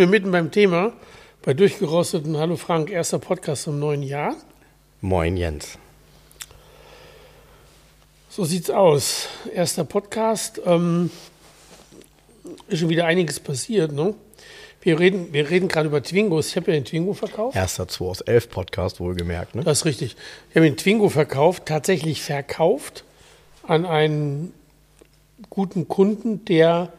[0.00, 0.94] Sind wir mitten beim Thema,
[1.42, 2.38] bei Durchgerosteten.
[2.38, 4.34] Hallo Frank, erster Podcast im neuen Jahr.
[5.02, 5.76] Moin, Jens.
[8.30, 9.28] So sieht's aus.
[9.52, 10.58] Erster Podcast.
[10.64, 11.10] Ähm,
[12.68, 13.92] ist schon wieder einiges passiert.
[13.92, 14.14] Ne?
[14.80, 16.48] Wir reden, wir reden gerade über Twingos.
[16.48, 17.54] Ich habe ja den Twingo verkauft.
[17.54, 19.54] Erster 2 aus 11 Podcast, wohlgemerkt.
[19.54, 19.64] Ne?
[19.64, 20.16] Das ist richtig.
[20.48, 23.04] Ich habe den Twingo verkauft, tatsächlich verkauft
[23.64, 24.54] an einen
[25.50, 26.90] guten Kunden, der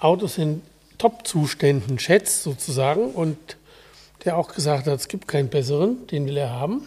[0.00, 0.62] Autos in
[1.04, 3.36] Top-Zuständen schätzt, sozusagen, und
[4.24, 6.86] der auch gesagt hat, es gibt keinen besseren, den will er haben.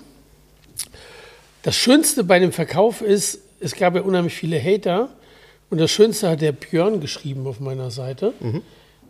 [1.62, 5.10] Das Schönste bei dem Verkauf ist, es gab ja unheimlich viele Hater,
[5.70, 8.34] und das Schönste hat der Björn geschrieben auf meiner Seite.
[8.40, 8.64] Mhm.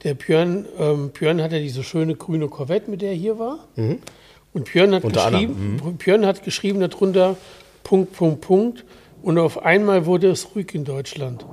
[0.03, 3.59] Der Björn, ähm, Björn hat ja diese schöne grüne Corvette, mit der er hier war.
[3.77, 5.07] Und Björn hat, Mhm.
[5.07, 7.37] Unter geschrieben, Björn hat geschrieben darunter,
[7.83, 8.83] Punkt, Punkt, Punkt.
[9.21, 11.45] Und auf einmal wurde es ruhig in Deutschland.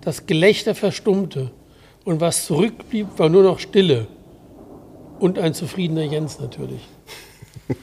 [0.00, 1.50] Das Gelächter verstummte.
[2.04, 4.06] Und was zurückblieb, war nur noch Stille.
[5.18, 6.80] Und ein zufriedener Jens natürlich.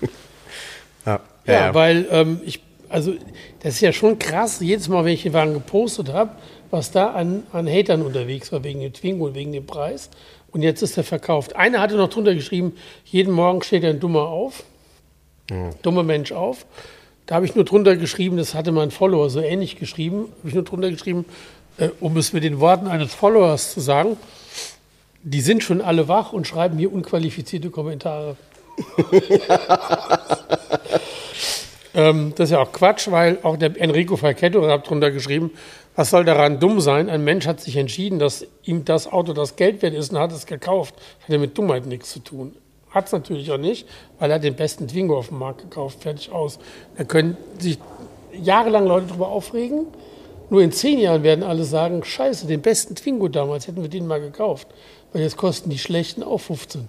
[1.05, 1.21] Ja,
[1.67, 3.13] Ja, weil ähm, ich, also
[3.61, 6.31] das ist ja schon krass, jedes Mal, wenn ich den Wagen gepostet habe,
[6.69, 10.09] was da an, an Hatern unterwegs war, wegen dem Twingo und wegen dem Preis.
[10.52, 11.55] Und jetzt ist er verkauft.
[11.55, 12.73] Einer hatte noch drunter geschrieben,
[13.05, 14.63] jeden Morgen steht ein Dummer auf,
[15.81, 16.65] dummer Mensch auf.
[17.25, 20.53] Da habe ich nur drunter geschrieben, das hatte mein Follower so ähnlich geschrieben, habe ich
[20.53, 21.25] nur drunter geschrieben,
[21.78, 24.17] äh, um es mit den Worten eines Followers zu sagen,
[25.23, 28.38] die sind schon alle wach und schreiben hier unqualifizierte Kommentare.
[31.98, 35.49] Ähm, das ist ja auch Quatsch, weil auch der Enrico Falchetto hat drunter geschrieben,
[35.95, 37.10] was soll daran dumm sein?
[37.10, 40.32] Ein Mensch hat sich entschieden, dass ihm das Auto das Geld wert ist und hat
[40.32, 40.93] es gekauft.
[41.23, 42.55] Hat ja mit Dummheit nichts zu tun.
[42.92, 43.87] Hat es natürlich auch nicht,
[44.20, 46.04] weil er den besten Twingo auf dem Markt gekauft.
[46.04, 46.60] Fertig aus.
[46.98, 47.80] Da können sich
[48.32, 49.87] jahrelang Leute drüber aufregen.
[50.49, 54.08] Nur in zehn Jahren werden alle sagen, scheiße, den besten Twingo damals hätten wir den
[54.08, 54.67] mal gekauft.
[55.13, 56.87] Weil jetzt kosten die schlechten auch 15.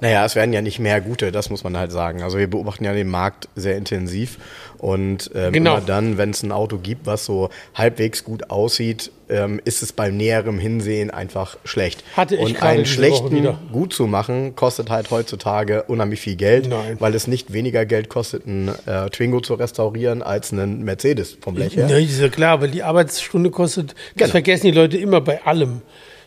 [0.00, 2.22] Naja, es werden ja nicht mehr gute, das muss man halt sagen.
[2.22, 4.38] Also wir beobachten ja den Markt sehr intensiv
[4.80, 5.76] und ähm, Genau.
[5.76, 9.92] immer dann, wenn es ein Auto gibt, was so halbwegs gut aussieht, ähm, ist es
[9.92, 12.02] beim näherem Hinsehen einfach schlecht.
[12.16, 16.96] Hatte ich und einen schlechten gut zu machen, kostet halt heutzutage unheimlich viel Geld, Nein.
[16.98, 21.54] weil es nicht weniger Geld kostet, einen äh, Twingo zu restaurieren, als einen Mercedes vom
[21.54, 21.86] Blech her.
[21.88, 24.30] Ja, ist ja klar, weil die Arbeitsstunde kostet, das Genau.
[24.30, 25.82] vergessen die Leute immer bei allem.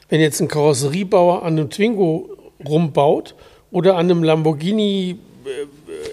[0.10, 2.30] Wenn jetzt ein Karosseriebauer an einem Twingo
[2.68, 3.36] rumbaut
[3.72, 5.18] oder an einem Lamborghini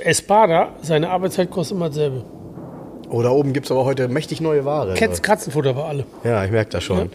[0.04, 2.24] Espada, seine Arbeitszeit kostet immer dasselbe.
[3.08, 4.94] Oder oben gibt's aber heute mächtig neue Ware.
[4.94, 6.04] Katz, Katzenfutter bei alle.
[6.22, 7.10] Ja, ich merke das schon.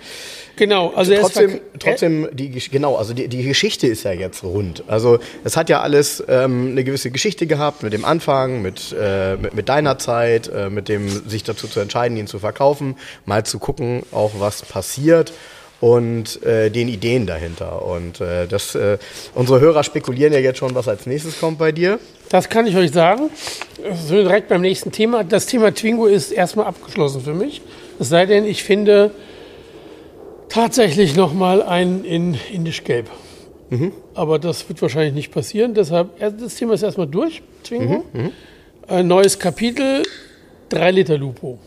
[0.57, 4.83] Genau, also trotzdem, verk- trotzdem die, genau, also die, die Geschichte ist ja jetzt rund.
[4.87, 9.37] Also es hat ja alles ähm, eine gewisse Geschichte gehabt mit dem Anfang, mit, äh,
[9.37, 12.95] mit, mit deiner Zeit, äh, mit dem sich dazu zu entscheiden, ihn zu verkaufen,
[13.25, 15.31] mal zu gucken, auch was passiert
[15.81, 17.85] und äh, den Ideen dahinter.
[17.85, 18.97] Und äh, das, äh,
[19.33, 21.99] unsere Hörer spekulieren ja jetzt schon, was als nächstes kommt bei dir.
[22.29, 23.29] Das kann ich euch sagen.
[24.07, 25.23] So direkt beim nächsten Thema.
[25.23, 27.61] Das Thema Twingo ist erstmal abgeschlossen für mich.
[27.99, 29.11] Es sei denn, ich finde
[30.49, 33.09] tatsächlich nochmal einen in indisch-gelb.
[34.13, 35.73] Aber das wird wahrscheinlich nicht passieren.
[35.73, 38.05] Deshalb, das Thema ist erstmal durch, Twingo.
[38.87, 40.03] Ein neues Kapitel,
[40.69, 41.59] 3 Liter Lupo.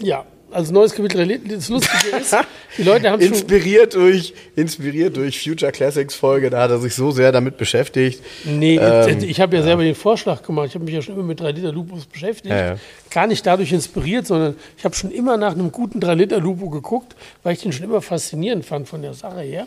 [0.00, 1.54] Ja, also neues Kapitel, 3 Liter.
[1.56, 2.36] Das Lustige ist,
[2.78, 3.20] die Leute haben.
[3.22, 8.22] Inspiriert durch, inspiriert durch Future Classics Folge, da hat er sich so sehr damit beschäftigt.
[8.44, 10.68] Nee, Ähm, ich habe ja, selber den Vorschlag gemacht.
[10.68, 12.46] Ich habe mich ja schon immer mit 3 Liter Lupus beschäftigt.
[12.54, 12.76] Ja, ja.
[13.10, 16.70] Gar nicht dadurch inspiriert, sondern ich habe schon immer nach einem guten 3 Liter Lupo
[16.70, 19.66] geguckt, weil ich den schon immer faszinierend fand von der Sache her.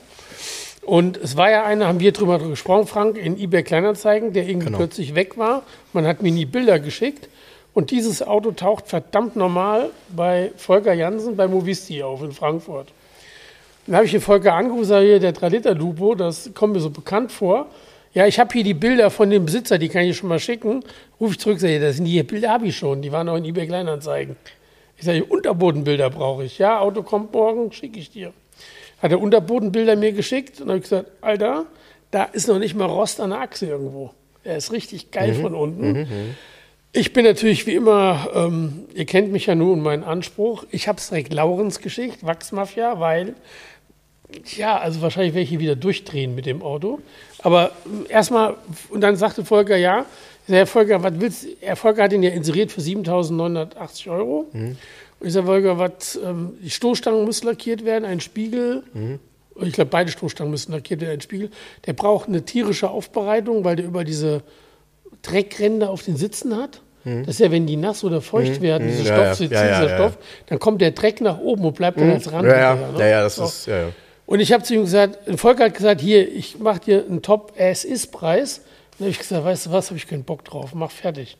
[0.82, 4.68] Und es war ja einer, haben wir drüber gesprochen, Frank, in eBay Kleinanzeigen, der irgendwie
[4.68, 4.78] Genau.
[4.80, 5.64] plötzlich weg war.
[5.94, 7.28] Man hat mir nie Bilder geschickt.
[7.80, 12.90] Und dieses Auto taucht verdammt normal bei Volker Jansen bei Movisti auf in Frankfurt.
[13.86, 17.32] Dann habe ich den Volker angerufen, sage hier, der 3-Liter-Lupo, das kommt mir so bekannt
[17.32, 17.68] vor.
[18.14, 20.84] Ja, ich habe hier die Bilder von dem Besitzer, die kann ich schon mal schicken.
[21.22, 23.38] Rufe ich zurück, sage ich, das sind die Bilder habe ich schon, die waren auch
[23.38, 24.36] in eBay Kleinanzeigen.
[24.98, 26.60] Ich sage, Unterbodenbilder brauche ich.
[26.60, 28.34] Ja, Auto kommt morgen, schicke ich dir.
[29.02, 31.66] Hat er Unterbodenbilder mir geschickt und habe ich gesagt, Alter,
[32.12, 34.12] da ist noch nicht mal Rost an der Achse irgendwo.
[34.44, 36.36] Er ist richtig geil von unten.
[36.92, 40.66] Ich bin natürlich wie immer, ähm, ihr kennt mich ja nun und meinen Anspruch.
[40.72, 43.36] Ich habe es direkt Laurens Geschichte, Wachsmafia, weil,
[44.58, 47.00] ja, also wahrscheinlich werde ich hier wieder durchdrehen mit dem Auto.
[47.44, 47.72] Aber
[48.08, 48.56] äh, erstmal,
[48.90, 50.06] und dann sagte Volker, ja,
[50.48, 54.48] Herr Volker, was willst Herr Volker hat ihn ja inseriert für 7.980 Euro.
[54.52, 54.78] Mhm.
[55.20, 58.82] Und ich sage, Volker, was, ähm, die Stoßstangen müssen lackiert werden, ein Spiegel.
[58.94, 59.20] Mhm.
[59.62, 61.52] Ich glaube, beide Stoßstangen müssen lackiert werden, ein Spiegel.
[61.86, 64.42] Der braucht eine tierische Aufbereitung, weil der über diese
[65.22, 66.82] Dreckränder auf den Sitzen hat.
[67.04, 67.26] Mhm.
[67.26, 68.62] Das ist ja, wenn die nass oder feucht mhm.
[68.62, 70.18] werden, diese ja, Stoffsitze, ja, ja, dieser Stoff,
[70.48, 72.14] dann kommt der Dreck nach oben und bleibt dann mhm.
[72.14, 72.48] als Rand.
[72.48, 73.10] Ja, ja, ne?
[73.10, 73.44] ja, das so.
[73.46, 73.70] ist.
[74.26, 78.62] Und ich habe zu ihm gesagt, Volker hat gesagt, hier, ich mache dir einen Top-As-Is-Preis.
[78.92, 81.38] Dann habe ich gesagt, weißt du was, habe ich keinen Bock drauf, mach fertig.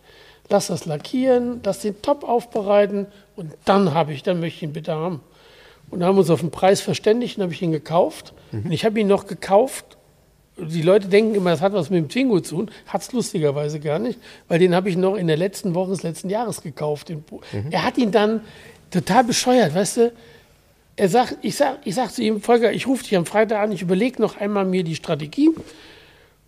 [0.50, 3.06] Lass das lackieren, lass den top aufbereiten
[3.36, 5.22] und dann habe ich, dann möchte ich ihn bitte haben.
[5.92, 8.34] Und dann haben wir uns auf den Preis verständigt und habe ich ihn gekauft.
[8.52, 8.66] Mhm.
[8.66, 9.98] Und ich habe ihn noch gekauft.
[10.62, 12.72] Die Leute denken immer, das hat was mit dem Twingo zu tun.
[12.88, 16.04] Hat es lustigerweise gar nicht, weil den habe ich noch in der letzten Woche des
[16.04, 17.10] letzten Jahres gekauft.
[17.10, 17.20] Mhm.
[17.70, 18.42] Er hat ihn dann
[18.92, 20.12] total bescheuert, weißt du.
[20.96, 23.72] Er sagt, ich sage ich sag zu ihm, Volker, ich rufe dich am Freitag an,
[23.72, 25.50] ich überlege noch einmal mir die Strategie.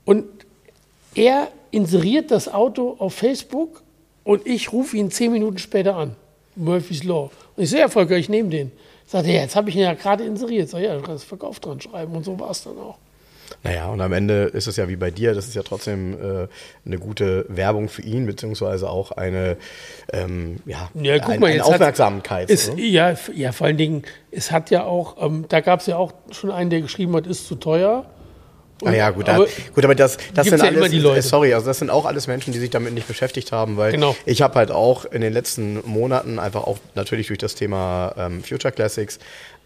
[0.03, 0.25] Und
[1.15, 3.81] er inseriert das Auto auf Facebook
[4.23, 6.15] und ich rufe ihn zehn Minuten später an.
[6.55, 7.31] Murphy's Law.
[7.55, 8.71] Und ich sehe, Volker, ich nehme den.
[9.07, 10.69] Sagt er, ja, jetzt habe ich ihn ja gerade inseriert.
[10.69, 12.97] Sag ja, du kannst Verkauf dran schreiben und so war es dann auch.
[13.63, 16.47] Naja, und am Ende ist es ja wie bei dir, das ist ja trotzdem äh,
[16.85, 19.57] eine gute Werbung für ihn, beziehungsweise auch eine,
[20.11, 22.49] ähm, ja, ja guck ein, mal, eine Aufmerksamkeit.
[22.49, 25.97] Ist, ja, ja, vor allen Dingen, es hat ja auch, ähm, da gab es ja
[25.97, 28.05] auch schon einen, der geschrieben hat, ist zu teuer.
[28.83, 31.79] Ah ja, gut, aber, gut, aber das, das sind ja alles, äh, sorry, also das
[31.79, 34.15] sind auch alles Menschen, die sich damit nicht beschäftigt haben, weil genau.
[34.25, 38.43] ich habe halt auch in den letzten Monaten einfach auch natürlich durch das Thema ähm,
[38.43, 39.19] Future Classics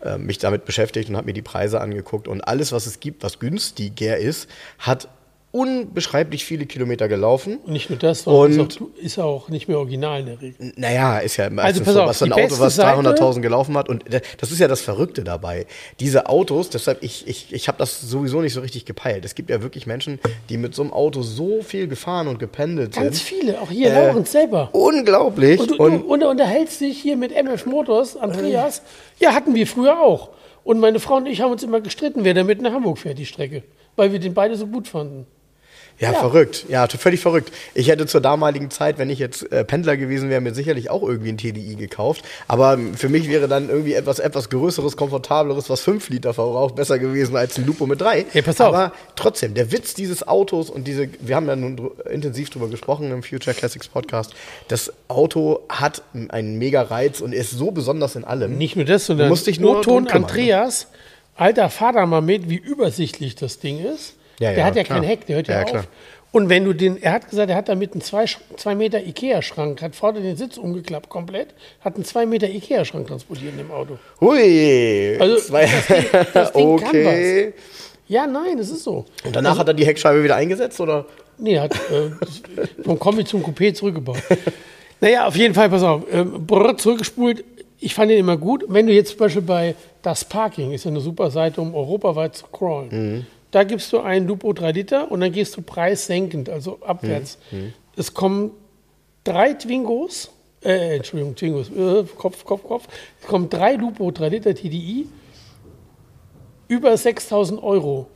[0.03, 3.23] äh, mich damit beschäftigt und habe mir die Preise angeguckt und alles, was es gibt,
[3.23, 5.07] was günstiger ist, hat
[5.55, 7.59] unbeschreiblich viele Kilometer gelaufen.
[7.63, 10.73] Und nicht nur das, sondern und ist, auch, nicht mehr original in der Regel.
[10.75, 13.87] Naja, ist ja also pass so, auf, was ein Auto, was 300.000 gelaufen hat.
[13.87, 14.03] Und
[14.37, 15.65] das ist ja das Verrückte dabei.
[16.01, 19.23] Diese Autos, deshalb, ich, ich, ich habe das sowieso nicht so richtig gepeilt.
[19.23, 20.19] Es gibt ja wirklich Menschen,
[20.49, 23.03] die mit so einem Auto so viel gefahren und gependelt sind.
[23.03, 24.67] Ganz viele, auch hier äh, Laurens selber.
[24.73, 25.61] Unglaublich.
[25.61, 28.81] Und du, und, und du unterhältst dich hier mit MF Motors, Andreas.
[29.19, 30.31] Ja, hatten wir früher auch.
[30.65, 33.25] Und meine Frau und ich haben uns immer gestritten, wer damit nach Hamburg fährt, die
[33.25, 33.63] Strecke.
[33.95, 35.25] Weil wir den beide so gut fanden.
[35.99, 36.65] Ja, ja, verrückt.
[36.67, 37.51] Ja, völlig verrückt.
[37.73, 41.03] Ich hätte zur damaligen Zeit, wenn ich jetzt äh, Pendler gewesen wäre, mir sicherlich auch
[41.03, 42.23] irgendwie ein TDI gekauft.
[42.49, 46.99] Aber für mich wäre dann irgendwie etwas, etwas Größeres, komfortableres, was 5 Liter verbraucht, besser
[46.99, 48.25] gewesen als ein Lupo mit 3.
[48.33, 48.75] Ja, pass auf.
[48.75, 52.67] Aber trotzdem, der Witz dieses Autos und diese, wir haben ja nun dr intensiv drüber
[52.67, 54.33] gesprochen im Future Classics Podcast,
[54.67, 58.57] das Auto hat einen mega Reiz und ist so besonders in allem.
[58.57, 60.87] Nicht nur das, sondern musste ich nur Ton Andreas,
[61.35, 64.15] alter Vater mal mit, wie übersichtlich das Ding ist.
[64.39, 64.99] Ja, der ja, hat ja klar.
[64.99, 65.69] kein Heck, der hört ja, ja auf.
[65.71, 65.85] Klar.
[66.35, 69.95] Und wenn du den, er hat gesagt, er hat damit einen 2 Meter Ikea-Schrank, hat
[69.95, 73.97] vorne den Sitz umgeklappt komplett, hat einen 2 Meter Ikea-Schrank transportiert in dem Auto.
[74.19, 75.17] Hui!
[75.17, 75.65] Also zwei.
[75.65, 76.83] das Ding, das Ding okay.
[76.83, 77.63] kann was.
[78.09, 79.05] Ja, nein, das ist so.
[79.23, 81.05] Und danach also, hat er die Heckscheibe wieder eingesetzt, oder?
[81.37, 82.11] Nee, hat äh,
[82.83, 84.17] vom Kombi zum Coupé zurückgebaut.
[84.99, 87.45] naja, auf jeden Fall, pass auf, äh, brr, zurückgespult.
[87.79, 88.65] Ich fand den immer gut.
[88.67, 92.35] Wenn du jetzt zum Beispiel bei Das Parking, ist ja eine super Seite, um europaweit
[92.35, 92.89] zu crawlen.
[92.91, 93.25] Mhm
[93.55, 97.37] da gibst du ein Lupo 3 Liter und dann gehst du preissenkend, also abwärts.
[97.51, 97.57] Mhm.
[97.57, 97.73] mhm.
[97.95, 98.51] Es kommen
[99.23, 100.29] drei Twingos,
[100.61, 102.87] äh, Entschuldigung, Twingos, äh, Kopf, Kopf, Kopf.
[103.21, 105.07] Es kommen drei Lupo 3 Liter TDI,
[106.67, 108.07] über 6000 Euro.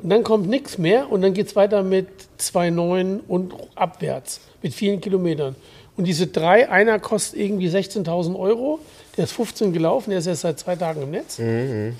[0.00, 2.06] Und dann kommt nichts mehr und dann geht es weiter mit
[2.38, 5.56] 2,9 und abwärts, mit vielen Kilometern.
[5.96, 8.78] Und diese drei, einer kostet irgendwie 16.000 Euro,
[9.16, 11.40] der ist 15 gelaufen, der ist erst seit zwei Tagen im Netz.
[11.40, 11.96] Mhm.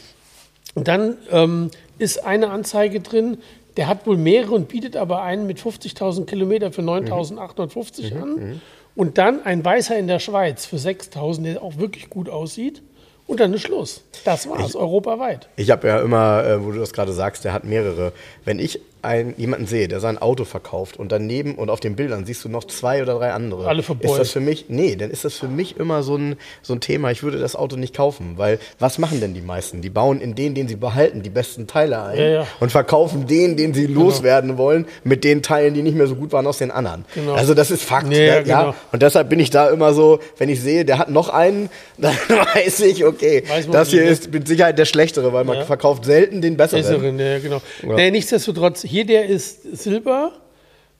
[0.74, 3.38] Und dann ähm, ist eine Anzeige drin,
[3.76, 8.22] der hat wohl mehrere und bietet aber einen mit 50.000 Kilometer für 9.850 mhm.
[8.22, 8.34] an.
[8.34, 8.60] Mhm.
[8.96, 12.82] Und dann ein Weißer in der Schweiz für 6.000, der auch wirklich gut aussieht.
[13.26, 14.04] Und dann ist Schluss.
[14.24, 15.48] Das war's, ich, europaweit.
[15.56, 18.12] Ich habe ja immer, äh, wo du das gerade sagst, der hat mehrere.
[18.44, 22.26] Wenn ich einen, jemanden sehe, der sein Auto verkauft und daneben und auf den Bildern
[22.26, 23.68] siehst du noch zwei oder drei andere.
[23.68, 24.12] Alle verbeult.
[24.12, 26.80] Ist das für mich, nee, dann ist das für mich immer so ein, so ein
[26.80, 29.82] Thema, ich würde das Auto nicht kaufen, weil was machen denn die meisten?
[29.82, 32.46] Die bauen in den, den sie behalten, die besten Teile ein ja, ja.
[32.60, 34.00] und verkaufen den, den sie genau.
[34.00, 37.04] loswerden wollen, mit den Teilen, die nicht mehr so gut waren, aus den anderen.
[37.14, 37.34] Genau.
[37.34, 38.10] Also das ist Fakt.
[38.12, 38.74] Ja, ja, genau.
[38.92, 42.14] Und deshalb bin ich da immer so, wenn ich sehe, der hat noch einen, dann
[42.28, 46.40] weiß ich, okay, weiß das hier ist mit Sicherheit der schlechtere, weil man verkauft selten
[46.40, 46.82] den besseren.
[46.82, 47.60] besseren ja, genau.
[47.82, 50.30] Nee, nichtsdestotrotz, hier der ist Silber,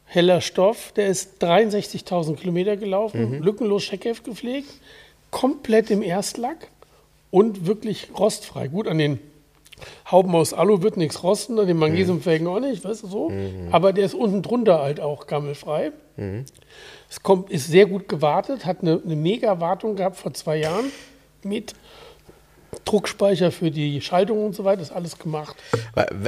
[0.05, 3.43] heller Stoff, der ist 63.000 Kilometer gelaufen, mhm.
[3.45, 4.69] lückenlos Scheckheft gepflegt,
[5.31, 6.67] komplett im Erstlack
[7.31, 8.67] und wirklich rostfrei.
[8.67, 9.21] Gut, an den
[10.11, 13.33] Hauben aus Alu wird nichts rosten, an den Magnesiumfelgen auch nicht, weißt du so.
[13.71, 15.93] Aber der ist unten drunter halt auch gammelfrei.
[17.09, 20.87] Es kommt, ist sehr gut gewartet, hat eine, eine mega Wartung gehabt vor zwei Jahren
[21.45, 21.75] mit
[22.85, 25.57] Druckspeicher für die Schaltung und so weiter, ist alles gemacht.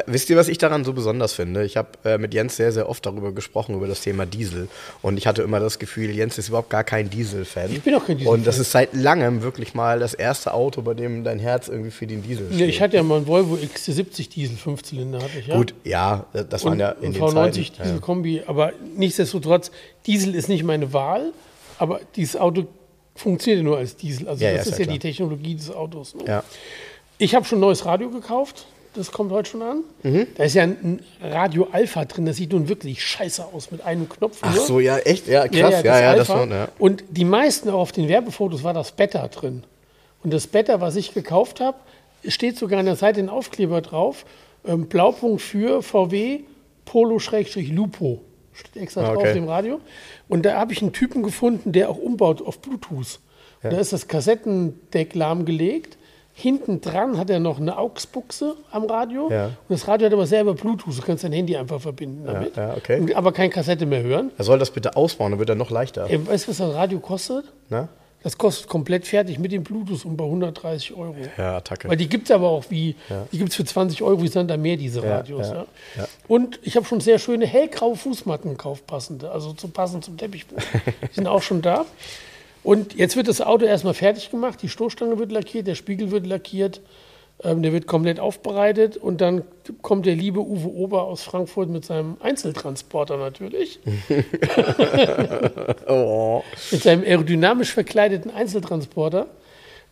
[0.07, 1.65] Wisst ihr, was ich daran so besonders finde?
[1.65, 4.69] Ich habe äh, mit Jens sehr, sehr oft darüber gesprochen, über das Thema Diesel.
[5.03, 7.71] Und ich hatte immer das Gefühl, Jens ist überhaupt gar kein Diesel-Fan.
[7.73, 8.39] Ich bin auch kein Diesel-Fan.
[8.41, 11.91] Und das ist seit langem wirklich mal das erste Auto, bei dem dein Herz irgendwie
[11.91, 12.61] für den Diesel steht.
[12.61, 15.57] Ja, ich hatte ja mal einen Volvo XC70 Diesel, Fünfzylinder hatte ich, ja.
[15.57, 17.55] Gut, ja, das waren und ja in den V90 Zeiten.
[17.83, 17.99] Diesel Ja.
[18.01, 19.71] Kombi, aber nichtsdestotrotz,
[20.07, 21.33] Diesel ist nicht meine Wahl,
[21.79, 22.67] aber dieses Auto
[23.17, 24.29] funktioniert ja nur als Diesel.
[24.29, 24.99] Also Ja, ja, das ist ist ja ja, die.
[24.99, 26.15] Technologie des Autos.
[26.15, 26.25] Ne?
[26.27, 26.45] Ja.
[27.19, 28.67] Ich habe schon ein neues Radio gekauft.
[28.95, 29.85] Das kommt heute schon an.
[30.03, 30.27] Mhm.
[30.37, 32.25] Da ist ja ein Radio Alpha drin.
[32.25, 34.39] Das sieht nun wirklich scheiße aus mit einem Knopf.
[34.41, 35.29] Ach so, ja, echt?
[35.29, 35.83] Ja, krass.
[35.83, 36.69] Ja, ja, das, war, ja.
[36.79, 39.65] Und die meisten auch auf den Werbefotos war das Beta drin.
[40.23, 41.77] Und das Beta, was ich gekauft habe,
[42.27, 44.25] steht sogar an der Seite ein Aufkleber drauf.
[44.67, 46.41] Ähm, Blaupunkt für VW
[46.87, 48.23] Polo-Lupo.
[48.57, 49.29] Steht extra Ah, drauf okay.
[49.29, 49.81] auf dem Radio.
[50.29, 53.21] Und da habe ich einen Typen gefunden, der auch umbaut auf Bluetooth.
[53.63, 55.99] Und Da ist das Kassettendeck lahmgelegt.
[56.39, 59.31] Hinten dran hat er noch eine AUX-Buchse am Radio.
[59.31, 59.47] Ja.
[59.47, 60.99] Und das Radio hat aber selber Bluetooth.
[60.99, 62.57] Du kannst dein Handy einfach verbinden damit.
[62.57, 63.15] ja, okay.
[63.15, 64.31] Aber keine Kassette mehr hören.
[64.37, 66.07] Er soll das bitte ausbauen, dann wird er noch leichter.
[66.11, 67.47] Ey, weißt du, was das Radio kostet?
[67.71, 67.89] Ne?
[68.23, 71.15] Das kostet komplett fertig mit dem Bluetooth um bei 130 Euro.
[71.39, 71.89] Ja, Attacke.
[71.89, 72.97] Weil die gibt es aber auch wie,
[73.31, 75.49] die gibt es für 20 Euro, wie sind da mehr, diese Ja, Radios.
[75.49, 75.67] ja, Ja,
[75.99, 76.09] ja.
[76.27, 80.65] Und ich habe schon sehr schöne hellgraue Fußmatten gekauft, passende, also zu passend zum Teppichboden.
[81.11, 81.85] die sind auch schon da.
[82.65, 86.27] Und jetzt wird das Auto erstmal fertig gemacht, die Stoßstange wird lackiert, der Spiegel wird
[86.27, 86.81] lackiert,
[87.45, 89.43] ähm, der wird komplett aufbereitet und dann
[89.83, 93.81] kommt der liebe Uwe Ober aus Frankfurt mit seinem Einzeltransporter natürlich.
[95.89, 96.43] Oh.
[96.73, 99.27] mit seinem aerodynamisch verkleideten Einzeltransporter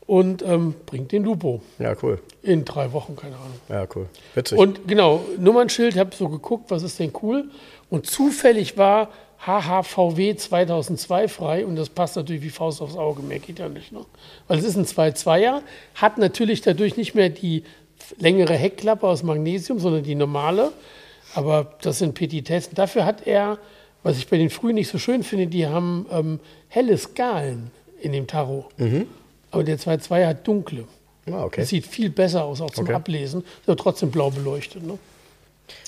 [0.07, 2.19] und ähm, bringt den Lupo Ja, cool.
[2.43, 3.59] in drei Wochen, keine Ahnung.
[3.69, 4.07] Ja, cool.
[4.35, 4.59] Witzig.
[4.59, 7.45] Und genau, Nummernschild, habe so geguckt, was ist denn cool.
[7.91, 9.09] Und zufällig war
[9.47, 13.93] HHVW 2002 frei und das passt natürlich wie Faust aufs Auge, mehr geht ja nicht.
[13.93, 14.01] Ne?
[14.49, 15.61] Weil es ist ein 2.2er,
[15.97, 17.65] hat natürlich dadurch nicht mehr die
[18.19, 20.73] längere Heckklappe aus Magnesium, sondern die normale.
[21.35, 22.75] Aber das sind Petitessen.
[22.75, 23.59] Dafür hat er,
[24.03, 27.71] was ich bei den frühen nicht so schön finde, die haben ähm, helle Skalen
[28.01, 28.67] in dem Tarot.
[29.51, 30.85] Aber der 2.2er hat dunkle.
[31.31, 31.63] ah, okay.
[31.63, 32.95] Das sieht viel besser aus, auch zum Okay.
[32.95, 33.41] Ablesen.
[33.43, 34.83] Ist aber trotzdem blau beleuchtet.
[34.85, 34.99] Ne?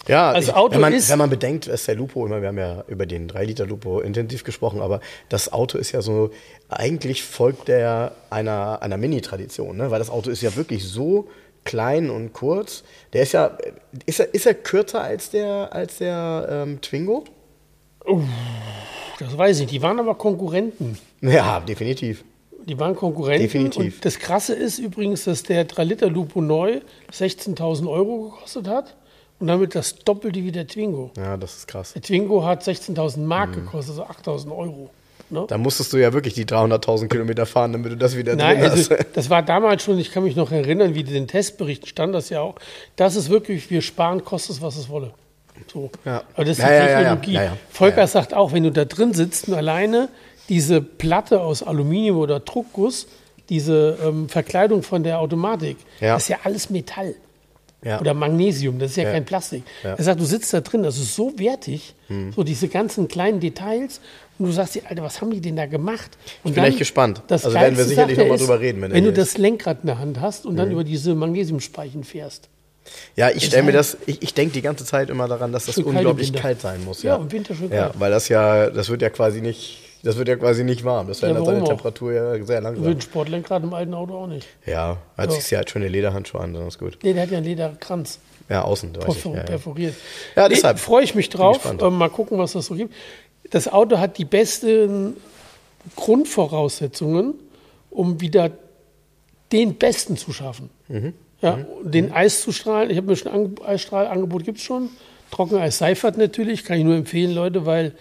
[0.09, 2.49] Ja, Als ich- Auto wenn, man, ist- wenn man bedenkt, dass der Lupo immer, wir
[2.49, 6.31] haben ja über den 3-Liter-Lupo intensiv gesprochen, aber das Auto ist ja so,
[6.69, 9.91] eigentlich folgt der einer, einer Mini-Tradition, ne?
[9.91, 11.29] weil das Auto ist ja wirklich so
[11.65, 12.85] klein und kurz.
[13.13, 13.59] Der ist ja,
[14.07, 17.25] ist er, ist er kürzer als der, als der ähm, Twingo?
[19.19, 19.67] Das weiß ich.
[19.67, 20.99] Die waren aber Konkurrenten.
[21.21, 22.25] Ja, definitiv.
[22.67, 23.43] Die waren Konkurrenten.
[23.43, 23.97] Definitiv.
[23.97, 26.81] Und das Krasse ist übrigens, dass der 3-Liter Lupo neu
[27.13, 28.97] 16.000 Euro gekostet hat
[29.39, 31.11] und damit das Doppelte wie der Twingo.
[31.17, 31.93] Ja, das ist krass.
[31.93, 33.55] Der Twingo hat 16.000 Mark Mhm.
[33.67, 34.91] gekostet, also 8.000 Euro.
[35.29, 35.45] Ne?
[35.49, 38.71] Da musstest du ja wirklich die 300.000 Kilometer fahren, damit du das wieder Nein, drin
[38.71, 39.07] also hast.
[39.15, 42.29] das war damals schon, ich kann mich noch erinnern, wie in den Testberichten stand das
[42.31, 42.55] ja auch.
[42.95, 45.13] Das ist wirklich, wir sparen, kostet es, was es wolle.
[45.73, 45.91] So.
[46.05, 46.23] Ja.
[46.35, 46.97] Aber das ist Ja, die ja.
[46.99, 47.33] Technologie.
[47.33, 47.57] Ja.
[47.71, 50.09] Volker sagt auch, wenn du da drin sitzt und alleine
[50.49, 53.09] diese Platte aus Aluminium oder Druckguss,
[53.49, 57.15] diese ähm, Verkleidung von der Automatik, das ist ja alles Metall.
[57.87, 58.01] Ja.
[58.01, 59.13] Oder Magnesium, das ist ja, Ja.
[59.13, 59.63] kein Plastik.
[59.85, 59.95] Ja.
[59.95, 61.95] Er sagt, du sitzt da drin, das ist so wertig,
[62.35, 64.01] so diese ganzen kleinen Details.
[64.39, 66.19] Und du sagst dir, Alter, was haben die denn da gemacht?
[66.45, 67.23] Und bin echt gespannt.
[67.31, 69.39] Also werden wir sicherlich sagt er, noch mal ist, drüber reden, wenn Wenn, du das
[69.39, 72.49] Lenkrad in der Hand hast und dann über diese Magnesiumspeichen fährst.
[73.17, 75.79] Ja, ich stelle mir das, ich, ich denke die ganze Zeit immer daran, dass das
[75.79, 77.03] unglaublich kalt sein muss.
[77.03, 77.95] Ja, Ja, im Winter schön Ja, kalt.
[78.01, 81.09] weil das ja, das wird ja quasi nicht, das wird ja quasi nicht warm.
[81.09, 81.69] Das verändert warum seine?
[81.69, 82.85] Temperatur ja sehr langsam.
[82.85, 84.47] Würde ein Sportlenkrad im alten Auto auch nicht.
[84.65, 84.99] Ja,
[85.29, 86.99] sich ja halt schöne Lederhandschuhe an, dann ist gut.
[87.03, 89.25] Nee, der hat ja einen Lederkranz Ja, außen, weiß ich.
[89.25, 89.43] Ja, ja.
[89.43, 89.95] perforiert.
[90.37, 91.61] Ja, nee, deshalb freue ich mich drauf.
[91.81, 92.95] Ähm, mal gucken, was das so gibt.
[93.51, 95.17] Das Auto hat die besten
[95.97, 97.35] Grundvoraussetzungen,
[97.91, 98.53] um wieder
[99.51, 100.71] den Besten zu schaffen.
[100.87, 101.15] Mhm.
[101.43, 102.91] Ja, Den Eis zu strahlen.
[102.91, 104.89] Ich habe mir schon ein Eisstrahlangebot gibt es schon.
[105.33, 107.93] Trockeneis Seifert natürlich, kann ich nur empfehlen, Leute, weil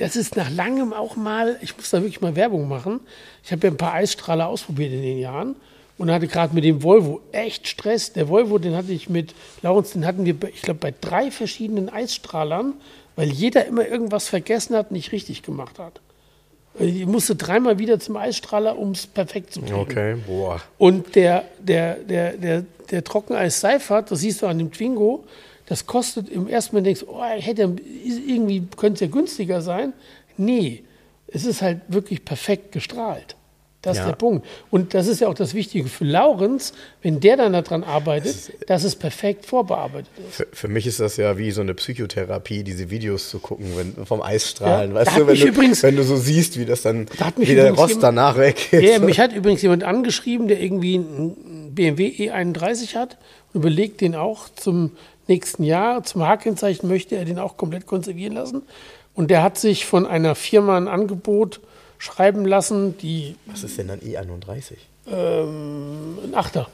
[0.00, 3.00] das ist nach langem auch mal, ich muss da wirklich mal Werbung machen.
[3.44, 5.56] Ich habe ja ein paar Eisstrahler ausprobiert in den Jahren
[5.98, 8.14] und hatte gerade mit dem Volvo echt Stress.
[8.14, 11.90] Der Volvo, den hatte ich mit Laurens, den hatten wir, ich glaube, bei drei verschiedenen
[11.90, 12.74] Eisstrahlern,
[13.14, 16.00] weil jeder immer irgendwas vergessen hat, nicht richtig gemacht hat.
[16.78, 19.74] Ich musste dreimal wieder zum Eisstrahler, um es perfekt zu kriegen.
[19.74, 20.62] Okay, boah.
[20.78, 25.24] Und der, der, der, der, der Trockeneis Seifert, das siehst du an dem Twingo,
[25.70, 27.62] das kostet im ersten Mal denkst, du, oh, hätte
[28.26, 29.92] irgendwie könnte es ja günstiger sein.
[30.36, 30.82] Nee,
[31.28, 33.36] es ist halt wirklich perfekt gestrahlt.
[33.82, 34.02] Das Ja.
[34.02, 34.46] ist der Punkt.
[34.70, 38.84] Und das ist ja auch das Wichtige für Laurens, wenn der dann daran arbeitet, dass
[38.84, 40.34] es perfekt vorbearbeitet ist.
[40.36, 44.04] Für, für mich ist das ja wie so eine Psychotherapie, diese Videos zu gucken, wenn,
[44.04, 44.90] vom Eisstrahlen.
[44.90, 47.54] Ja, weißt du, wenn du, übrigens- wenn du so siehst, wie das dann, Da wie
[47.54, 48.82] der Rost jemand- danach weg ist.
[48.82, 53.16] Ja, mich hat übrigens jemand angeschrieben, der irgendwie einen BMW E31 hat
[53.54, 54.90] und überlegt, den auch zum
[55.30, 58.62] nächsten Jahr, zum H-Kennzeichen möchte er den auch komplett konservieren lassen.
[59.14, 61.60] Und der hat sich von einer Firma ein Angebot
[61.98, 64.74] schreiben lassen, die Was ist denn dann E31?
[65.10, 66.68] ähm, ein Achter.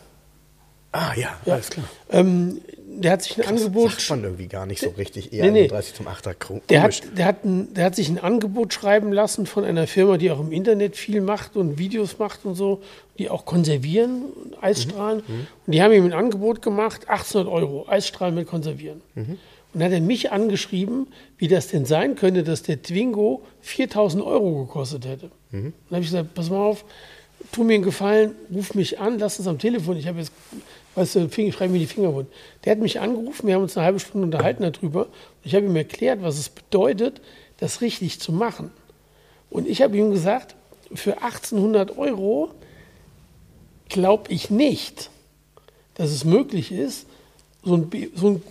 [0.92, 1.54] Ah ja, Ja.
[1.54, 1.86] alles klar.
[2.10, 2.60] Ähm,
[3.02, 5.30] der hat sich ein Angebot Sagt man irgendwie gar nicht so richtig.
[5.32, 5.66] Nee, nee.
[5.66, 6.34] E31 zum 8er.
[6.34, 6.62] Komisch.
[6.68, 10.16] Der hat, der, hat ein, der hat sich ein Angebot schreiben lassen von einer Firma,
[10.16, 12.82] die auch im Internet viel macht und Videos macht und so,
[13.18, 14.24] die auch konservieren,
[14.60, 15.20] Eisstrahlen.
[15.20, 19.00] Und die haben ihm ein Angebot gemacht, 1800 Euro, Eisstrahlen mit konservieren.
[19.14, 24.24] Und dann hat er mich angeschrieben, wie das denn sein könnte, dass der Twingo 4000
[24.24, 25.30] Euro gekostet hätte.
[25.50, 26.84] Dann habe ich gesagt, pass mal auf,
[27.52, 29.96] tu mir einen Gefallen, ruf mich an, lass uns am Telefon.
[29.96, 30.32] Ich habe jetzt,
[30.96, 32.28] weißt du, Finger, schreib mir die Finger wund.
[32.64, 35.06] Der hat mich angerufen, wir haben uns eine halbe Stunde unterhalten darüber.
[35.44, 37.20] Ich habe ihm erklärt, was es bedeutet,
[37.58, 38.70] das richtig zu machen.
[39.50, 40.56] Und ich habe ihm gesagt,
[40.94, 42.50] für 1800 Euro
[43.88, 45.10] glaube ich nicht,
[45.94, 47.06] dass es möglich ist,
[47.62, 48.42] so ein, so ein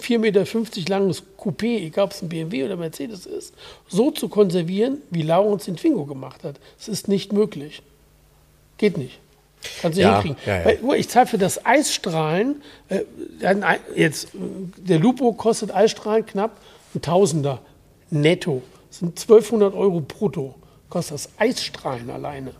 [0.00, 0.44] 4,50 Meter
[0.88, 3.54] langes Coupé, egal ob es ein BMW oder Mercedes ist,
[3.88, 6.56] so zu konservieren, wie Laurens den Twingo gemacht hat.
[6.78, 7.82] Es ist nicht möglich.
[8.78, 9.21] Geht nicht.
[9.80, 10.36] Kannst du Ja, hinkriegen.
[10.46, 10.82] ja, ja.
[10.82, 13.00] Weil, ich zahle für das Eisstrahlen, äh,
[13.94, 16.58] jetzt, der Lupo kostet Eisstrahlen knapp
[16.94, 17.60] ein Tausender
[18.10, 18.62] netto.
[18.88, 20.54] Das sind 1200 Euro brutto.
[20.88, 22.52] Kostet das Eisstrahlen alleine.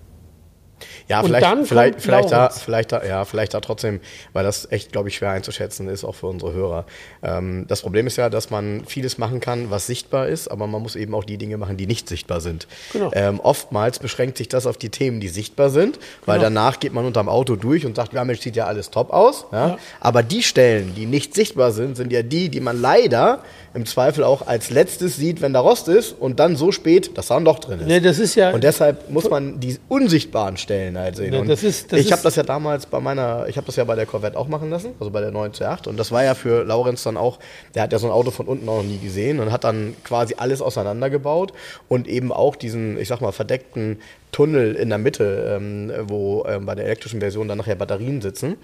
[1.08, 4.00] Ja, vielleicht, vielleicht, vielleicht, da, vielleicht, da, ja, vielleicht da trotzdem,
[4.32, 6.84] weil das echt, glaube ich, schwer einzuschätzen ist, auch für unsere Hörer.
[7.22, 10.82] Ähm, das Problem ist ja, dass man vieles machen kann, was sichtbar ist, aber man
[10.82, 12.66] muss eben auch die Dinge machen, die nicht sichtbar sind.
[12.92, 13.10] Genau.
[13.14, 16.46] Ähm, oftmals beschränkt sich das auf die Themen, die sichtbar sind, weil Genau.
[16.46, 19.46] danach geht man unterm Auto durch und sagt, ja, Mensch, sieht ja alles top aus.
[19.52, 19.68] Ja?
[19.68, 19.78] Ja.
[20.00, 23.42] Aber die Stellen, die nicht sichtbar sind, sind ja die, die man leider
[23.74, 27.28] im Zweifel auch als letztes sieht, wenn da Rost ist und dann so spät, dass
[27.28, 27.86] da ein Loch drin ist.
[27.86, 28.50] Ne, das ist ja.
[28.50, 31.32] Und deshalb muss man die unsichtbaren Stellen halt sehen.
[31.32, 33.76] Ja, und das ist- das ich habe das ja damals bei meiner, ich habe das
[33.76, 35.88] ja bei der Corvette auch machen lassen, also bei der 9 C8.
[35.88, 37.38] Und das war ja für Laurenz dann auch,
[37.74, 39.94] der hat ja so ein Auto von unten auch noch nie gesehen und hat dann
[40.04, 41.52] quasi alles auseinandergebaut
[41.88, 44.00] und eben auch diesen, ich sag mal, verdeckten
[44.32, 48.56] Tunnel in der Mitte, ähm, wo ähm, bei der elektrischen Version dann nachher Batterien sitzen,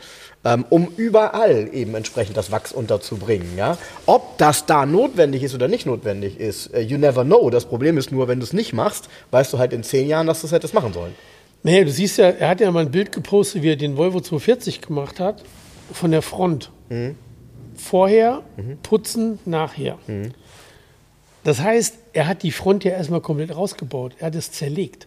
[0.43, 3.57] ähm, um überall eben entsprechend das Wachs unterzubringen.
[3.59, 3.77] Ja?
[4.07, 7.51] Ob das da notwendig ist oder nicht notwendig ist, äh, you never know.
[7.51, 10.27] Das Problem ist nur, wenn du es nicht machst, weißt du halt in zehn Jahren,
[10.27, 11.15] dass du es hättest machen sollen.
[11.63, 14.21] Nee, du siehst ja, er hat ja mal ein Bild gepostet, wie er den Volvo
[14.21, 15.43] 240 gemacht hat,
[15.93, 16.71] von der Front.
[17.75, 18.43] Vorher,
[18.83, 19.99] putzen, nachher.
[21.45, 24.13] Das heißt, er hat die Front ja erstmal komplett rausgebaut.
[24.19, 25.07] Er hat es zerlegt.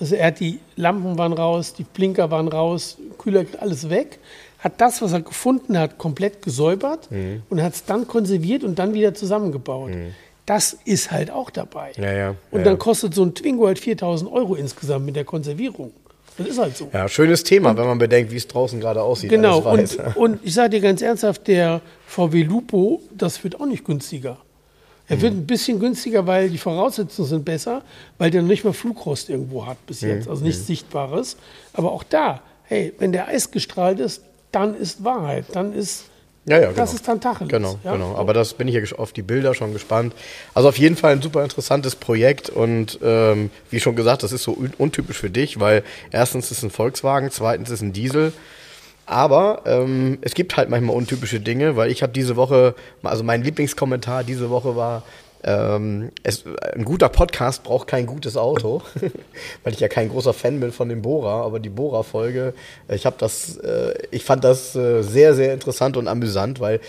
[0.00, 4.18] Also er hat die Lampen waren raus, die Blinker waren raus, Kühler, alles weg.
[4.58, 7.08] Hat das, was er gefunden hat, komplett gesäubert
[7.48, 9.92] und hat es dann konserviert und dann wieder zusammengebaut.
[10.48, 11.92] Das ist halt auch dabei.
[11.98, 15.26] Ja, ja, Und ja, dann kostet so ein Twingo halt 4000 Euro insgesamt mit der
[15.26, 15.92] Konservierung.
[16.38, 16.88] Das ist halt so.
[16.90, 19.28] Ja, schönes Thema, wenn man bedenkt, wie es draußen gerade aussieht.
[19.28, 23.84] Genau, und, und ich sage dir ganz ernsthaft, der VW Lupo, das wird auch nicht
[23.84, 24.38] günstiger.
[25.06, 25.20] Er Mhm.
[25.20, 27.82] wird ein bisschen günstiger, weil die Voraussetzungen sind besser,
[28.16, 30.08] weil der noch nicht mal Flugrost irgendwo hat bis Mhm.
[30.08, 31.36] jetzt, also nichts Sichtbares.
[31.74, 36.04] Aber auch da, hey, wenn der Eis gestrahlt ist, dann ist Wahrheit, dann ist,
[36.48, 36.96] Ja, ja, das genau.
[36.96, 37.50] ist dann Tacheles.
[37.50, 37.92] Genau, ja?
[37.92, 38.16] genau.
[38.16, 40.14] Aber das bin ich ja auf die Bilder schon gespannt.
[40.54, 44.44] Also auf jeden Fall ein super interessantes Projekt und ähm, wie schon gesagt, das ist
[44.44, 47.92] so un untypisch für dich, weil erstens ist es ein Volkswagen, zweitens ist es ein
[47.92, 48.32] Diesel.
[49.04, 53.42] Aber ähm, es gibt halt manchmal untypische Dinge, weil ich habe diese Woche, also mein
[53.42, 55.02] Lieblingskommentar diese Woche war,
[55.48, 58.82] ähm, es, ein guter Podcast braucht kein gutes Auto,
[59.64, 62.52] weil ich ja kein großer Fan bin von dem Bohrer, aber die Bohrer-Folge,
[62.88, 66.80] ich habe das, äh, ich fand das äh, sehr, sehr interessant und amüsant, weil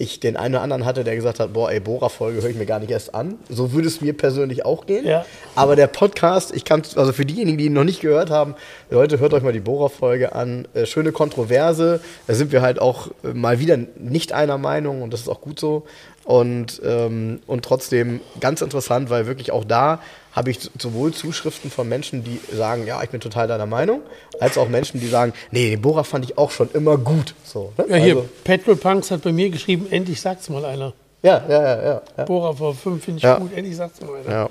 [0.00, 2.66] ich den einen oder anderen hatte, der gesagt hat, boah, ey, Bohrer-Folge höre ich mir
[2.66, 3.36] gar nicht erst an.
[3.48, 5.04] So würde es mir persönlich auch gehen.
[5.04, 5.26] Ja.
[5.56, 8.54] Aber der Podcast, ich kann, also für diejenigen, die ihn noch nicht gehört haben,
[8.90, 10.68] Leute, hört euch mal die Bohrer-Folge an.
[10.72, 12.00] Äh, schöne Kontroverse.
[12.28, 15.40] Da sind wir halt auch äh, mal wieder nicht einer Meinung und das ist auch
[15.40, 15.84] gut so.
[16.28, 19.98] Und, ähm, und trotzdem ganz interessant, weil wirklich auch da
[20.32, 24.02] habe ich sowohl Zuschriften von Menschen, die sagen, ja, ich bin total deiner Meinung,
[24.38, 27.34] als auch Menschen, die sagen, nee, den Bohrer fand ich auch schon immer gut.
[27.44, 27.86] So, ne?
[27.88, 30.92] Ja, hier, Also, Petrol Punks hat bei mir geschrieben, endlich sagt's mal einer.
[31.22, 32.24] Ja, ja, ja, ja, ja.
[32.24, 33.38] Bohrer V5 finde ich Ja.
[33.38, 34.30] gut, endlich sagt's mal einer.
[34.30, 34.48] Ja.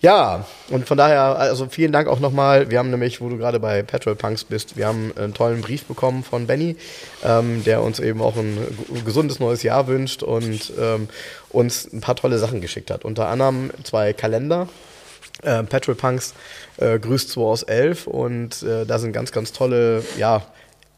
[0.00, 2.70] ja, und von daher, also vielen Dank auch nochmal.
[2.70, 5.84] Wir haben nämlich, wo du gerade bei Petrol Punks bist, wir haben einen tollen Brief
[5.84, 6.76] bekommen von Benny,
[7.24, 8.58] ähm, der uns eben auch ein
[9.04, 11.08] gesundes neues Jahr wünscht und ähm,
[11.48, 13.04] uns ein paar tolle Sachen geschickt hat.
[13.04, 14.68] Unter anderem zwei Kalender
[15.42, 16.34] Äh, Petrol Punks
[16.76, 20.42] äh, grüßt 2 aus 11 und äh, da sind ganz, ganz tolle, ja,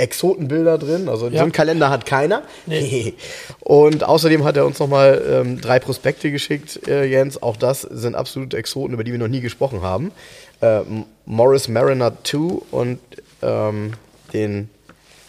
[0.02, 1.08] Exotenbilder drin.
[1.08, 1.38] Also Ja.
[1.38, 2.42] so einen Kalender hat keiner.
[2.66, 3.14] Nee.
[3.60, 7.42] Und außerdem hat er uns nochmal ähm, drei Prospekte geschickt, äh, Jens.
[7.42, 10.12] Auch das sind absolute Exoten, über die wir noch nie gesprochen haben.
[10.60, 10.80] Äh,
[11.26, 12.38] Morris Mariner 2
[12.70, 12.98] und
[13.42, 13.92] ähm,
[14.32, 14.68] den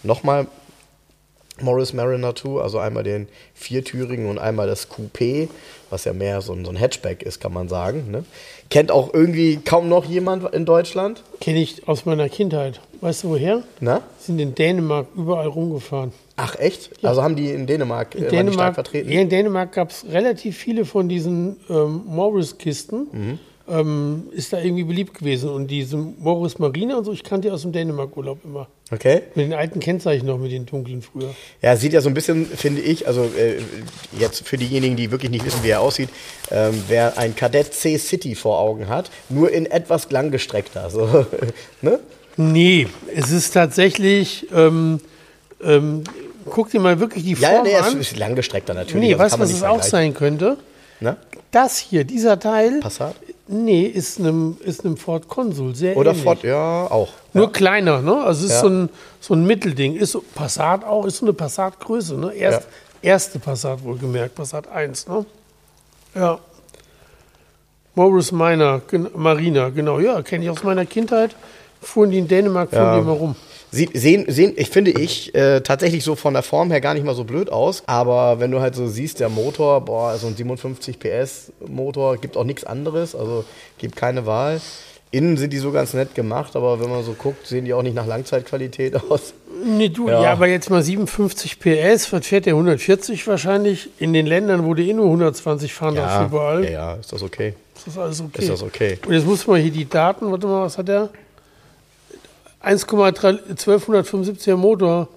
[0.04, 0.48] nochmal
[1.62, 5.50] Morris Mariner 2, also einmal den viertürigen und einmal das Coupé,
[5.90, 8.10] was ja mehr so ein, so ein Hatchback ist, kann man sagen.
[8.12, 8.26] Ne?
[8.70, 11.22] Kennt auch irgendwie kaum noch jemand in Deutschland.
[11.40, 12.82] Kenne ich aus meiner Kindheit.
[13.02, 13.62] Weißt du woher?
[13.80, 14.02] Na?
[14.18, 16.12] Sind in Dänemark überall rumgefahren.
[16.38, 16.90] Ach echt?
[17.06, 19.12] Also haben die in Dänemark, In äh, waren die stark Dänemark, vertreten?
[19.12, 23.08] ja, in Dänemark gab es relativ viele von diesen ähm, Morris-Kisten.
[23.12, 23.40] Mhm.
[23.66, 25.50] Ähm, ist da irgendwie beliebt gewesen.
[25.50, 28.68] Und diese Morris Marine und so, ich kannte die aus dem Dänemark-Urlaub immer.
[28.92, 29.22] Okay.
[29.36, 31.34] Mit den alten Kennzeichen noch, mit den dunklen früher.
[31.62, 33.62] Ja, sieht ja so ein bisschen, finde ich, also äh,
[34.20, 36.10] jetzt für diejenigen, die wirklich nicht wissen, wie er aussieht,
[36.52, 40.90] ähm, wer ein Kadett C City vor Augen hat, nur in etwas langgestreckter.
[40.90, 41.26] So,
[41.82, 42.00] ne?
[42.36, 45.00] Nee, es ist tatsächlich, ähm,
[45.64, 46.04] ähm,
[46.50, 48.00] guck dir mal wirklich die Ja, ja, Form nee, es an.
[48.02, 49.08] ist langgestreckter natürlich.
[49.08, 50.58] Nee, also weißt du, was es auch sein könnte?
[51.00, 51.16] Ne?
[51.52, 53.16] Das hier, dieser Teil, Passat?
[53.48, 56.24] Nee, ist einem, ist einem Ford Consul sehr Oder ähnlich.
[56.24, 57.10] Ford, ja, auch.
[57.34, 58.24] Nur kleiner, ne?
[58.24, 58.62] Also es ist Ja.
[58.62, 59.96] so, ein, so ein Mittelding.
[59.96, 62.34] Ist so Passat auch, ist so eine Passat-Größe, ne?
[62.34, 62.68] Erst,
[63.02, 65.26] Erste Passat wohlgemerkt, Passat 1, ne?
[66.16, 66.40] Ja.
[67.96, 68.82] Morris Minor,
[69.16, 70.00] Marina, genau.
[70.00, 71.36] Ja, kenne ich aus meiner Kindheit.
[71.82, 72.96] Fuhren die in Dänemark, fuhren Ja.
[72.96, 73.36] die immer rum.
[73.74, 77.04] Sieht, sehen, sehen, ich finde ich äh, tatsächlich so von der Form her gar nicht
[77.06, 77.82] mal so blöd aus.
[77.88, 82.38] Aber wenn du halt so siehst, der Motor, boah, so ein 57 PS Motor, gibt
[82.38, 83.46] auch nichts anderes, also
[83.80, 84.62] gibt keine Wahl.
[85.10, 87.82] Innen sind die so ganz nett gemacht, aber wenn man so guckt, sehen die auch
[87.82, 89.34] nicht nach Langzeitqualität aus.
[89.66, 90.22] Nee, du, Ja.
[90.22, 90.32] ja.
[90.34, 93.90] aber jetzt mal 57 PS, was fährt der 140 wahrscheinlich?
[93.98, 96.64] In den Ländern, wo die eh nur 120 fahren, darfst du überall.
[96.66, 97.54] ja, ja, ist das okay.
[97.76, 98.42] Ist das alles okay?
[98.42, 99.00] Ist das okay.
[99.08, 101.10] Und jetzt muss man hier die Daten, warte mal, was hat der?
[102.64, 105.08] 1,3 1275er Motor.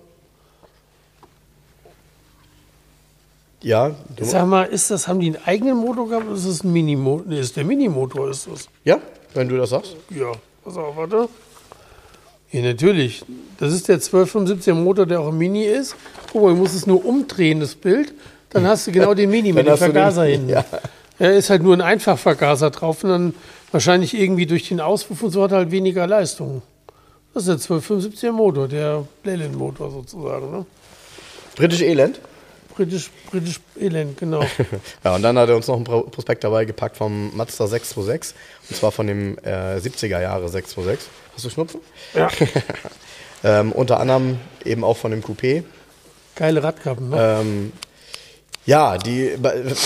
[3.62, 6.72] Ja, Sag mal, ist das, haben die einen eigenen Motor gehabt oder ist das ein
[6.72, 7.24] Minimotor?
[7.26, 8.68] Nee, ist der Minimotor, ist das.
[8.84, 8.98] ja,
[9.34, 9.96] wenn du das sagst.
[10.10, 10.32] Ja,
[10.64, 11.28] pass auf, warte.
[12.52, 13.24] Ja, natürlich.
[13.58, 15.96] Das ist der 1275er Motor, der auch ein Mini ist.
[16.32, 18.14] Guck mal, du musst es nur umdrehen, das Bild.
[18.50, 20.50] Dann hast du genau den Mini mit dem den- Vergaser hinten.
[20.50, 20.64] ja.
[21.18, 23.34] Ja, ist halt nur ein Einfachvergaser drauf und dann
[23.72, 26.60] wahrscheinlich irgendwie durch den Auspuff und so hat er halt weniger Leistung.
[27.36, 30.50] Das ist der 1275er Motor, der Leyland-Motor sozusagen.
[30.50, 30.64] Ne?
[31.54, 32.18] Britisch Elend.
[32.74, 34.40] Britisch, britisch Elend, genau.
[35.04, 38.34] Ja, und dann hat er uns noch einen Pro- Prospekt dabei gepackt vom Mazda 626.
[38.70, 41.10] Und zwar von dem äh, 70er Jahre 626.
[41.34, 41.80] Hast du Schnupfen?
[42.14, 42.28] ja.
[43.44, 45.62] Ähm, unter anderem eben auch von dem Coupé.
[46.36, 47.38] Geile Radkappen, ne?
[47.42, 47.72] Ähm,
[48.64, 49.36] ja, die,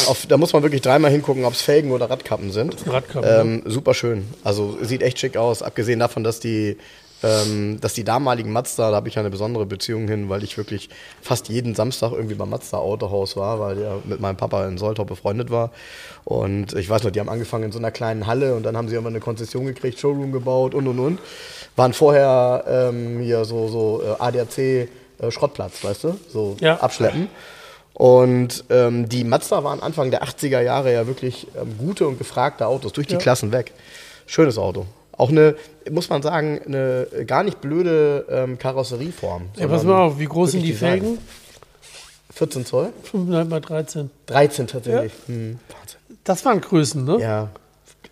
[0.07, 2.77] auf, da muss man wirklich dreimal hingucken, ob es Felgen oder Radkappen sind.
[2.87, 4.29] Radkappen, Ähm, super schön.
[4.45, 5.63] Also sieht echt schick aus.
[5.63, 6.79] Abgesehen davon, dass die,
[7.23, 10.57] ähm, dass die damaligen Mazda, da habe ich ja eine besondere Beziehung hin, weil ich
[10.57, 10.89] wirklich
[11.21, 15.05] fast jeden Samstag irgendwie beim Mazda Autohaus war, weil der mit meinem Papa in Soltau
[15.05, 15.71] befreundet war.
[16.25, 18.89] Und ich weiß noch, die haben angefangen in so einer kleinen Halle und dann haben
[18.89, 21.19] sie irgendwann eine Konzession gekriegt, Showroom gebaut und und und.
[21.77, 24.89] Waren vorher ähm, hier so, so äh, ADAC äh,
[25.31, 26.19] Schrottplatz, weißt du?
[26.29, 26.77] So Ja.
[26.81, 27.29] abschleppen.
[27.95, 32.67] Und ähm, die Mazda waren Anfang der 80er Jahre ja wirklich ähm, gute und gefragte
[32.67, 33.19] Autos, durch die Ja.
[33.19, 33.73] Klassen weg.
[34.27, 34.87] Schönes Auto.
[35.21, 35.55] Auch eine,
[35.91, 39.51] muss man sagen, eine gar nicht blöde ähm, Karosserieform.
[39.57, 41.01] Ja, pass mal auf, wie groß sind die Design.
[41.01, 41.19] Felgen?
[42.33, 42.89] 14 Zoll?
[43.13, 44.11] 5,5 mal 13.
[44.25, 45.13] 13 tatsächlich.
[45.27, 46.01] Hm, Wahnsinn.
[46.25, 47.19] Das waren Größen, ne?
[47.21, 47.51] Ja,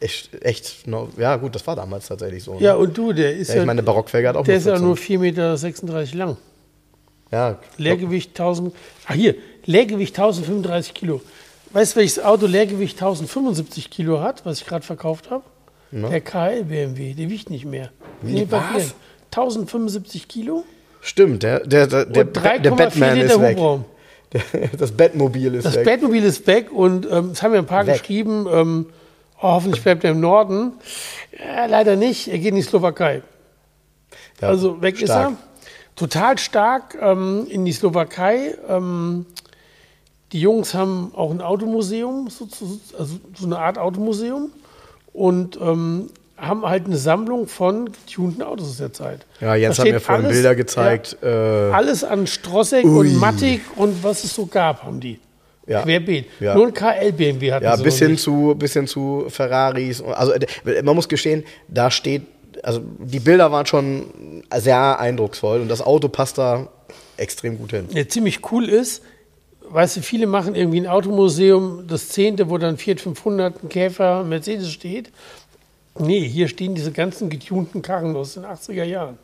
[0.00, 2.56] echt, echt, no, ja gut, das war damals tatsächlich so.
[2.56, 2.60] ne?
[2.60, 4.66] Ja, und du, der ist ja, ja, ich meine, eine Barockfelge hat auch der ist
[4.66, 4.86] ja 14.
[4.86, 6.36] nur 4,36 Meter lang.
[7.32, 8.74] ja, Leergewicht 1000,
[9.06, 11.22] ach hier, Leergewicht 1035 Kilo.
[11.70, 15.44] Weißt du, welches Auto Leergewicht 1075 Kilo hat, was ich gerade verkauft habe?
[15.90, 17.90] Der KL BMW, der wiegt nicht mehr.
[18.20, 18.62] Wie, Nee, was?
[18.74, 18.84] mir.
[19.30, 20.64] 1075 Kilo
[21.00, 23.56] stimmt, der, der, der, der, der 3,4 Batman Liter ist weg.
[23.56, 23.84] Hubraum.
[24.78, 25.84] Das Batmobil ist Das weg.
[25.86, 27.94] Batmobil ist weg und ähm, es haben ja ein paar Weg.
[27.98, 28.86] geschrieben, ähm,
[29.38, 30.72] oh, hoffentlich bleibt er im Norden.
[31.38, 33.22] Ja, leider nicht, er geht in die Slowakei.
[34.42, 35.30] Ja, Also weg ist stark.
[35.32, 35.36] er.
[35.96, 38.54] Total stark ähm, in die Slowakei.
[38.68, 39.24] Ähm,
[40.32, 44.50] die Jungs haben auch ein Automuseum, so, so- also so eine Art Automuseum.
[45.18, 49.26] Und ähm, haben halt eine Sammlung von getunten Autos aus der Zeit.
[49.40, 51.16] Ja, Jens hat mir vorhin alles- Bilder gezeigt.
[51.20, 55.18] Ja, äh, alles an Strossek und Matic und was es so gab, haben die.
[55.66, 55.82] Ja.
[55.82, 56.26] Querbeet.
[56.38, 56.54] Ja.
[56.54, 60.00] Nur ein KL-BMW hatten Ja, sie bis hin zu, bis hin zu Ferraris.
[60.02, 62.22] Also äh, man muss gestehen, da steht,
[62.62, 64.06] also die Bilder waren schon
[64.56, 66.68] sehr eindrucksvoll und das Auto passt da
[67.16, 67.86] extrem gut hin.
[67.92, 69.02] Ja, ziemlich cool ist,
[69.70, 74.24] weißt du, viele machen irgendwie ein Automuseum, das zehnte, wo dann Fiat 500, ein Käfer,
[74.24, 75.10] Mercedes steht.
[75.98, 79.18] Nee, hier stehen diese ganzen getunten Karren aus den 80er Jahren.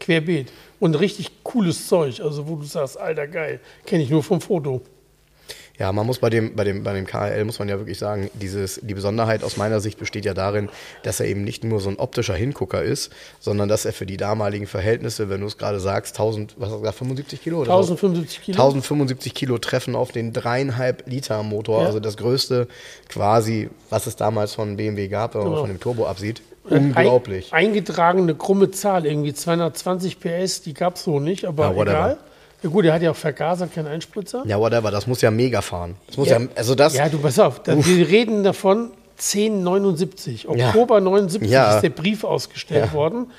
[0.00, 0.52] Querbeet.
[0.80, 2.20] Und richtig cooles Zeug.
[2.20, 3.60] Also, wo du sagst, alter geil.
[3.84, 4.82] Kenne ich nur vom Foto.
[5.78, 8.30] Ja, man muss bei dem, bei dem, bei dem KL muss man ja wirklich sagen,
[8.34, 10.70] dieses, die Besonderheit aus meiner Sicht besteht ja darin,
[11.02, 14.16] dass er eben nicht nur so ein optischer Hingucker ist, sondern dass er für die
[14.16, 17.58] damaligen Verhältnisse, wenn du es gerade sagst, 1000, was hast du gesagt, 75 Kilo?
[17.60, 18.54] Oder 1075 Kilo.
[18.56, 21.86] 1075 Kilo treffen auf den dreieinhalb Liter Motor, Ja.
[21.88, 22.68] also das größte
[23.08, 25.60] quasi, was es damals von BMW gab, wenn man Genau.
[25.60, 26.40] von dem Turbo absieht.
[26.68, 27.52] Unglaublich.
[27.52, 32.16] Ein, eingetragene krumme Zahl, irgendwie 220 PS, die gab es so nicht, aber Ja, egal.
[32.66, 34.42] Ja gut, er hat ja auch Vergaser, kein Einspritzer.
[34.44, 35.94] Ja, whatever, das muss ja mega fahren.
[36.08, 36.40] Das muss Ja.
[36.40, 40.48] ja, also das, Ja, du pass auf, da, wir reden davon 1079.
[40.56, 40.66] Ja.
[40.70, 41.76] Oktober 79 Ja.
[41.76, 42.92] ist der Brief ausgestellt Ja.
[42.92, 43.30] worden.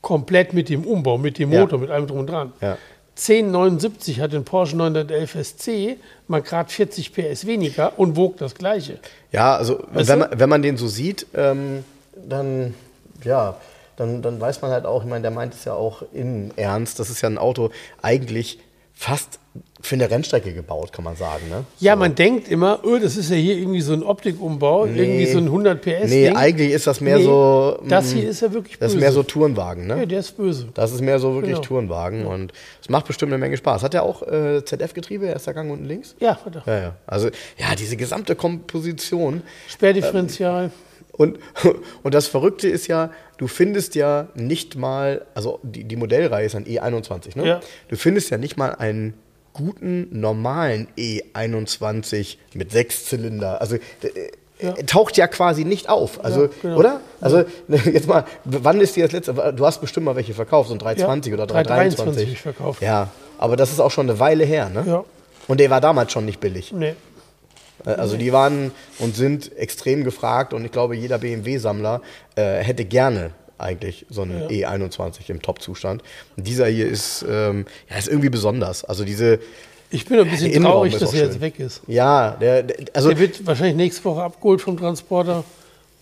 [0.00, 1.60] Komplett mit dem Umbau, mit dem Ja.
[1.60, 2.52] Motor, mit allem drum und dran.
[2.62, 2.78] Ja.
[3.16, 8.98] 1079 hat den Porsche 911 SC mal gerade 40 PS weniger und wog das gleiche.
[9.30, 11.84] Ja, also Weißt wenn man, wenn man den so sieht, ähm,
[12.16, 12.74] dann
[13.24, 13.56] ja,
[14.02, 16.98] dann, dann weiß man halt auch, ich meine, der meint es ja auch in Ernst,
[16.98, 17.70] das ist ja ein Auto
[18.02, 18.58] eigentlich
[18.94, 19.38] fast
[19.80, 21.48] für eine Rennstrecke gebaut, kann man sagen.
[21.50, 21.64] Ne?
[21.80, 25.38] Ja, man denkt immer, oh, das ist ja hier irgendwie so ein Optikumbau, irgendwie so
[25.38, 25.88] ein 100 PS.
[26.08, 26.36] Nee, Ding.
[26.36, 27.80] eigentlich ist das mehr Nee, so.
[27.88, 28.96] Das mm, hier ist ja wirklich Das böse.
[28.96, 29.98] ist mehr so Tourenwagen, ne?
[29.98, 30.68] ja, der ist böse.
[30.74, 31.66] Das ist mehr so wirklich Genau.
[31.66, 33.82] Tourenwagen und es macht bestimmt eine Menge Spaß.
[33.82, 36.14] Hat er auch äh, ZF-Getriebe, erster Gang unten links?
[36.20, 36.62] Ja, hat er.
[36.66, 36.94] Ja, ja.
[37.06, 39.42] Also, ja, diese gesamte Komposition.
[39.68, 40.70] Sperrdifferential.
[41.12, 41.38] Und,
[42.02, 43.10] und das Verrückte ist ja,
[43.42, 47.44] du findest ja nicht mal, also die, die Modellreihe ist ein E21, ne?
[47.44, 47.60] Ja.
[47.88, 49.14] Du findest ja nicht mal einen
[49.52, 53.60] guten, normalen E21 mit sechs Zylinder.
[53.60, 53.80] Also äh,
[54.60, 54.74] Ja.
[54.86, 56.24] taucht ja quasi nicht auf.
[56.24, 56.76] Also, Ja, genau.
[56.76, 57.00] oder?
[57.20, 59.34] Also, jetzt mal, wann ist dir das letzte?
[59.56, 62.32] Du hast bestimmt mal welche verkauft, so ein 320 Ja, oder 323 323.
[62.32, 62.80] ich verkauft.
[62.80, 64.84] Ja, aber das ist auch schon eine Weile her, ne?
[64.86, 65.04] Ja.
[65.48, 66.72] Und der war damals schon nicht billig.
[66.72, 66.94] Nee.
[67.86, 72.00] Äh, Also die waren und sind extrem gefragt und ich glaube, jeder BMW-Sammler
[72.36, 76.02] äh, hätte gerne eigentlich so eine E21 im Top-Zustand.
[76.36, 78.84] Dieser hier ist, ähm, ja, ist irgendwie besonders.
[78.84, 79.38] Also diese,
[79.90, 81.80] Ich bin ein bisschen traurig, dass er jetzt weg ist.
[81.86, 85.44] ja, der, der also Der wird wahrscheinlich nächste Woche abgeholt vom Transporter.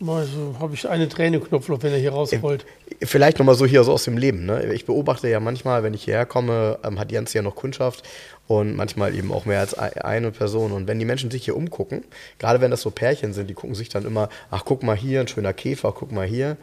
[0.06, 2.64] Also habe ich eine Träne im Knopfloch, wenn er hier rausrollt.
[3.02, 4.46] Vielleicht nochmal so hier so aus dem Leben.
[4.46, 4.72] Ne?
[4.72, 8.02] Ich beobachte ja manchmal, wenn ich hierher komme, ähm, hat Jens ja noch Kundschaft
[8.50, 10.72] und manchmal eben auch mehr als ei- eine Person.
[10.72, 12.02] Und wenn die Menschen sich hier umgucken,
[12.40, 15.20] gerade wenn das so Pärchen sind, die gucken sich dann immer, ach guck mal hier,
[15.20, 16.56] ein schöner Käfer, guck mal hier.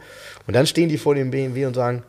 [0.46, 2.02] Und dann stehen die vor dem BMW und sagen,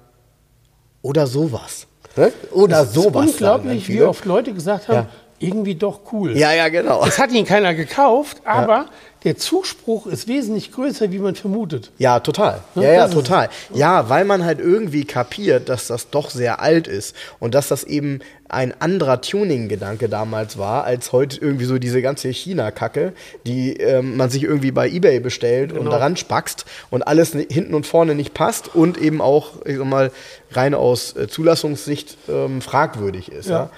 [1.01, 1.87] oder sowas.
[2.17, 2.33] Ne?
[2.51, 3.13] Oder ist sowas.
[3.13, 5.09] dann unglaublich, wie oft Leute gesagt haben, Ja.
[5.39, 6.37] irgendwie doch cool.
[6.37, 7.05] Ja, ja, genau.
[7.05, 8.87] Es hat ihn keiner gekauft, aber
[9.23, 11.91] der Zuspruch ist wesentlich größer, wie man vermutet.
[11.97, 12.61] Ja, total.
[12.75, 13.49] Ja, Ja, ja, ist total.
[13.73, 17.83] Ja, weil man halt irgendwie kapiert, dass das doch sehr alt ist und dass das
[17.83, 23.13] eben ein anderer Tuning-Gedanke damals war, als heute irgendwie so diese ganze China-Kacke,
[23.45, 25.91] die ähm, man sich irgendwie bei Ebay bestellt und Genau.
[25.91, 30.11] daran spackst und alles hinten und vorne nicht passt und eben auch, ich sag mal,
[30.51, 33.49] rein aus äh, Zulassungssicht ähm, fragwürdig ist.
[33.49, 33.55] Ja.
[33.55, 33.69] Ja.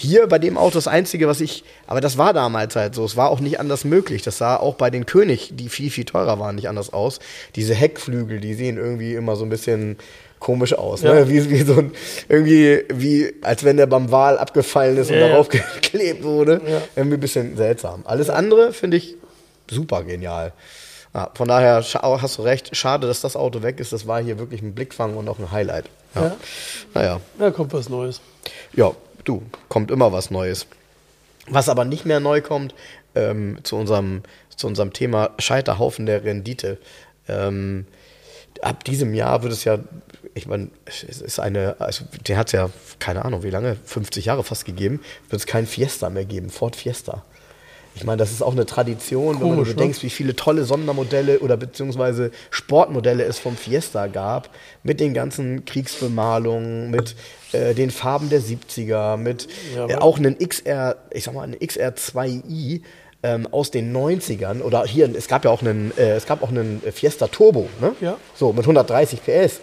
[0.00, 3.16] Hier bei dem Auto das Einzige, was ich, aber das war damals halt so, es
[3.16, 4.22] war auch nicht anders möglich.
[4.22, 7.18] Das sah auch bei den König, die viel, viel teurer waren, nicht anders aus.
[7.56, 9.96] Diese Heckflügel, die sehen irgendwie immer so ein bisschen
[10.38, 11.02] komisch aus.
[11.02, 11.14] Ja.
[11.14, 11.28] Ne?
[11.28, 11.90] Wie, wie so ein,
[12.28, 15.28] irgendwie, wie, als wenn der beim Wal abgefallen ist und Ja, ja.
[15.30, 15.48] darauf
[15.82, 16.60] geklebt wurde.
[16.94, 18.02] Irgendwie ein bisschen seltsam.
[18.04, 19.16] Alles andere finde ich
[19.68, 20.52] super genial.
[21.12, 23.92] Ja, von daher scha- hast du recht, schade, dass das Auto weg ist.
[23.92, 25.86] Das war hier wirklich ein Blickfang und auch ein Highlight.
[26.14, 26.22] Ja.
[26.22, 26.36] Ja.
[26.94, 27.20] Naja.
[27.36, 28.20] Da kommt was Neues.
[28.74, 28.92] Ja,
[29.28, 30.66] du, kommt immer was Neues.
[31.48, 32.74] Was aber nicht mehr neu kommt,
[33.14, 34.22] ähm, zu, unserem,
[34.54, 36.78] zu unserem Thema Scheiterhaufen der Rendite.
[37.28, 37.86] Ähm,
[38.62, 39.78] ab diesem Jahr wird es ja,
[40.34, 44.26] ich meine, es ist eine, also der hat es ja, keine Ahnung, wie lange, 50
[44.26, 47.24] Jahre fast gegeben, wird es kein Fiesta mehr geben, Ford Fiesta.
[47.98, 49.82] Ich meine, das ist auch eine Tradition, wenn man Komisch, du ne?
[49.82, 54.50] denkst, wie viele tolle Sondermodelle oder beziehungsweise Sportmodelle es vom Fiesta gab,
[54.84, 57.16] mit den ganzen Kriegsbemalungen, mit
[57.52, 61.56] äh, den Farben der 70er, mit Ja, äh, auch einen XR, ich sag mal, einen
[61.56, 62.82] XR2i
[63.24, 66.50] ähm, aus den 90ern oder hier, es gab ja auch einen, äh, es gab auch
[66.50, 67.96] einen Fiesta Turbo, ne?
[68.00, 68.16] Ja.
[68.36, 69.60] So, mit 130 PS.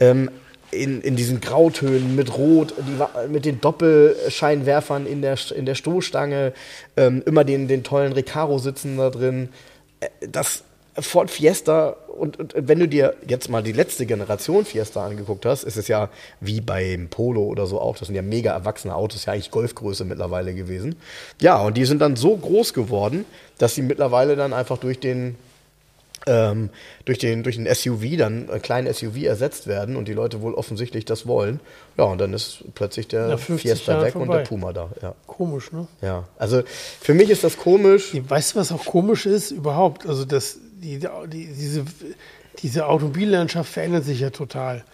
[0.00, 0.30] Ähm,
[0.70, 6.52] in, in diesen Grautönen mit Rot, die, mit den Doppelscheinwerfern in der, in der Stoßstange,
[6.96, 9.48] ähm, immer den, den tollen Recaro-Sitzen da drin.
[10.00, 10.64] Äh, Das
[11.00, 15.62] Ford Fiesta, und, und wenn du dir jetzt mal die letzte Generation Fiesta angeguckt hast,
[15.62, 16.08] ist es ja
[16.40, 20.04] wie beim Polo oder so auch, das sind ja mega erwachsene Autos, ja eigentlich Golfgröße
[20.04, 20.96] mittlerweile gewesen.
[21.40, 23.24] Ja, und die sind dann so groß geworden,
[23.58, 25.36] dass sie mittlerweile dann einfach durch den
[26.28, 26.70] ähm,
[27.04, 30.54] durch, den, durch den SUV, dann einen kleinen SUV ersetzt werden und die Leute wohl
[30.54, 31.60] offensichtlich das wollen.
[31.96, 34.38] Ja, und dann ist plötzlich der Nach 50 Fiesta Jahren weg und vorbei.
[34.42, 34.90] der Puma da.
[35.02, 35.14] Ja.
[35.26, 35.88] Komisch, ne?
[36.02, 36.62] ja, also
[37.00, 38.12] für mich ist das komisch.
[38.28, 40.06] Weißt du, was auch komisch ist überhaupt?
[40.06, 41.84] Also das, die, die, diese
[42.62, 44.84] diese Automobillandschaft verändert sich ja total.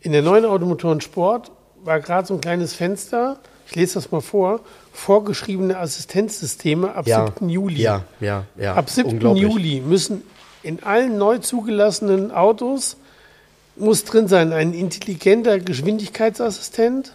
[0.00, 1.50] In der neuen Automotoren Sport
[1.84, 4.60] war gerade so ein kleines Fenster, ich lese das mal vor,
[4.92, 7.26] vorgeschriebene Assistenzsysteme ab Ja.
[7.38, 7.48] 7.
[7.48, 7.82] Juli.
[7.82, 8.74] Ja, ja, ja.
[8.74, 9.10] Ab 7.
[9.10, 9.42] Unglaublich.
[9.42, 10.22] Juli müssen
[10.66, 12.96] in allen neu zugelassenen Autos
[13.76, 17.14] muss drin sein ein intelligenter Geschwindigkeitsassistent,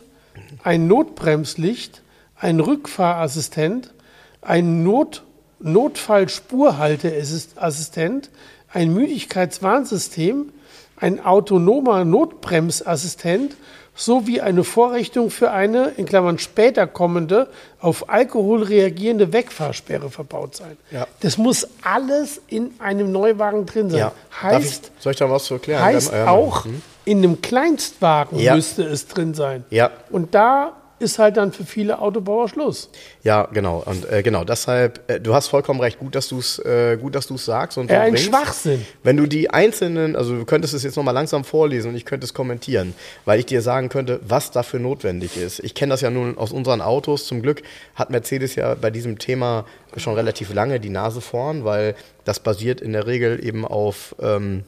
[0.64, 2.02] ein Notbremslicht,
[2.38, 3.94] ein Rückfahrassistent,
[4.42, 5.24] ein Not
[5.60, 8.30] Notfallspurhalteassistent,
[8.70, 10.54] ein Müdigkeitswarnsystem,
[10.96, 13.58] ein autonomer Notbremsassistent
[13.96, 17.48] sowie eine Vorrichtung für eine, in Klammern später kommende,
[17.80, 20.78] auf Alkohol reagierende Wegfahrsperre verbaut sein.
[20.92, 21.08] Ja.
[21.20, 24.00] Das muss alles in einem Neuwagen drin sein.
[24.00, 24.12] Ja.
[24.42, 25.84] Heißt, ich, soll ich da was zu erklären?
[25.84, 26.66] heißt Ja, ja, auch,
[27.06, 29.66] in einem Kleinstwagen müsste es drin sein.
[29.70, 29.92] Ja.
[30.10, 32.90] Und da ist halt dann für viele Autobauer Schluss.
[33.24, 33.84] Ja, genau.
[33.86, 37.16] Und äh, genau, deshalb, äh, du hast vollkommen recht, gut, dass du es äh, gut,
[37.16, 38.30] dass du es sagst und Ja, ein bringst.
[38.30, 38.86] Schwachsinn.
[39.04, 42.26] Wenn du die einzelnen, also du könntest es jetzt nochmal langsam vorlesen und ich könnte
[42.26, 42.94] es kommentieren,
[43.26, 45.60] weil ich dir sagen könnte, was dafür notwendig ist.
[45.60, 47.26] Ich kenne das ja nun aus unseren Autos.
[47.26, 47.64] Zum Glück
[47.96, 49.66] hat Mercedes ja bei diesem Thema
[49.98, 54.64] schon relativ lange die Nase vorn, weil das basiert in der Regel eben auf ähm,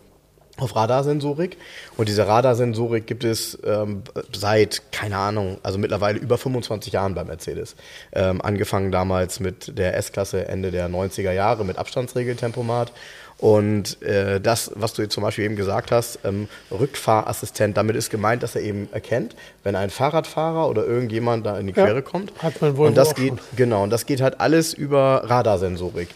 [0.57, 1.57] auf Radarsensorik.
[1.97, 4.03] Und diese Radarsensorik gibt es ähm,
[4.35, 7.75] seit, keine Ahnung, also mittlerweile über 25 Jahren bei Mercedes.
[8.11, 12.91] Ähm, angefangen damals mit der S-Klasse Ende der 90er Jahre mit Abstandsregeltempomat.
[13.39, 18.09] Und äh, das, was du jetzt zum Beispiel eben gesagt hast, ähm, Rückfahrassistent, damit ist
[18.09, 22.03] gemeint, dass er eben erkennt, wenn ein Fahrradfahrer oder irgendjemand da in die Ja, Quere
[22.03, 22.31] kommt.
[22.41, 23.39] hat mein Volvo und das geht, schon.
[23.57, 26.09] Genau, und das geht halt alles über Radarsensorik.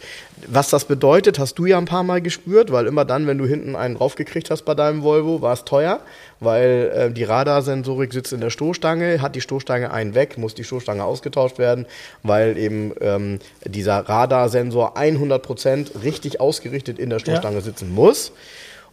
[0.46, 3.46] Was das bedeutet, hast du ja ein paar Mal gespürt, weil immer dann, wenn du
[3.46, 6.00] hinten einen draufgekriegt hast bei deinem Volvo, war es teuer,
[6.40, 10.64] weil äh, die Radarsensorik sitzt in der Stoßstange, hat die Stoßstange einen weg, muss die
[10.64, 11.86] Stoßstange ausgetauscht werden,
[12.22, 18.32] weil eben ähm, dieser Radarsensor 100% richtig ausgerichtet in der Stoßstange sitzen muss.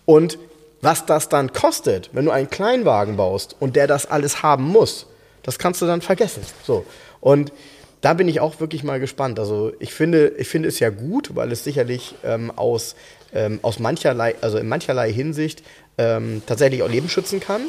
[0.06, 0.38] Und
[0.82, 5.08] was das dann kostet, wenn du einen Kleinwagen baust und der das alles haben muss,
[5.44, 6.42] das kannst du dann vergessen.
[6.64, 6.86] So.
[7.22, 7.52] Und
[8.06, 9.40] da bin ich auch wirklich mal gespannt.
[9.40, 12.96] Also ich finde, ich finde es ja gut, weil es sicherlich ähm, aus,
[13.34, 15.64] ähm, aus mancherlei, also in mancherlei Hinsicht
[15.98, 17.62] ähm, tatsächlich auch Leben schützen kann.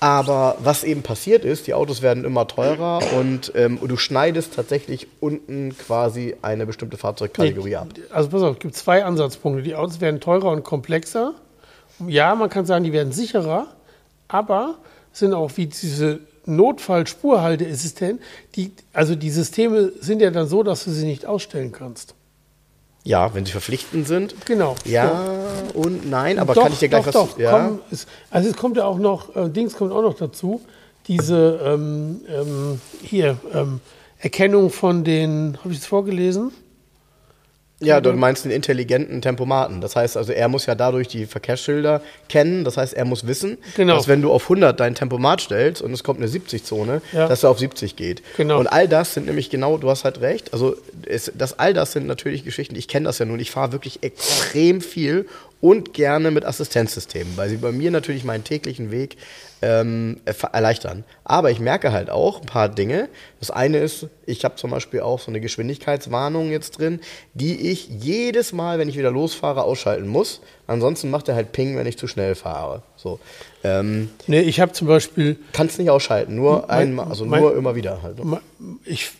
[0.00, 5.06] Aber was eben passiert ist, die Autos werden immer teurer und ähm, du schneidest tatsächlich
[5.20, 7.88] unten quasi eine bestimmte Fahrzeugkategorie ab.
[8.08, 9.62] Also pass auf, es gibt zwei Ansatzpunkte.
[9.62, 11.34] Die Autos werden teurer und komplexer.
[12.08, 13.66] Ja, man kann sagen, die werden sicherer,
[14.28, 14.76] aber
[15.12, 18.20] sind auch wie diese Notfall-Spurhalteassistent,
[18.56, 22.14] die, also die Systeme sind ja dann so, dass du sie nicht ausstellen kannst.
[23.04, 24.34] Ja, wenn sie verpflichtend sind.
[24.46, 24.76] Genau.
[24.84, 25.22] Ja
[25.74, 27.50] und nein, aber doch, kann ich dir gleich doch, was doch, ja?
[27.50, 30.60] komm, es, also es kommt ja auch noch, äh, Dings kommt auch noch dazu,
[31.06, 33.80] diese ähm, ähm, hier ähm,
[34.18, 36.52] Erkennung von den, habe ich es vorgelesen?
[37.82, 39.80] Ja, du meinst den intelligenten Tempomaten.
[39.80, 42.62] Das heißt also, er muss ja dadurch die Verkehrsschilder kennen.
[42.64, 43.96] Das heißt, er muss wissen, Genau.
[43.96, 47.26] dass wenn du auf 100 dein Tempomat stellst und es kommt eine 70-Zone, Ja.
[47.26, 48.22] dass er auf 70 geht.
[48.36, 48.58] Genau.
[48.58, 50.52] Und all das sind nämlich genau, du hast halt recht.
[50.52, 52.76] Also es, das all das sind natürlich Geschichten.
[52.76, 53.40] Ich kenne das ja nun.
[53.40, 55.26] Ich fahre wirklich extrem viel
[55.60, 59.16] und gerne mit Assistenzsystemen, weil sie bei mir natürlich meinen täglichen Weg
[59.62, 61.04] ähm, er- erleichtern.
[61.22, 63.08] Aber ich merke halt auch ein paar Dinge.
[63.40, 67.00] Das eine ist, ich habe zum Beispiel auch so eine Geschwindigkeitswarnung jetzt drin,
[67.34, 70.40] die ich jedes Mal, wenn ich wieder losfahre, ausschalten muss.
[70.66, 72.82] Ansonsten macht er halt Ping, wenn ich zu schnell fahre.
[72.96, 73.20] So.
[73.62, 77.54] Ähm, Nee, ich habe zum Beispiel, Kannst nicht ausschalten, nur Mein- einmal, also mein- nur
[77.54, 78.24] immer wieder halt.
[78.24, 78.40] ma-
[78.86, 79.10] ich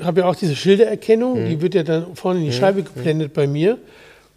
[0.00, 1.48] habe ja auch diese Schildererkennung, Mhm.
[1.48, 3.78] die wird ja dann vorne in die Scheibe geblendet bei mir.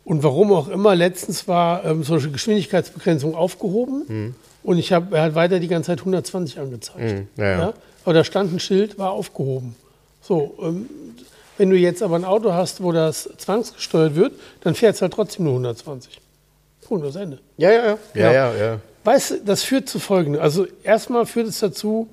[0.08, 4.36] Und warum auch immer, letztens war ähm, solche Geschwindigkeitsbegrenzung aufgehoben Mhm.
[4.64, 7.26] und ich habe er hat weiter die ganze Zeit 120 angezeigt.
[7.36, 7.74] ja, ja.
[8.06, 9.76] Aber da stand ein Schild, war aufgehoben.
[10.22, 10.88] So, ähm,
[11.58, 15.12] wenn du jetzt aber ein Auto hast, wo das zwangsgesteuert wird, dann fährt es halt
[15.14, 16.22] trotzdem nur 120.
[16.88, 17.40] Punkt, das Ende.
[17.58, 17.98] Ja, ja, ja.
[18.14, 18.32] Ja, Ja.
[18.32, 18.80] ja, ja.
[19.04, 20.42] Weißt du, das führt zu folgendem.
[20.42, 22.08] Also erstmal führt es dazu,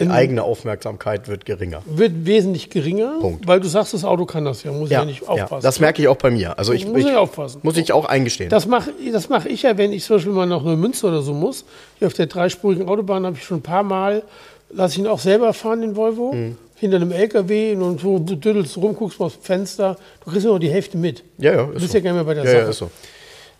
[0.00, 1.82] Die eigene Aufmerksamkeit wird geringer.
[1.86, 3.46] wird wesentlich geringer, Punkt.
[3.46, 5.62] weil du sagst, das Auto kann das ja, muss ja, nicht aufpassen.
[5.62, 6.58] das merke ich auch bei mir.
[6.58, 7.60] Also ich, Muss ich ich aufpassen.
[7.62, 8.50] Muss ich auch eingestehen.
[8.50, 11.22] Das mache das mach ich ja, wenn ich zum Beispiel mal nach einer Münze oder
[11.22, 11.64] so muss.
[12.00, 14.24] Hier auf der dreispurigen Autobahn habe ich schon ein paar Mal,
[14.70, 16.58] lasse ich ihn auch selber fahren, den Volvo, Mhm.
[16.74, 20.50] hinter einem LKW und so du düdelst rum, guckst mal dem Fenster, du kriegst ja
[20.50, 21.22] noch die Hälfte mit.
[21.38, 21.98] ja, ja, Du ist bist so.
[21.98, 22.62] ja nicht mehr bei der ja, Sache.
[22.62, 22.90] ja, ist so.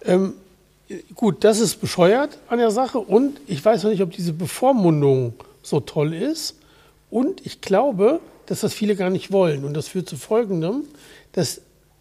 [0.04, 0.32] Ähm,
[1.14, 5.34] gut, das ist bescheuert an der Sache und ich weiß noch nicht, ob diese Bevormundung
[5.66, 6.56] so toll ist.
[7.10, 9.64] Und ich glaube, dass das viele gar nicht wollen.
[9.64, 10.84] Und das führt zu folgendem,
[11.32, 11.60] dass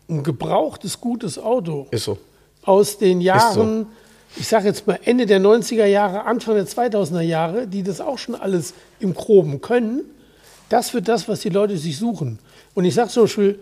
[0.09, 2.17] ein gebrauchtes, gutes Auto so.
[2.63, 3.87] aus den Jahren,
[4.35, 8.17] ich sage jetzt mal Ende der 90er Jahre, Anfang der 2000er Jahre, die das auch
[8.17, 10.01] schon alles im Groben können,
[10.69, 12.39] das wird das, was die Leute sich suchen.
[12.73, 13.59] Und ich sage zum Beispiel,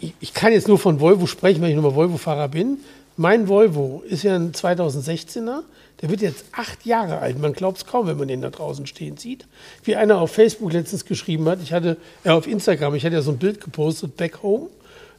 [0.00, 2.78] ich, ich kann jetzt nur von Volvo sprechen, weil ich nur mal Volvo-Fahrer bin,
[3.16, 5.62] Mein Volvo ist ja ein 2016er.
[6.02, 7.38] Der wird jetzt acht Jahre alt.
[7.38, 9.46] Man glaubt es kaum, wenn man den da draußen stehen sieht.
[9.84, 13.22] Wie einer auf Facebook letztens geschrieben hat, ich hatte, ja, auf Instagram, ich hatte ja
[13.22, 14.66] so ein Bild gepostet, Back Home,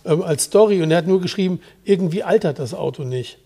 [0.05, 0.83] ähm, als Story.
[0.83, 3.37] Und er hat nur geschrieben, irgendwie altert das Auto nicht.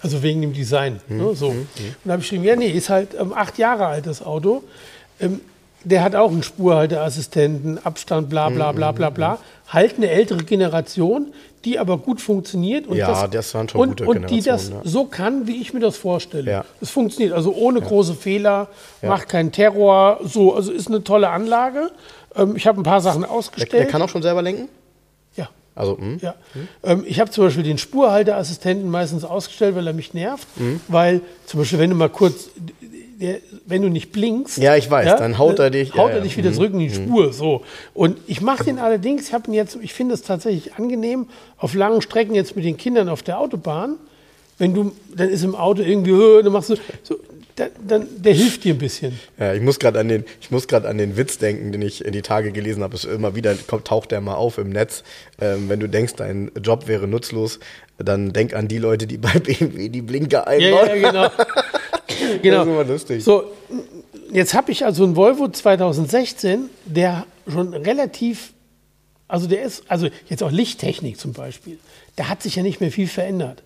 [0.00, 1.00] Also wegen dem Design.
[1.08, 1.16] Mhm.
[1.18, 1.48] Ne, so.
[1.48, 1.68] Und
[2.04, 4.64] da habe ich geschrieben, ja, nee, ist halt ähm, acht Jahre alt, das Auto.
[5.20, 5.42] Ähm,
[5.84, 9.38] der hat auch einen Spurhalteassistenten, Abstand, bla bla bla bla bla.
[9.68, 11.32] Halt eine ältere Generation,
[11.64, 12.86] die aber gut funktioniert.
[12.86, 14.80] Und Ja, das waren schon und, gute Und die das ja.
[14.84, 16.50] so kann, wie ich mir das vorstelle.
[16.50, 16.64] Ja.
[16.80, 18.68] Es funktioniert, also ohne große Fehler,
[19.02, 21.90] macht keinen Terror, so, also ist eine tolle Anlage.
[22.34, 23.72] Ähm, ich habe ein paar Sachen Der, ausgestellt.
[23.72, 24.68] der kann auch schon selber lenken?
[25.36, 25.48] ja.
[25.74, 26.18] Also, hm?
[26.20, 26.34] Ja.
[26.82, 30.46] Ähm, ich habe zum Beispiel den Spurhalteassistenten meistens ausgestellt, weil er mich nervt.
[30.58, 30.80] Mhm.
[30.88, 32.79] Weil zum Beispiel, wenn du mal kurz, der,
[33.66, 36.22] wenn du nicht blinkst, Ja, ich weiß, dann haut er dich- Haut ja, er ja.
[36.22, 37.32] dich wieder zurück in die Spur.
[37.32, 37.62] So.
[37.94, 41.26] Und ich mache den allerdings, ich habe ihn jetzt, ich finde es tatsächlich angenehm,
[41.58, 43.96] auf langen Strecken jetzt mit den Kindern auf der Autobahn.
[44.58, 47.16] Wenn du, dann ist im Auto irgendwie, äh, dann machst du, so,
[47.56, 49.18] dann, dann, der hilft dir ein bisschen.
[49.38, 52.04] Ja, ich muss gerade an den, ich muss gerade an den Witz denken, den ich
[52.04, 52.94] in die Tage gelesen habe.
[52.94, 53.54] Es immer wieder
[53.84, 55.02] taucht der mal auf im Netz.
[55.40, 57.58] Ähm, wenn du denkst, dein Job wäre nutzlos,
[57.98, 60.88] dann denk an die Leute, die bei BMW die Blinker Ja, einbauen.
[61.02, 61.28] ja, genau.
[62.42, 62.58] genau.
[62.58, 63.24] Das ist immer lustig.
[63.24, 63.44] So,
[64.32, 68.52] jetzt habe ich also einen Volvo 2016, der schon relativ,
[69.28, 71.78] also der ist, also jetzt auch Lichttechnik zum Beispiel,
[72.18, 73.62] der hat sich ja nicht mehr viel verändert.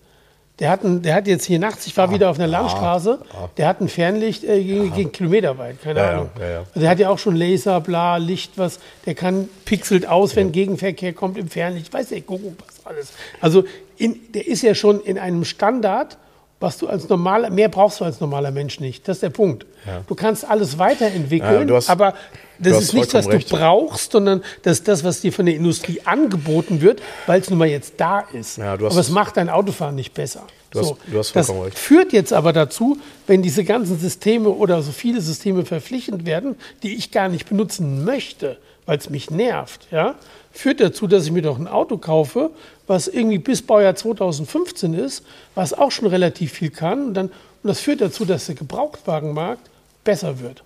[0.59, 3.19] Der hat, ein, der hat jetzt hier nachts, ich war wieder auf einer Landstraße,
[3.57, 6.29] der hat ein Fernlicht äh, gegen, gegen kilometerweit, keine Ja, ja, Ahnung.
[6.39, 6.57] ja, ja.
[6.59, 10.53] Also der hat ja auch schon Laser, bla, Licht, was, der kann pixelt aus, wenn
[10.53, 13.11] Gegenverkehr kommt im Fernlicht, weiß der Kuckuck, was alles.
[13.41, 13.65] Also
[13.97, 16.17] in, der ist ja schon in einem Standard,
[16.59, 19.07] was du als normaler, mehr brauchst du als normaler Mensch nicht.
[19.07, 19.65] Das ist der Punkt.
[20.07, 22.13] Du kannst alles weiterentwickeln, Ja, hast- aber
[22.57, 23.61] das ist nichts, was vollkommen du recht.
[23.61, 27.59] brauchst, sondern das ist das, was dir von der Industrie angeboten wird, weil es nun
[27.59, 28.57] mal jetzt da ist.
[28.57, 30.43] Ja, aber es macht dein Autofahren nicht besser.
[30.71, 31.77] Du hast- du hast das recht.
[31.77, 32.97] führt jetzt aber dazu,
[33.27, 38.03] wenn diese ganzen Systeme oder so viele Systeme verpflichtend werden, die ich gar nicht benutzen
[38.05, 40.15] möchte, weil es mich nervt, ja,
[40.55, 42.51] führt dazu, dass ich mir doch ein Auto kaufe,
[42.87, 47.07] was irgendwie bis Baujahr 2015 ist, was auch schon relativ viel kann.
[47.07, 49.69] Und, dann, und das führt dazu, dass der Gebrauchtwagenmarkt
[50.03, 50.63] besser wird.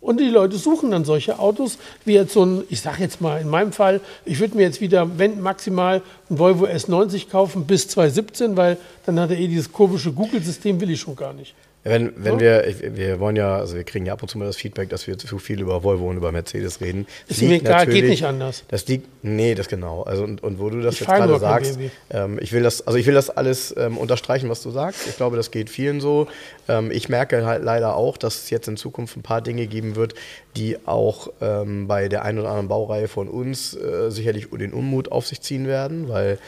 [0.00, 1.76] Und die Leute suchen dann solche Autos,
[2.06, 4.80] wie jetzt so ein, ich sage jetzt mal in meinem Fall, ich würde mir jetzt
[4.80, 6.00] wieder, wenn maximal,
[6.30, 10.90] ein Volvo S90 kaufen bis 2017, weil dann hat er eh dieses komische Google-System, will
[10.90, 11.54] ich schon gar nicht.
[11.82, 14.44] Wenn, wenn wir, ich- wir wollen ja, also wir kriegen ja ab und zu mal
[14.44, 17.06] das Feedback, dass wir zu viel über Volvo und über Mercedes reden.
[17.26, 18.64] Das Ist mir egal, geht nicht anders.
[18.68, 20.02] Das liegt, nee, das genau.
[20.02, 21.78] Also und, und wo du das Ich jetzt gerade sagst,
[22.10, 25.06] ähm, ich will das, also ich will das alles ähm, unterstreichen, was du sagst.
[25.08, 26.26] Ich glaube, das geht vielen so.
[26.68, 29.96] Ähm, ich merke halt leider auch, dass es jetzt in Zukunft ein paar Dinge geben
[29.96, 30.14] wird,
[30.56, 35.10] die auch ähm, bei der einen oder anderen Baureihe von uns äh, sicherlich den Unmut
[35.12, 36.38] auf sich ziehen werden, weil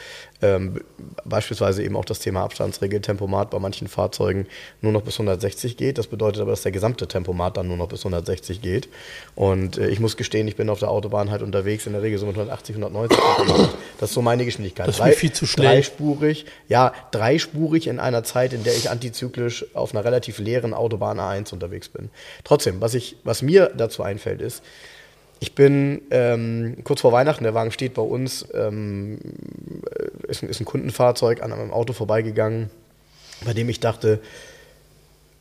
[0.43, 0.81] ähm,
[1.23, 4.45] beispielsweise eben auch das Thema Abstandsregel, Tempomat bei manchen Fahrzeugen
[4.81, 5.97] nur noch bis 160 geht.
[5.97, 8.89] Das bedeutet aber, dass der gesamte Tempomat dann nur noch bis 160 geht.
[9.35, 12.19] Und äh, ich muss gestehen, ich bin auf der Autobahn halt unterwegs, in der Regel
[12.19, 13.17] so mit 180, 190.
[13.99, 14.87] Das ist so meine Geschwindigkeit.
[14.87, 15.67] Das ist mir viel zu schnell.
[15.67, 21.19] Dreispurig, ja, dreispurig in einer Zeit, in der ich antizyklisch auf einer relativ leeren Autobahn
[21.19, 22.09] A1 unterwegs bin.
[22.43, 24.61] Trotzdem, was, ich, was mir dazu einfällt, ist,
[25.43, 29.19] ich bin ähm, kurz vor Weihnachten, der Wagen steht bei uns, ähm,
[30.25, 32.69] ist, ein- ist ein Kundenfahrzeug an einem Auto vorbeigegangen,
[33.43, 34.21] bei dem ich dachte,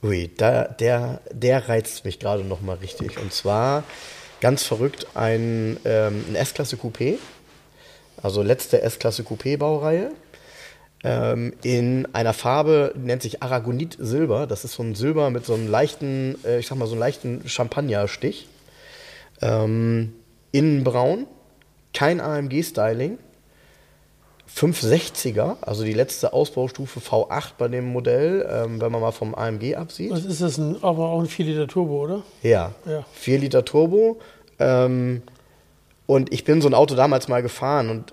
[0.02, 3.16] ui, da, der, der reizt mich gerade noch mal richtig.
[3.20, 3.84] Und zwar
[4.40, 7.18] ganz verrückt ein, ähm, ein S-Klasse Coupé,
[8.20, 10.10] also letzte S-Klasse Coupé-Baureihe.
[11.04, 14.48] Ähm, in einer Farbe, nennt sich Aragonit Silber.
[14.48, 17.00] Das ist so ein Silber mit so einem leichten, äh, ich sag mal, so einem
[17.00, 18.48] leichten Champagnerstich.
[19.42, 20.14] Ähm,
[20.52, 21.26] innen braun,
[21.92, 23.18] kein AMG-Styling.
[24.54, 29.76] 560er, also die letzte Ausbaustufe V8 bei dem Modell, ähm, wenn man mal vom AMG
[29.76, 30.10] absieht.
[30.10, 30.58] Was ist das?
[30.58, 32.22] Ein, aber auch ein 4 Liter Turbo, oder?
[32.42, 33.04] Ja, Ja.
[33.14, 34.20] 4 Liter Turbo.
[34.58, 35.22] Ähm,
[36.06, 38.12] und ich bin so ein Auto damals mal gefahren und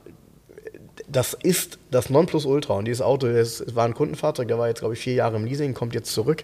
[1.10, 2.76] das ist das Nonplusultra.
[2.76, 5.46] Und dieses Auto das, war ein Kundenfahrzeug, der war jetzt, glaube ich, vier Jahre im
[5.46, 6.44] Leasing, kommt jetzt zurück.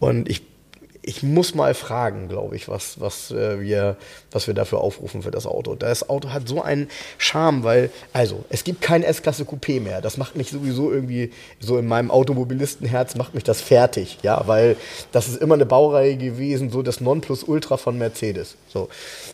[0.00, 0.42] Und ich,
[1.04, 3.96] ich muss mal fragen, glaube ich, was, was, äh, wir,
[4.30, 5.74] was wir dafür aufrufen für das Auto.
[5.74, 6.88] Das Auto hat so einen
[7.18, 10.00] Charme, weil, also, es gibt kein S-Klasse Coupé mehr.
[10.00, 14.18] Das macht mich sowieso irgendwie, so in meinem Automobilistenherz, macht mich das fertig.
[14.22, 14.76] Ja, weil
[15.10, 18.56] das ist immer eine Baureihe gewesen, so das Nonplusultra von Mercedes.
[18.68, 18.88] So.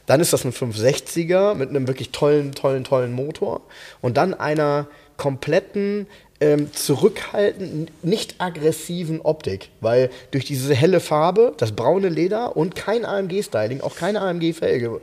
[0.07, 3.61] Dann ist das ein 560er mit einem wirklich tollen, tollen, tollen Motor.
[4.01, 4.87] Und dann einer
[5.19, 6.07] kompletten
[6.41, 13.05] ähm, zurückhaltenden, nicht aggressiven Optik, weil durch diese helle Farbe, das braune Leder und kein
[13.05, 15.01] AMG-Styling, auch keine AMG-Felge,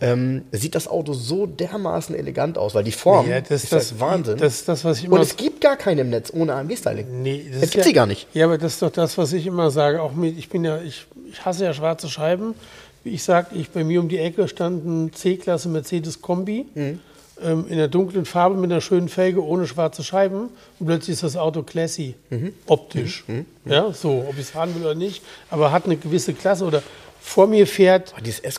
[0.00, 3.88] ähm, sieht das Auto so dermaßen elegant aus, weil die Form Ja, das- ist das-
[3.90, 4.36] das, Wahnsinn.
[4.38, 7.22] das ist das, was ich immer- und es gibt gar keine im Netz ohne AMG-Styling.
[7.22, 8.26] Nee, das das gibt sie gar nicht.
[8.34, 10.02] Ja, aber das ist doch das, was ich immer sage.
[10.02, 12.54] Auch mit, ich bin ja, ich, ich hasse ja schwarze Scheiben.
[13.02, 17.00] Wie ich sage, ich bei mir um die Ecke stand ein C-Klasse Mercedes Kombi Mhm.
[17.42, 21.22] Ähm, in der dunklen Farbe mit einer schönen Felge ohne schwarze Scheiben und plötzlich ist
[21.22, 22.52] das Auto classy, Mhm.
[22.66, 23.24] optisch.
[23.64, 26.82] Ja, so, ob ich es fahren will oder nicht, aber hat eine gewisse Klasse oder
[27.20, 28.14] vor mir fährt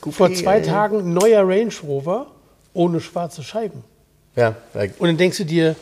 [0.05, 0.63] Oh, vor zwei ey.
[0.65, 2.27] Tagen ein neuer Range Rover
[2.73, 3.83] ohne schwarze Scheiben.
[4.35, 5.75] Ja, weil Und dann denkst du dir,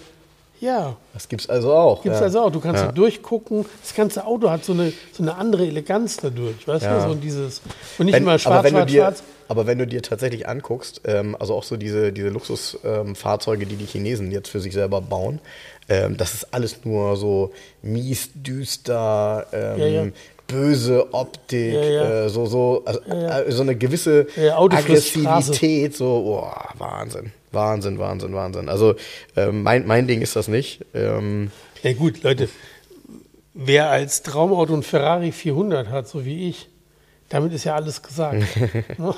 [0.59, 2.01] ja, das gibt's also auch.
[2.03, 2.25] Gibt es ja.
[2.25, 2.51] also auch.
[2.51, 2.87] Du kannst Ja.
[2.87, 3.65] da durchgucken.
[3.81, 6.67] Das ganze Auto hat so eine, so eine andere Eleganz dadurch.
[6.67, 7.03] Weißt Ja.
[7.05, 7.09] du?
[7.09, 7.61] So dieses,
[7.97, 9.23] und nicht Wenn, immer aber, schwarz, wenn du schwarz, dir, schwarz.
[9.47, 13.85] aber wenn du dir tatsächlich anguckst, ähm, also auch so diese, diese Luxusfahrzeuge, die die
[13.85, 15.39] Chinesen jetzt für sich selber bauen,
[15.87, 17.51] ähm, das ist alles nur so
[17.81, 20.13] mies, düster, ähm.
[20.49, 22.25] Böse Optik, Ja, ja.
[22.25, 24.59] Äh, so, so, also, äh, so eine gewisse Ja.
[24.59, 28.67] Aggressivität, so, boah, Wahnsinn, Wahnsinn, Wahnsinn, Wahnsinn.
[28.69, 28.95] Also
[29.37, 30.85] ähm, mein, mein Ding ist das nicht.
[30.93, 31.51] Ähm,
[31.83, 32.49] Ja gut, Leute,
[33.53, 36.67] wer als Traumauto ein Ferrari 400 hat, so wie ich,
[37.29, 38.43] damit ist ja alles gesagt.
[38.97, 39.13] Ne?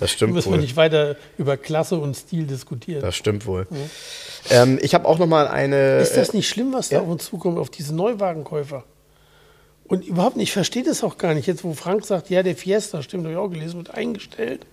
[0.00, 0.58] Das stimmt Da müssen wohl.
[0.58, 3.00] wir nicht weiter über Klasse und Stil diskutieren.
[3.00, 3.66] das stimmt wohl.
[4.50, 5.98] Ähm, ich habe auch noch mal eine.
[5.98, 7.02] ist das nicht schlimm, was da ja.
[7.02, 8.84] auf uns zukommt, auf diese Neuwagenkäufer?
[9.86, 11.46] Und überhaupt nicht, ich verstehe das auch gar nicht.
[11.46, 14.64] Jetzt, wo Frank sagt, ja, der Fiesta, stimmt, habe ich auch gelesen, wird eingestellt.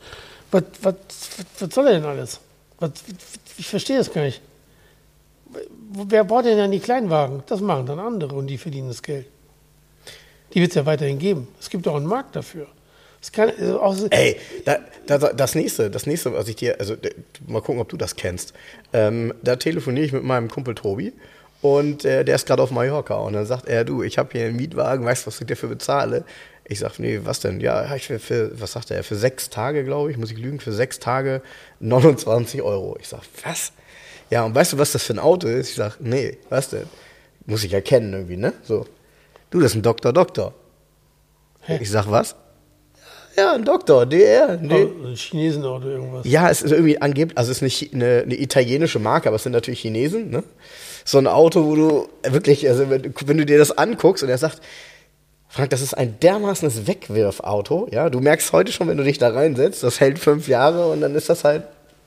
[0.52, 0.96] Was, was,
[1.60, 2.40] was, soll er denn alles?
[2.80, 2.92] Was,
[3.58, 4.42] ich verstehe das gar nicht.
[6.08, 7.44] Wer baut denn dann die Kleinwagen?
[7.48, 9.26] Das machen dann andere und die verdienen das Geld.
[10.54, 11.48] Die wird es ja weiterhin geben.
[11.60, 12.68] Es gibt auch einen Markt dafür.
[13.22, 16.96] Es kann, also Ey, da, da, das nächste, das nächste, was ich dir, also
[17.46, 18.54] mal gucken, ob du das kennst.
[18.94, 21.14] Ähm, da telefoniere ich mit meinem Kumpel Tobi
[21.62, 24.46] und äh, der ist gerade auf Mallorca und dann sagt er, du, ich habe hier
[24.46, 26.24] einen Mietwagen, weißt du, was ich dafür bezahle?
[26.66, 27.60] Ich sag, nee, was denn?
[27.60, 30.60] Ja, ich will für, was sagt er, für sechs Tage, glaube ich, muss ich lügen,
[30.60, 31.42] für sechs Tage
[31.80, 32.98] 29 Euro.
[33.00, 33.74] Ich sag, was?
[34.30, 35.70] Ja, und weißt du, was das für ein Auto ist?
[35.70, 36.86] Ich sag, nee, was denn?
[37.46, 38.54] Muss ich erkennen irgendwie, ne?
[38.64, 38.86] So.
[39.50, 40.54] Du, das ist ein Doktor, Doktor.
[41.62, 41.80] Hä?
[41.82, 42.36] Ich sag, was?
[43.36, 44.58] Ja, ein Doktor, DR.
[44.62, 44.86] Nee.
[44.86, 46.26] oh, ein Chinesenauto irgendwas.
[46.26, 49.44] Ja, es ist irgendwie angeblich, also es ist eine, eine, eine italienische Marke, aber es
[49.44, 50.44] sind natürlich Chinesen, ne?
[51.06, 54.30] So ein Auto, wo du wirklich, also wenn, du- wenn du dir das anguckst und
[54.30, 54.60] er sagt,
[55.50, 58.10] Frank, das ist ein dermaßenes Wegwirfauto, ja?
[58.10, 61.14] Du merkst heute schon, wenn du dich da reinsetzt, das hält fünf Jahre und dann
[61.16, 61.64] ist das halt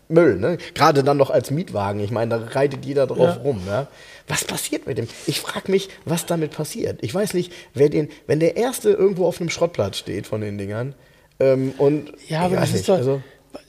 [0.08, 0.56] Müll, ne?
[0.74, 3.42] Gerade dann noch als Mietwagen, ich meine, da reitet jeder drauf Ja.
[3.42, 3.86] rum, ja?
[4.28, 5.08] Was passiert mit dem?
[5.26, 6.98] Ich frage mich, was damit passiert.
[7.02, 10.56] Ich weiß nicht, wer den, wenn der erste irgendwo auf einem Schrottplatz steht von den
[10.56, 10.94] Dingern
[11.40, 12.96] ähm, und Ja, aber das weiß ist nicht, doch.
[12.96, 13.22] also,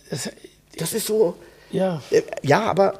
[0.09, 0.29] das,
[0.77, 1.35] das ist so.
[1.71, 2.01] ja.
[2.11, 2.99] Äh, Ja, aber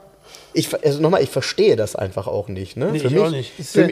[0.56, 2.78] ich, also nochmal, ich verstehe das einfach auch nicht.
[2.78, 2.90] Ne?
[2.92, 3.60] Nee, für ich mich, auch nicht.
[3.60, 3.88] Ist ja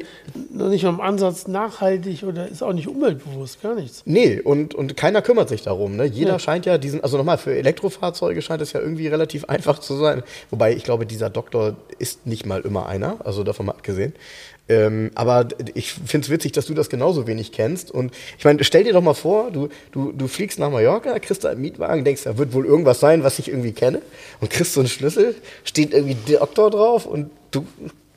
[0.52, 4.02] noch nicht mal im Ansatz nachhaltig oder ist auch nicht umweltbewusst, gar nichts.
[4.06, 5.96] nee, und, und keiner kümmert sich darum.
[5.96, 6.06] Ne?
[6.06, 6.40] Jeder Ja.
[6.40, 10.24] scheint ja diesen, also nochmal, für Elektrofahrzeuge scheint es ja irgendwie relativ einfach zu sein.
[10.50, 14.14] Wobei ich glaube, dieser Doktor ist nicht mal immer einer, also davon mal abgesehen.
[14.70, 17.92] Ähm, aber ich finde es witzig, dass du das genauso wenig kennst.
[17.92, 21.44] Und ich meine, stell dir doch mal vor, du, du, du fliegst nach Mallorca, kriegst
[21.44, 24.02] da einen Mietwagen, denkst, da wird wohl irgendwas sein, was ich irgendwie kenne.
[24.40, 25.36] Und kriegst so einen Schlüssel,
[25.66, 27.66] steht irgendwie Doktor drauf und du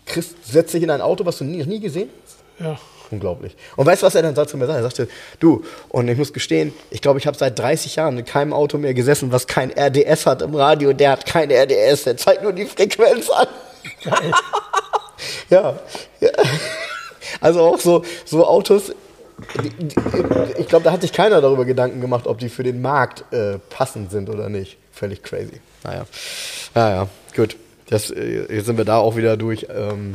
[0.05, 2.36] kriegst, setzt dich in ein Auto, was du nie, noch nie gesehen hast.
[2.64, 2.78] Ja.
[3.11, 3.55] Unglaublich.
[3.76, 4.78] Und weißt du, was er dann dazu mir sagt?
[4.78, 8.24] Er sagte, du, und ich muss gestehen, ich glaube, ich habe seit 30 Jahren in
[8.24, 10.92] keinem Auto mehr gesessen, was kein RDS hat im Radio.
[10.92, 13.47] Der hat kein RDS, der zeigt nur die Frequenz an.
[14.03, 14.32] Geil.
[15.50, 15.78] Ja.
[16.20, 16.30] ja.
[17.40, 18.92] Also auch so, so Autos,
[20.58, 23.58] ich glaube, da hat sich keiner darüber Gedanken gemacht, ob die für den Markt äh,
[23.68, 24.78] passend sind oder nicht.
[24.92, 25.60] Völlig crazy.
[25.84, 26.06] Naja.
[26.74, 27.56] Naja, gut.
[27.88, 29.66] Das, äh, jetzt sind wir da auch wieder durch.
[29.68, 30.14] Ähm,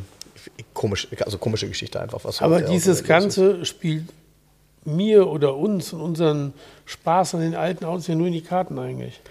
[0.74, 2.24] komisch, also komische Geschichte einfach.
[2.24, 3.08] Was Aber dieses los ist.
[3.08, 4.06] Ganze spielt
[4.84, 6.54] mir oder uns und unseren
[6.86, 9.22] Spaß an den alten Autos ja nur in die Karten eigentlich.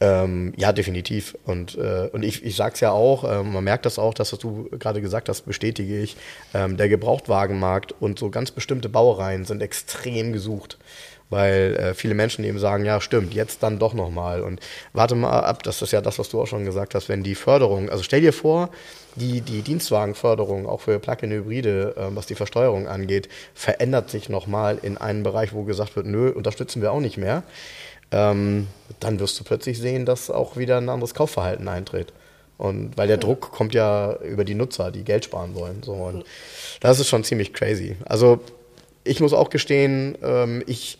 [0.00, 1.36] Ähm, ja, definitiv.
[1.44, 4.32] Und, äh, und ich, ich sage es ja auch, ähm, man merkt das auch, das,
[4.32, 6.16] was du gerade gesagt hast, bestätige ich.
[6.52, 10.78] Ähm, der Gebrauchtwagenmarkt und so ganz bestimmte Baureihen sind extrem gesucht.
[11.28, 14.42] Weil äh, viele Menschen eben sagen, ja, stimmt, jetzt dann doch nochmal.
[14.42, 14.60] Und
[14.92, 17.34] warte mal ab, das ist ja das, was du auch schon gesagt hast, wenn die
[17.34, 18.70] Förderung, also stell dir vor,
[19.16, 24.98] die, die Dienstwagenförderung, auch für Plug-in-Hybride, äh, was die Versteuerung angeht, verändert sich nochmal in
[24.98, 27.42] einen Bereich, wo gesagt wird, nö, unterstützen wir auch nicht mehr
[28.10, 28.68] ähm,
[29.00, 32.12] dann wirst du plötzlich sehen, dass auch wieder ein anderes Kaufverhalten eintritt.
[32.58, 35.82] Und weil der Druck kommt ja über die Nutzer, die Geld sparen wollen.
[35.82, 35.92] So.
[35.92, 36.24] Und
[36.80, 37.96] das ist schon ziemlich crazy.
[38.06, 38.40] Also
[39.04, 40.98] ich muss auch gestehen, ähm, ich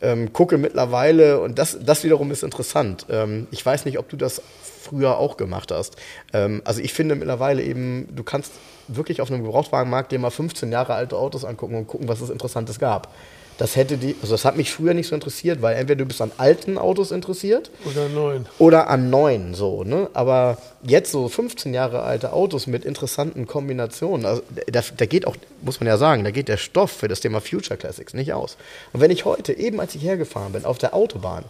[0.00, 3.06] ähm, gucke mittlerweile, und das, das wiederum ist interessant.
[3.10, 4.42] Ähm, ich weiß nicht, ob du das
[4.82, 5.96] früher auch gemacht hast.
[6.32, 8.52] Ähm, also ich finde mittlerweile eben, du kannst
[8.88, 12.30] wirklich auf einem Gebrauchtwagenmarkt dir mal 15 Jahre alte Autos angucken und gucken, was es
[12.30, 13.12] Interessantes gab.
[13.58, 16.22] Das hätte die, also das hat mich früher nicht so interessiert, weil entweder du bist
[16.22, 18.46] an alten Autos interessiert Oder neun.
[18.58, 20.08] oder an neuen so, ne?
[20.14, 25.34] Aber jetzt so 15 Jahre alte Autos mit interessanten Kombinationen, also da, da geht auch,
[25.62, 28.56] muss man ja sagen, da geht der Stoff für das Thema Future Classics nicht aus.
[28.92, 31.42] Und wenn ich heute, eben als ich hergefahren bin, auf der Autobahn,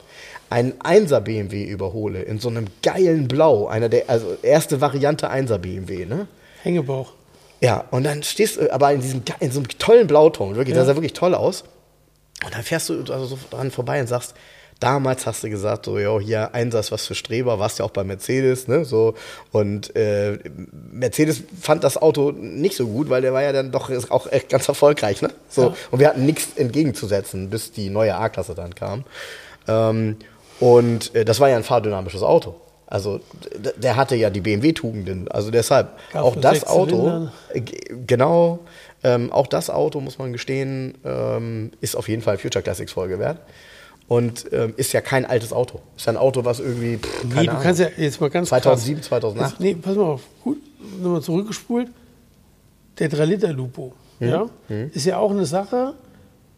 [0.48, 5.58] einen 1er BMW überhole, in so einem geilen Blau, einer der, also erste Variante 1er
[5.58, 6.26] BMW, ne?
[6.62, 7.12] Hängebauch.
[7.60, 10.80] Ja, und dann stehst du aber in, diesem, in so einem tollen Blauton, wirklich, Ja.
[10.80, 11.64] das sah wirklich toll aus.
[12.44, 14.34] Und dann fährst du also so dran vorbei und sagst,
[14.80, 18.04] damals hast du gesagt, so, jo, hier, Einsatz was für Streber, warst ja auch bei
[18.04, 19.14] Mercedes, ne, so.
[19.50, 20.38] Und äh,
[20.92, 24.48] Mercedes fand das Auto nicht so gut, weil der war ja dann doch auch echt
[24.48, 25.30] ganz erfolgreich, ne?
[25.48, 25.62] So.
[25.62, 25.74] Ja.
[25.90, 29.04] Und wir hatten nichts entgegenzusetzen, bis die neue A-Klasse dann kam.
[29.66, 30.16] Ähm,
[30.60, 32.54] und äh, das war ja ein fahrdynamisches Auto.
[32.90, 33.20] Also
[33.76, 35.28] der hatte ja die BMW-Tugenden.
[35.28, 37.60] Also deshalb, Gab auch das Auto, äh,
[38.06, 38.60] genau,
[39.02, 43.18] ähm, auch das Auto, muss man gestehen, ähm, ist auf jeden Fall Future Classics Folge
[43.18, 43.40] wert.
[44.08, 45.80] Und ähm, ist ja kein altes Auto.
[45.96, 48.30] Ist ja ein Auto, was irgendwie, pff, keine Nee, du Ahnung, kannst ja jetzt mal
[48.30, 49.08] ganz 2007, krass.
[49.08, 49.52] 2008.
[49.52, 50.22] Das, nee, pass mal auf.
[50.42, 50.58] Gut,
[51.02, 51.88] nochmal zurückgespult.
[52.98, 53.92] Der 3-Liter-Lupo.
[54.20, 54.28] Hm?
[54.28, 54.46] Ja,
[54.92, 55.94] ist ja auch eine Sache,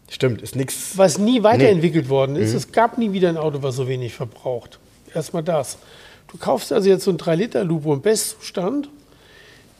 [0.08, 0.96] Stimmt, ist nix.
[0.96, 2.54] was nie weiterentwickelt worden ist.
[2.54, 4.78] Es gab nie wieder ein Auto, was so wenig verbraucht.
[5.14, 5.76] Erstmal das.
[6.28, 8.88] Du kaufst also jetzt so einen 3-Liter-Lupo im Bestzustand.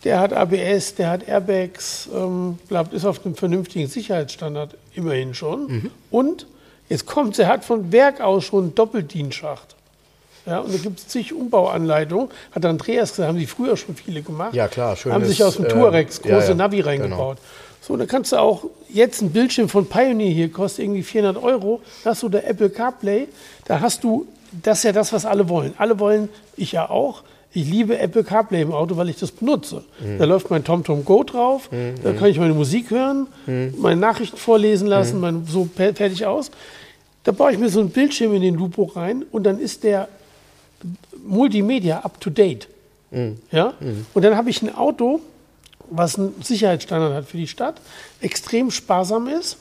[0.05, 5.91] Der hat ABS, der hat Airbags, ähm, bleibt, ist auf einem vernünftigen Sicherheitsstandard immerhin schon.
[6.11, 6.47] Und
[6.89, 9.77] jetzt kommt, er hat von Werk aus schon einen Doppeldienstschacht.
[10.47, 12.29] Ja, und da gibt es zig Umbauanleitungen.
[12.53, 14.55] Hat Andreas gesagt, haben die früher schon viele gemacht.
[14.55, 16.89] Ja, klar, schönes, Haben sich aus dem äh, Touaregs große ja, ja, Navi genau.
[16.89, 17.39] reingebaut.
[17.83, 21.81] So, dann kannst du auch jetzt ein Bildschirm von Pioneer hier, kostet irgendwie 400 Euro.
[22.05, 23.29] Da hast du der Apple CarPlay.
[23.67, 24.27] Da hast du,
[24.63, 25.75] das ist ja das, was alle wollen.
[25.79, 27.23] Alle wollen, ich ja auch.
[27.53, 29.83] Ich liebe Apple CarPlay im Auto, weil ich das benutze.
[30.01, 30.19] Mhm.
[30.19, 31.69] Da läuft mein TomTom Go drauf,
[32.03, 33.75] da kann ich meine Musik hören, Mhm.
[33.79, 36.51] meine Nachrichten vorlesen lassen, mein, so fertig aus.
[37.25, 40.09] Da baue ich mir so einen Bildschirm in den Lupo rein und dann ist der
[41.27, 42.69] Multimedia up to date.
[43.51, 43.75] Ja?
[44.15, 45.21] Und dann habe ich ein Auto,
[45.91, 47.81] was einen Sicherheitsstandard hat für die Stadt,
[48.21, 49.57] extrem sparsam ist,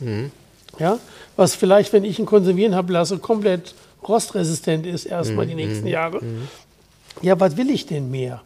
[0.77, 0.99] ja?
[1.35, 3.73] was vielleicht, wenn ich ihn konservieren habe lasse, komplett
[4.07, 6.21] rostresistent ist, erstmal die nächsten Jahre.
[7.21, 8.41] Ja, was will ich denn mehr?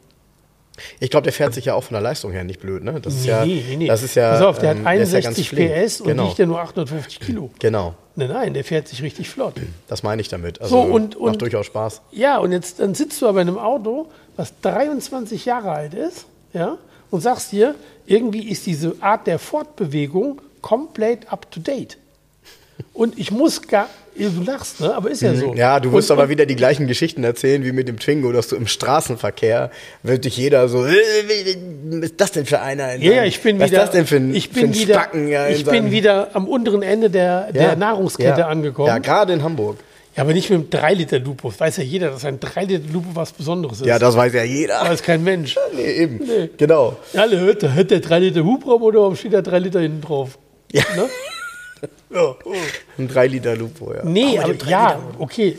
[0.99, 2.99] Ich glaube, der fährt sich ja auch von der Leistung her nicht blöd, ne?
[2.99, 3.87] Das ist Nee, ja, nee, nee.
[3.87, 5.71] Das ist ja, Pass auf, der ähm, hat ist ja ganz 61 flink.
[5.71, 6.27] PS und genau.
[6.27, 7.51] wiegt ja nur 850 Kilo.
[7.59, 9.53] Genau, Nein, nein, der fährt sich richtig flott.
[9.87, 10.61] das meine ich damit.
[10.61, 12.01] Also So, und- und- macht durchaus Spaß.
[12.11, 16.25] Ja, und jetzt dann sitzt du aber in einem Auto, was 23 Jahre alt ist,
[16.53, 16.77] ja,
[17.11, 17.75] und sagst dir,
[18.07, 21.97] irgendwie ist diese Art der Fortbewegung komplett up to date.
[22.93, 24.93] Und ich muss gar, du lachst, ne?
[24.95, 25.51] aber ist ja so.
[25.51, 25.57] Mhm.
[25.57, 28.31] Ja, du wirst und, aber und, wieder die gleichen Geschichten erzählen wie mit dem Twingo,
[28.31, 29.71] dass du im Straßenverkehr
[30.03, 30.93] wird dich jeder so, "Äh,
[31.85, 32.93] was ist das denn für einer?
[32.93, 34.93] in Ja, ja, ich bin was wieder, ist das denn für ein, ich bin wieder,
[34.95, 35.27] Spacken?
[35.27, 38.47] Ja, ich bin wieder am unteren Ende der, der Ja, Nahrungskette ja.
[38.47, 38.87] angekommen.
[38.87, 39.77] Ja, gerade in Hamburg.
[40.15, 41.49] Ja, aber nicht mit einem 3-Liter-Lupo.
[41.49, 43.87] Das weiß ja jeder, dass ein 3-Liter-Lupo was Besonderes ist.
[43.87, 44.81] Ja, das weiß ja jeder.
[44.81, 45.55] aber ist kein Mensch.
[45.75, 46.19] Nee, eben.
[46.57, 46.97] Genau.
[47.13, 50.01] Ja, alle hört, hört der 3 Liter Hubraum oder warum steht da 3 Liter hinten
[50.01, 50.37] drauf?
[50.71, 50.83] Ja.
[50.95, 51.05] Ne?
[52.09, 52.35] ja.
[52.97, 54.03] Ein 3 Liter Lupo, ja.
[54.03, 55.57] Nee, aber 3 ja, okay.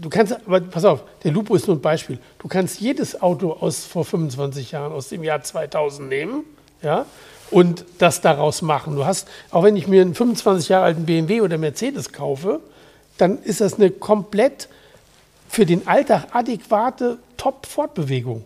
[0.00, 2.18] Du kannst, aber pass auf, der Lupo ist nur ein Beispiel.
[2.38, 6.44] Du kannst jedes Auto aus vor 25 Jahren, aus dem Jahr 2000 nehmen,
[6.82, 7.06] ja,
[7.50, 8.94] und das daraus machen.
[8.96, 12.60] Du hast, auch wenn ich mir einen 25 Jahre alten BMW oder Mercedes kaufe,
[13.18, 14.68] dann ist das eine komplett
[15.48, 18.44] für den Alltag adäquate Top-Fortbewegung.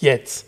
[0.00, 0.46] Jetzt.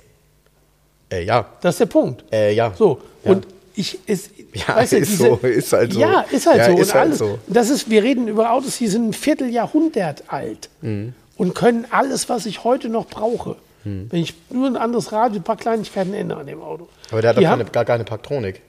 [1.11, 1.47] Äh, ja.
[1.61, 2.25] Das ist der Punkt.
[2.33, 2.73] Äh, ja.
[2.77, 3.33] So, Ja.
[3.33, 6.01] und ich, es, Ja, weißt du, ist so, ist halt so.
[6.01, 6.79] Ja, ist halt Ja, so.
[6.79, 7.39] ist und halt alles, so.
[7.47, 11.15] Das ist, wir reden über Autos, die sind ein Vierteljahrhundert alt Mhm.
[11.37, 13.57] und können alles, was ich heute noch brauche.
[13.85, 14.09] Mhm.
[14.11, 16.89] Wenn ich nur ein anderes Radio, ein paar Kleinigkeiten ändere an dem Auto.
[17.11, 18.61] Aber der hat Die doch keine, haben- gar keine Parktronik.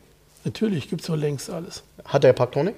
[0.46, 1.84] Natürlich gibt es doch längst alles.
[2.06, 2.76] Hat der Parktronik?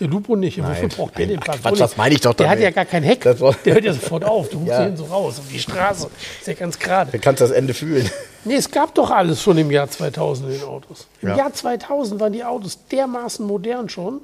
[0.00, 0.58] Der Lupo nicht.
[0.58, 1.78] Nein, Wofür braucht der nein, den ach, Parktronik?
[1.78, 2.64] Quatsch, das meine ich doch Der hat damit.
[2.64, 3.20] ja gar kein Heck.
[3.22, 4.48] Der hört ja sofort auf.
[4.48, 4.84] Du musst Ja.
[4.84, 6.08] hin so raus auf die Straße.
[6.40, 7.10] Ist ja ganz gerade.
[7.10, 8.08] Du kannst das Ende fühlen.
[8.44, 11.06] Nee, es gab doch alles schon im Jahr 2000 in den Autos.
[11.22, 11.36] Im Ja.
[11.36, 14.20] Jahr 2000 waren die Autos dermaßen modern schon,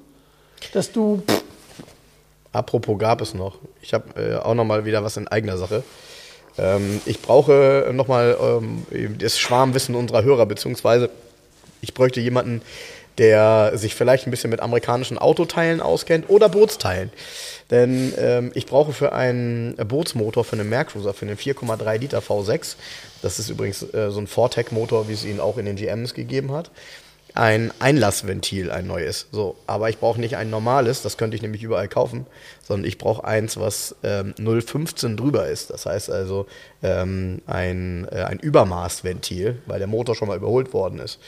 [0.73, 1.23] dass du.
[1.29, 1.43] Pff,
[2.53, 3.59] Apropos gab es noch.
[3.83, 5.83] Ich habe äh, auch noch mal wieder was in eigener Sache.
[6.57, 11.11] Ähm, ich brauche noch mal ähm, das Schwarmwissen unserer Hörer, beziehungsweise
[11.81, 12.63] ich bräuchte jemanden,
[13.19, 17.11] der sich vielleicht ein bisschen mit amerikanischen Autoteilen auskennt oder Bootsteilen.
[17.71, 22.77] Denn ähm, ich brauche für einen Bootsmotor, für einen Mercruiser, für einen 4,3 Liter V6,
[23.23, 26.53] das ist übrigens äh, so ein Vortec-Motor, wie es ihn auch in den GMs gegeben
[26.53, 26.71] hat,
[27.33, 29.27] ein Einlassventil, ein neues.
[29.33, 32.27] So, aber ich brauche nicht ein normales, das könnte ich nämlich überall kaufen,
[32.63, 35.71] sondern ich brauche eins, was ähm, 0,15 drüber ist.
[35.71, 36.47] Das heißt also
[36.83, 41.19] ähm, ein, äh, ein Übermaßventil, weil der Motor schon mal überholt worden ist.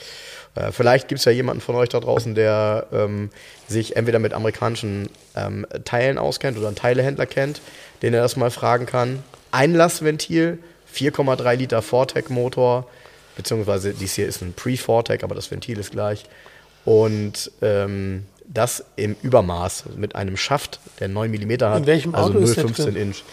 [0.57, 3.29] Äh, vielleicht gibt es ja jemanden von euch da draußen, der ähm,
[3.67, 7.61] sich entweder mit amerikanischen ähm, Teilen auskennt oder einen Teilehändler kennt,
[8.01, 9.23] den er das mal fragen kann.
[9.51, 10.59] Einlassventil,
[10.93, 12.87] 4,3 Liter Vortec-Motor,
[13.35, 16.25] beziehungsweise dies hier ist ein Pre-Vortec, aber das Ventil ist gleich.
[16.85, 22.29] Und ähm, das im Übermaß mit einem Schaft, der 9 mm hat, In welchem also
[22.29, 22.95] Auto ist der 0,15 drin?
[22.95, 23.23] Inch.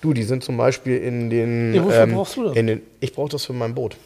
[0.00, 1.74] Du, die sind zum Beispiel in den.
[1.74, 2.56] Ja, wofür brauchst du das?
[2.56, 3.96] In den, ich brauche das für mein Boot.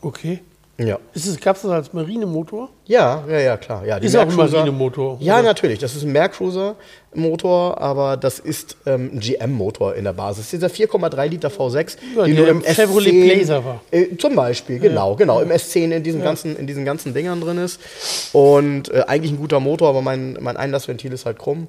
[0.00, 0.40] Okay.
[0.80, 0.96] Ja.
[1.12, 2.68] Ist es, gab es das als Marinemotor?
[2.86, 3.84] Ja, ja, ja, klar.
[3.84, 5.80] Ja, die Ist auch ein Marinemotor, Ja, natürlich.
[5.80, 10.50] Das ist ein Mercruiser-Motor, aber das ist ähm, ein GM-Motor in der Basis.
[10.50, 13.80] Dieser 4,3 Liter V6, Ja, der du im Chevrolet S10 Blazer war.
[13.90, 15.40] Äh, zum Beispiel, genau, genau.
[15.40, 17.80] Im S10 in diesen, ganzen, in diesen ganzen Dingern drin ist.
[18.32, 21.66] Und äh, eigentlich ein guter Motor, aber mein, mein Einlassventil ist halt krumm.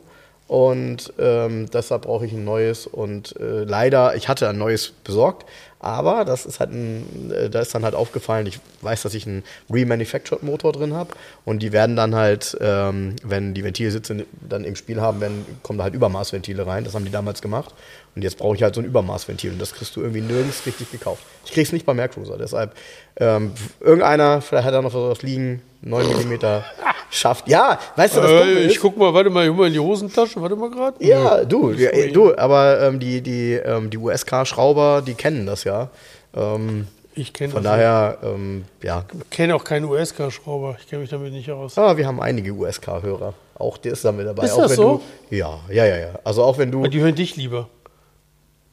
[0.49, 2.87] Und ähm, deshalb brauche ich ein neues.
[2.87, 5.45] Und äh, leider, ich hatte ein neues besorgt,
[5.79, 9.27] aber das ist halt ein, äh, da ist dann halt aufgefallen, ich weiß, dass ich
[9.27, 11.11] einen remanufactured Motor drin habe.
[11.45, 15.77] Und die werden dann halt, ähm, wenn die Ventilsitze dann im Spiel haben, werden, kommen
[15.77, 16.83] da halt Übermaßventile rein.
[16.83, 17.75] Das haben die damals gemacht.
[18.15, 19.51] Und jetzt brauche ich halt so ein Übermaßventil.
[19.51, 21.23] Und das kriegst du irgendwie nirgends richtig gekauft.
[21.45, 22.37] Ich krieg's nicht bei Mercruiser.
[22.37, 22.73] Deshalb,
[23.17, 26.33] ähm, irgendeiner, vielleicht hat er noch was liegen, 9 mm
[27.11, 27.47] schafft.
[27.47, 29.73] Ja, weißt du, das Äh, ist, ich guck mal, warte mal, ich hol mal in
[29.73, 31.03] die Hosentasche, warte mal gerade.
[31.05, 35.89] ja, du, ja, du, aber ähm, die, die, ähm, die USK-Schrauber, die kennen das ja.
[36.35, 39.05] Ähm, Ich kenne von daher, ähm, ja.
[39.23, 41.77] Ich kenne auch keinen USK-Schrauber, ich kenne mich damit nicht aus.
[41.77, 43.33] Aber wir haben einige USK-Hörer.
[43.55, 44.45] Auch der ist da mit dabei.
[44.45, 45.01] Ist auch das so?
[45.29, 46.09] Du, ja, ja, ja, ja.
[46.23, 46.79] Also auch wenn du.
[46.79, 47.67] Aber die hören dich lieber.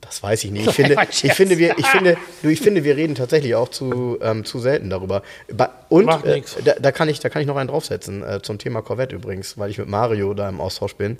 [0.01, 0.69] Das weiß ich nicht.
[0.69, 4.19] Ich finde, ich finde, wir, ich finde, du, ich finde, wir reden tatsächlich auch zu,
[4.23, 5.23] ähm, zu selten darüber.
[5.89, 8.59] Und Macht äh, da, da kann ich, da kann ich noch einen draufsetzen äh, zum
[8.59, 11.19] Thema Corvette übrigens, weil ich mit Mario da im Austausch bin.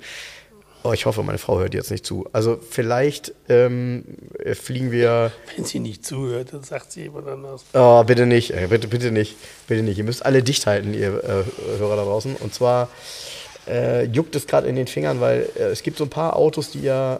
[0.83, 2.29] Oh, ich hoffe, meine Frau hört jetzt nicht zu.
[2.31, 4.05] Also vielleicht ähm,
[4.39, 5.31] äh, fliegen wir.
[5.55, 7.65] Wenn sie nicht zuhört, dann sagt sie jemand anders.
[7.73, 9.35] Oh, bitte nicht, äh, bitte, bitte nicht,
[9.67, 9.97] bitte nicht.
[9.97, 12.37] Ihr müsst alle dicht halten, ihr äh, Hörer da draußen.
[12.37, 12.89] Und zwar
[13.67, 16.71] äh, juckt es gerade in den Fingern, weil äh, es gibt so ein paar Autos,
[16.71, 17.19] die ja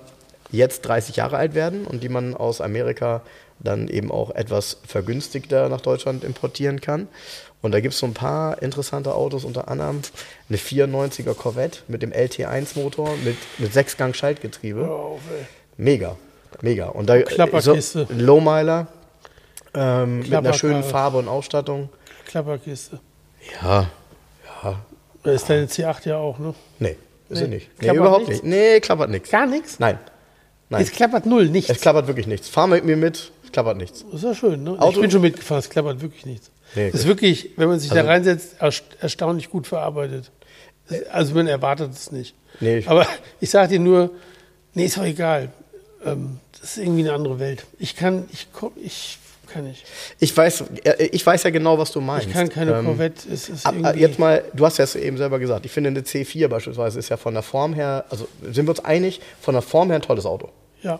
[0.51, 3.21] jetzt 30 Jahre alt werden und die man aus Amerika
[3.59, 7.07] dann eben auch etwas vergünstigter nach Deutschland importieren kann.
[7.61, 10.01] Und da gibt es so ein paar interessante Autos, unter anderem
[10.47, 14.81] eine 94er Corvette mit dem LT1-Motor mit, mit Sechsgang-Schaltgetriebe.
[14.81, 15.45] Hör auf, ey.
[15.77, 16.15] Mega,
[16.61, 16.87] mega.
[16.89, 17.17] Und da.
[17.61, 18.87] So, Lowmiler
[19.73, 21.89] ähm, mit einer schönen Farbe und Ausstattung.
[22.27, 22.99] Klapperkiste.
[23.61, 23.89] Ja,
[24.63, 24.75] ja.
[25.23, 26.53] Da ist deine C8 ja auch, ne?
[26.79, 26.97] Nee, ist
[27.29, 27.35] Nee.
[27.39, 27.69] sie nicht.
[27.69, 28.43] Nee, Klappert überhaupt nichts?
[28.43, 28.55] nicht.
[28.55, 29.29] Nee, klappert nichts.
[29.29, 29.79] Gar nichts?
[29.79, 29.97] Nein.
[30.69, 30.81] Nein.
[30.81, 31.69] Es klappert null, nichts.
[31.69, 32.49] Es klappert wirklich nichts.
[32.49, 34.03] Fahr mit mir mit, es klappert nichts.
[34.11, 34.73] Das ist ja schön, ne?
[34.75, 36.51] Ich Auto- bin schon mitgefahren, es klappert wirklich nichts.
[36.75, 40.31] Nee, das ist wirklich, wenn man sich da Also- reinsetzt, erst- erstaunlich gut verarbeitet.
[41.11, 42.35] Also man erwartet es nicht.
[42.59, 43.07] Nee, ich- Aber
[43.39, 44.09] ich sage dir nur,
[44.73, 45.49] nee, ist doch egal.
[46.05, 47.65] Ähm, das ist irgendwie eine andere Welt.
[47.79, 48.47] Ich kann, ich,
[48.83, 49.17] ich
[49.57, 49.83] kann nicht.
[50.19, 52.27] Ich weiß, äh, ich weiß ja genau, was du meinst.
[52.27, 53.27] Ich kann keine Ähm, Corvette.
[53.31, 55.89] Es ist ab- irgendwie, Jetzt mal, du hast ja es eben selber gesagt, ich finde
[55.89, 59.53] eine C4 beispielsweise ist ja von der Form her, also sind wir uns einig, von
[59.53, 60.49] der Form her ein tolles Auto.
[60.81, 60.99] ja.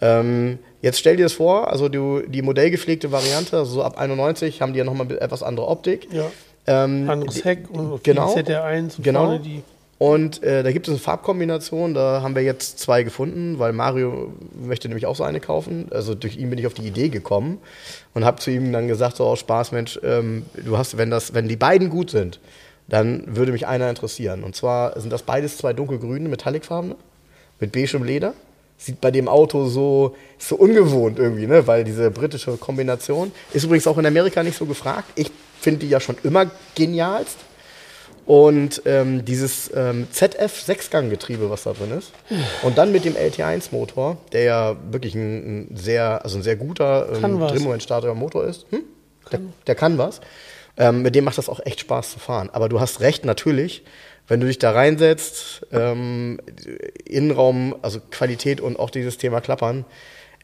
[0.00, 4.62] Ähm, jetzt stell dir das vor, also du, die modellgepflegte Variante, also so ab 91
[4.62, 6.06] haben die ja nochmal etwas andere Optik.
[6.12, 6.30] Ja.
[6.68, 8.32] Ähm, Anderes Heck und genau.
[8.32, 9.24] ZR1 und Genau.
[9.24, 9.62] vorne die.
[9.98, 14.32] Und äh, da gibt es eine Farbkombination, da haben wir jetzt zwei gefunden, weil Mario
[14.54, 15.88] möchte nämlich auch so eine kaufen.
[15.90, 17.58] Also durch ihn bin ich auf die Idee gekommen
[18.14, 21.34] und habe zu ihm dann gesagt, so aus Spaß, Mensch, ähm, du hast, wenn das,
[21.34, 22.38] wenn die beiden gut sind,
[22.86, 24.44] dann würde mich einer interessieren.
[24.44, 26.94] Und zwar sind das beides zwei dunkelgrüne, metallicfarbene,
[27.58, 28.34] mit beigem Leder.
[28.80, 31.66] Sieht bei dem Auto so, so ungewohnt irgendwie, ne?
[31.66, 35.10] weil diese britische Kombination ist übrigens auch in Amerika nicht so gefragt.
[35.16, 37.38] Ich finde die ja schon immer genialst.
[38.28, 42.12] Und ähm, dieses ähm, ZF-Sechsgang-Getriebe, was da drin ist.
[42.62, 47.08] Und dann mit dem LT1-Motor, der ja wirklich ein, ein sehr, also ein sehr guter
[47.10, 47.52] ähm, was.
[47.52, 48.66] Drehmomentstartiger Motor ist.
[48.68, 48.82] Hm?
[49.32, 50.20] Der, der kann was.
[50.76, 52.50] Ähm, mit dem macht das auch echt Spaß zu fahren.
[52.52, 53.82] Aber du hast recht, natürlich,
[54.26, 56.38] wenn du dich da reinsetzt, ähm,
[57.06, 59.86] Innenraum, also Qualität und auch dieses Thema Klappern,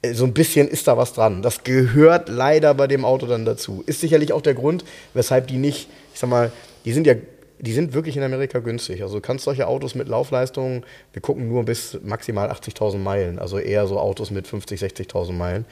[0.00, 1.42] äh, so ein bisschen ist da was dran.
[1.42, 3.84] Das gehört leider bei dem Auto dann dazu.
[3.84, 6.50] Ist sicherlich auch der Grund, weshalb die nicht, ich sag mal,
[6.84, 7.14] die sind ja,
[7.58, 9.02] die sind wirklich in Amerika günstig.
[9.02, 13.58] Also du kannst solche Autos mit Laufleistungen, wir gucken nur bis maximal 80.000 Meilen, also
[13.58, 15.64] eher so Autos mit 50.000, 60.000 Meilen.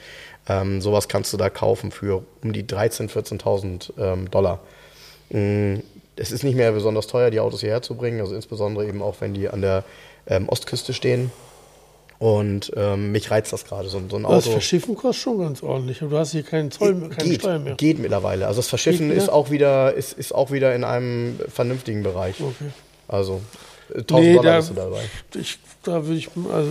[0.47, 4.59] Ähm, sowas kannst du da kaufen für um die 13.000, 14.000 ähm, Dollar.
[5.29, 9.15] Es ist nicht mehr besonders teuer, die Autos hierher zu bringen, also insbesondere eben auch,
[9.19, 9.83] wenn die an der
[10.27, 11.31] ähm, Ostküste stehen.
[12.23, 14.51] Und ähm, mich reizt das gerade, so, so ein Das Auto.
[14.51, 15.99] Verschiffen kostet schon ganz ordentlich.
[15.99, 17.75] Du hast hier keinen Zoll, keine geht, Steuer mehr.
[17.75, 18.47] geht mittlerweile.
[18.47, 22.35] Also das Verschiffen ist auch wieder ist, ist auch wieder in einem vernünftigen Bereich.
[22.39, 22.71] Okay.
[23.09, 23.41] Also
[23.93, 25.01] äh, 1000 Nee, Dollar da, bist du dabei.
[25.35, 26.69] ich, da würde ich, also,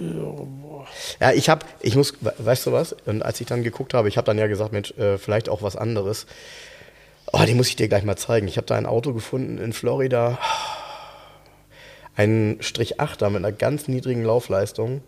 [0.00, 0.22] ja,
[0.62, 0.86] boah.
[1.20, 2.96] Ja, ich habe, ich muss, we- weißt du was?
[3.04, 5.60] Und als ich dann geguckt habe, ich habe dann ja gesagt, Mensch, äh, vielleicht auch
[5.60, 6.24] was anderes.
[7.30, 8.48] Oh, die muss ich dir gleich mal zeigen.
[8.48, 10.38] Ich habe da ein Auto gefunden in Florida.
[12.16, 15.02] Ein Strich 8er mit einer ganz niedrigen Laufleistung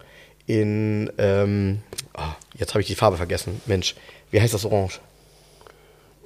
[0.46, 1.82] in, ähm,
[2.14, 3.60] ah, jetzt habe ich die Farbe vergessen.
[3.66, 3.94] Mensch,
[4.30, 5.00] wie heißt das Orange?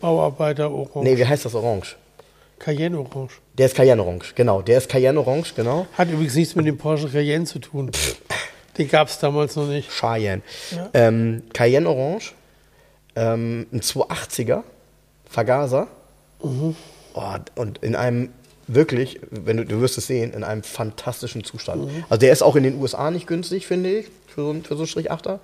[0.00, 1.04] Bauarbeiter Orange.
[1.04, 1.96] Nee, wie heißt das Orange?
[2.58, 3.40] Cayenne Orange.
[3.56, 4.62] Der ist Cayenne Orange, genau.
[4.62, 5.86] Der ist Cayenne Orange, genau.
[5.96, 7.90] Hat übrigens nichts mit dem Porsche Cayenne zu tun.
[8.78, 9.90] Den gab es damals noch nicht.
[9.90, 10.42] Cheyenne.
[10.70, 10.90] Ja.
[10.94, 12.34] Ähm, Cayenne Orange,
[13.16, 14.62] ähm, ein 280er
[15.24, 15.88] Vergaser.
[16.42, 16.76] Mhm.
[17.14, 18.30] Oh, und in einem
[18.74, 21.86] wirklich, wenn du, du wirst es sehen, in einem fantastischen Zustand.
[21.86, 22.04] Mhm.
[22.08, 24.82] Also der ist auch in den USA nicht günstig, finde ich, für so, für so
[24.82, 25.38] einen Strich 8er.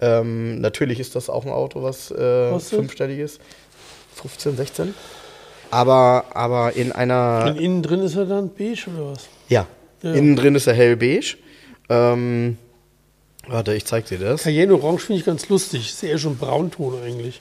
[0.00, 2.78] Ähm, natürlich ist das auch ein Auto, was äh, Kostet?
[2.78, 3.40] fünfstellig ist.
[4.16, 4.94] 15, 16.
[5.70, 7.46] Aber, aber in einer.
[7.46, 9.28] Und innen drin ist er dann beige oder was?
[9.48, 9.66] Ja.
[10.02, 10.12] Ja.
[10.12, 11.36] Innen drin ist er hellbeige.
[11.88, 12.58] Ähm,
[13.46, 14.42] warte, ich zeig dir das.
[14.42, 15.88] Cayenne Orange finde ich ganz lustig.
[15.88, 17.40] Ist eher schon Braunton eigentlich.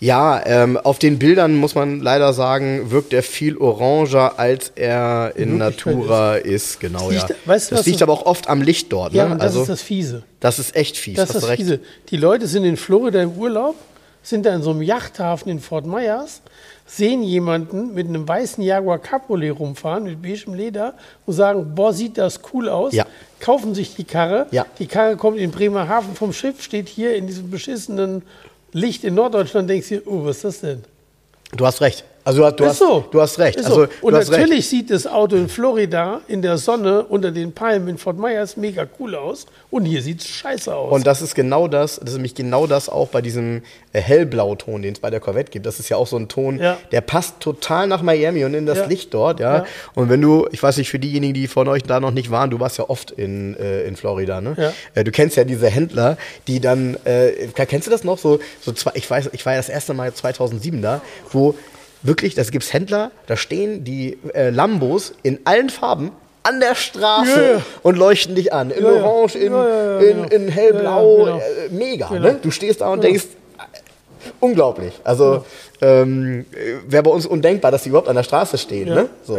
[0.00, 5.32] Ja, ähm, auf den Bildern muss man leider sagen, wirkt er viel oranger, als er
[5.36, 6.80] in Natura ist.
[6.80, 7.36] Genau, Das liegt- ja.
[7.46, 9.12] weißt das liegt aber auch oft am Licht dort.
[9.14, 9.36] Ja, ne?
[9.36, 10.22] das also, ist das Fiese.
[10.40, 11.16] das ist echt fies.
[11.16, 11.50] Das ist das.
[11.52, 11.80] Fiese.
[12.10, 13.76] Die Leute sind in Florida im Urlaub,
[14.22, 16.42] sind da in so einem Yachthafen in Fort Myers,
[16.86, 22.18] sehen jemanden mit einem weißen Jaguar Cabriolet rumfahren, mit beigem Leder und sagen, boah, sieht
[22.18, 22.92] das cool aus.
[22.92, 23.06] Ja.
[23.40, 24.46] Kaufen sich die Karre.
[24.50, 24.66] Ja.
[24.78, 28.22] Die Karre kommt in Bremerhaven vom Schiff, steht hier in diesem beschissenen
[28.74, 30.84] Licht in Norddeutschland, denkst du, oh, was ist das denn?
[31.52, 32.04] Du hast recht.
[32.26, 33.04] Also du, hast- du, Ist hast, so.
[33.10, 33.58] du hast recht.
[33.58, 33.86] Also, so.
[34.00, 34.70] Und du hast natürlich recht.
[34.70, 38.86] sieht das Auto in Florida in der Sonne unter den Palmen in Fort Myers mega
[38.98, 39.44] cool aus.
[39.70, 40.90] Und hier sieht es scheiße aus.
[40.92, 43.62] Und das ist genau das, das ist nämlich genau das auch bei diesem
[43.92, 45.66] äh, Hellblauton, den es bei der Corvette gibt.
[45.66, 46.78] Das ist ja auch so ein Ton, Ja.
[46.92, 48.86] der passt total nach Miami und in das Ja.
[48.86, 49.56] Licht dort, ja?
[49.58, 49.64] Ja.
[49.94, 52.48] Und wenn du, ich weiß nicht, für diejenigen, die von euch da noch nicht waren,
[52.50, 54.72] du warst ja oft in, äh, in Florida, ne?
[54.94, 56.16] Äh, du kennst ja diese Händler,
[56.46, 57.32] die dann, äh,
[57.66, 58.16] kennst du das noch?
[58.18, 61.54] So, so zwei, ich weiß, ich war ja das erste Mal 2007 da, wo
[62.04, 66.12] wirklich, das gibt's Händler, da stehen die äh, Lambos in allen Farben
[66.44, 67.62] an der Straße ja.
[67.82, 68.70] und leuchten dich an.
[68.70, 68.90] In Ja.
[69.02, 70.28] Orange, in, Ja, ja, in, genau.
[70.28, 71.38] in hellblau, genau.
[71.38, 72.08] äh, mega.
[72.08, 72.20] Genau.
[72.20, 72.38] Ne?
[72.40, 73.24] Du stehst da und denkst,
[73.58, 73.62] äh,
[74.40, 74.92] unglaublich.
[75.04, 75.44] Also
[75.80, 76.44] ähm,
[76.86, 78.88] wäre bei uns undenkbar, dass die überhaupt an der Straße stehen.
[78.90, 79.08] Ne?
[79.24, 79.38] So.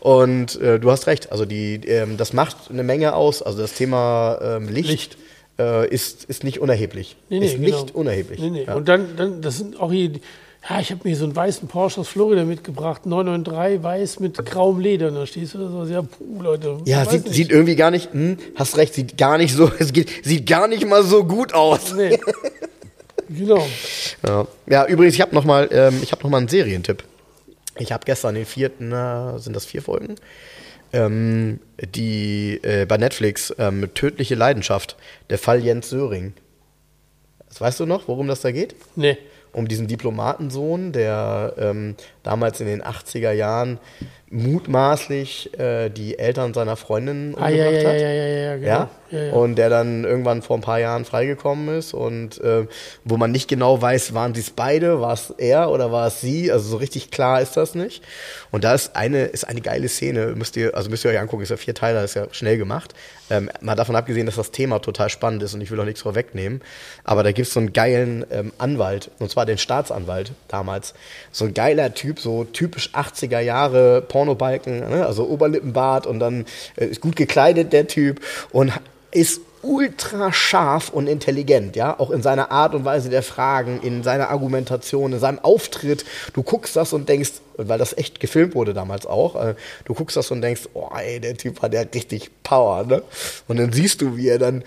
[0.00, 1.30] Und äh, du hast recht.
[1.30, 3.42] Also die, ähm, das macht eine Menge aus.
[3.42, 5.16] Also das Thema ähm, Licht, Licht.
[5.58, 7.16] Äh, ist, ist nicht unerheblich.
[7.28, 7.82] Nee, nee, ist genau.
[7.82, 8.40] nicht unerheblich.
[8.40, 8.66] Nee.
[8.72, 10.20] Und dann, dann, das sind auch hier, die-
[10.68, 14.78] ja, ich habe mir so einen weißen Porsche aus Florida mitgebracht, 993 weiß mit grauem
[14.78, 15.08] Leder.
[15.08, 16.78] Und da stehst du da so, ja, puh, Leute.
[16.84, 17.34] ja, sieht, nicht.
[17.34, 20.68] sieht irgendwie gar nicht, hm, hast recht, sieht gar nicht so, es geht, sieht gar
[20.68, 21.94] nicht mal so gut aus.
[21.94, 22.18] Nee.
[23.28, 23.66] genau.
[24.26, 27.04] Ja, ja übrigens, ich habe noch mal, ähm, ich habe noch mal einen Serientipp.
[27.78, 30.16] Ich habe gestern den vierten, äh, sind das vier Folgen?
[30.92, 31.60] Ähm,
[31.94, 34.96] die äh, bei Netflix ähm, Tödliche Leidenschaft,
[35.30, 36.34] der Fall Jens Söring.
[37.48, 38.74] Das weißt du noch, worum das da geht?
[38.94, 39.16] Nee.
[39.52, 43.78] Um diesen Diplomatensohn, der ähm, damals in den 80er Jahren
[44.30, 48.00] mutmaßlich äh, die Eltern seiner Freundin Ah, umgebracht ja, ja, ja, hat.
[48.00, 48.66] ja, ja, ja, genau.
[48.68, 48.90] Ja?
[49.10, 49.32] Ja, ja.
[49.32, 52.68] Und der dann irgendwann vor ein paar Jahren freigekommen ist und äh,
[53.04, 56.20] wo man nicht genau weiß, waren sie es beide, war es er oder war es
[56.20, 58.04] sie, also so richtig klar ist das nicht.
[58.52, 61.42] Und da ist eine, ist eine geile Szene, müsst ihr, also müsst ihr euch angucken,
[61.42, 62.94] ist ja vier Teile, ist ja schnell gemacht.
[63.30, 66.02] Ähm, mal davon abgesehen, dass das Thema total spannend ist und ich will auch nichts
[66.02, 66.60] vorwegnehmen,
[67.02, 70.94] aber da gibt es so einen geilen ähm, Anwalt, und zwar den Staatsanwalt damals.
[71.32, 75.06] So ein geiler Typ, so typisch 80er Jahre Pornobalken, ne?
[75.06, 76.44] also Oberlippenbart und dann
[76.76, 78.20] äh, ist gut gekleidet der Typ
[78.52, 78.72] und
[79.12, 84.02] ist ultra scharf und intelligent, ja, auch in seiner Art und Weise der Fragen, in
[84.02, 86.04] seiner Argumentation, in seinem Auftritt.
[86.32, 89.54] Du guckst das und denkst, weil das echt gefilmt wurde damals auch, äh,
[89.84, 93.02] du guckst das und denkst, oh, ey, der Typ hat ja richtig Power, ne?
[93.48, 94.64] Und dann siehst du, wie er dann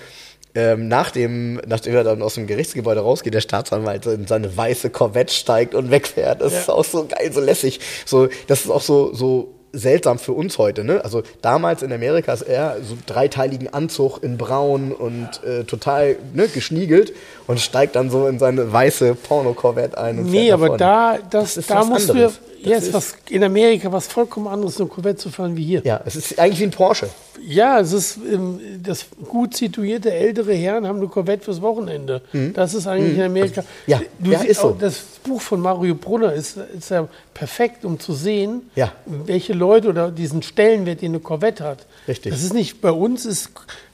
[0.55, 4.89] ähm, nach dem, nachdem er dann aus dem Gerichtsgebäude rausgeht, der Staatsanwalt in seine weiße
[4.91, 6.41] Corvette steigt und wegfährt.
[6.41, 6.59] Das Ja.
[6.59, 7.79] ist auch so geil, so lässig.
[8.05, 11.03] So, das ist auch so, so seltsam für uns heute, ne?
[11.03, 16.47] Also damals in Amerika ist er so dreiteiligen Anzug in Braun und äh, total ne,
[16.47, 17.11] geschniegelt
[17.47, 20.19] und steigt dann so in seine weiße Porno-Corvette ein.
[20.19, 20.77] Und Nee, aber davon.
[20.77, 22.33] da, das, ist da musst du anderes.
[22.59, 25.63] ja, Das jetzt ist- was in Amerika was vollkommen anderes, eine Corvette zu fahren wie
[25.65, 25.81] hier.
[25.83, 27.09] Ja, es ist eigentlich wie ein Porsche.
[27.45, 32.21] Ja, es ist ähm, das gut situierte ältere Herren haben eine Corvette fürs Wochenende.
[32.53, 33.61] Das ist eigentlich in Amerika.
[33.61, 33.65] Mhm.
[33.87, 34.75] Ja, du ja, ist so.
[34.79, 38.91] das Buch von Mario Brunner ist, ist ja perfekt, um zu sehen, Ja.
[39.05, 41.85] welche Leute oder diesen Stellenwert, den eine Corvette hat.
[42.07, 42.31] Richtig.
[42.31, 43.49] Das ist nicht bei uns ist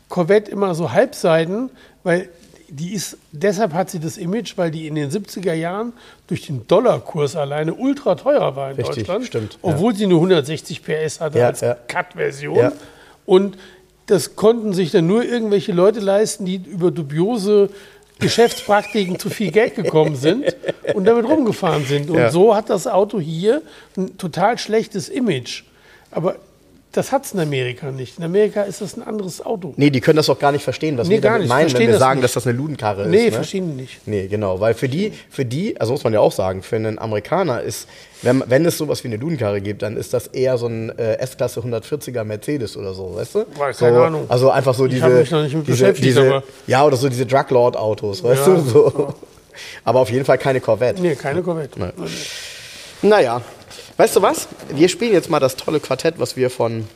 [0.09, 1.69] Corvette immer so halbseiden,
[2.03, 2.29] weil
[2.71, 5.91] die ist, deshalb hat sie das Image, weil die in den 70er Jahren
[6.27, 9.25] durch den Dollarkurs alleine ultra teuer war in Richtig, Deutschland.
[9.25, 9.57] stimmt, ja.
[9.73, 11.75] Obwohl sie nur 160 PS hatte Ja, als ja.
[11.87, 12.71] Cut-Version.
[13.29, 13.57] Und
[14.07, 17.69] das konnten sich dann nur irgendwelche Leute leisten, die über dubiose
[18.17, 20.45] Geschäftspraktiken zu viel Geld gekommen sind
[20.95, 22.09] und damit rumgefahren sind.
[22.09, 22.31] Und Ja.
[22.31, 23.61] so hat das Auto hier
[23.95, 25.61] ein total schlechtes Image.
[26.09, 26.37] Aber
[26.91, 28.17] das hat es in Amerika nicht.
[28.17, 29.73] In Amerika ist das ein anderes Auto.
[29.77, 31.69] Nee, die können das auch gar nicht verstehen, was Nee, wir damit nicht, meinen, wenn
[31.69, 32.23] verstehen wir das sagen, nicht.
[32.23, 33.23] dass das eine Ludenkarre Nee, ist.
[33.25, 33.31] Ne?
[33.33, 34.07] verstehen die nicht.
[34.07, 36.97] Nee, genau, weil für die, für die, also muss man ja auch sagen, für einen
[36.97, 37.87] Amerikaner ist,
[38.23, 41.17] wenn, wenn es sowas wie eine Ludenkarre gibt, dann ist das eher so ein äh,
[41.19, 43.45] S-Klasse 140er Mercedes oder so, weißt du?
[43.57, 44.25] Weiß, so, keine Ahnung.
[44.27, 46.83] Also einfach so Ich diese, hab mich noch nicht mit diese, beschäftigt, diese aber- ja
[46.85, 48.53] oder so diese Drug Lord Autos, weißt Ja.
[48.55, 48.61] du?
[48.61, 49.13] So.
[49.83, 51.01] Aber auf jeden Fall keine Corvette.
[51.01, 51.79] Nee, keine Corvette.
[51.79, 51.91] Nee.
[53.01, 53.41] Naja,
[53.99, 54.47] weißt du was?
[54.69, 56.87] Wir spielen jetzt mal das tolle Quartett, was wir von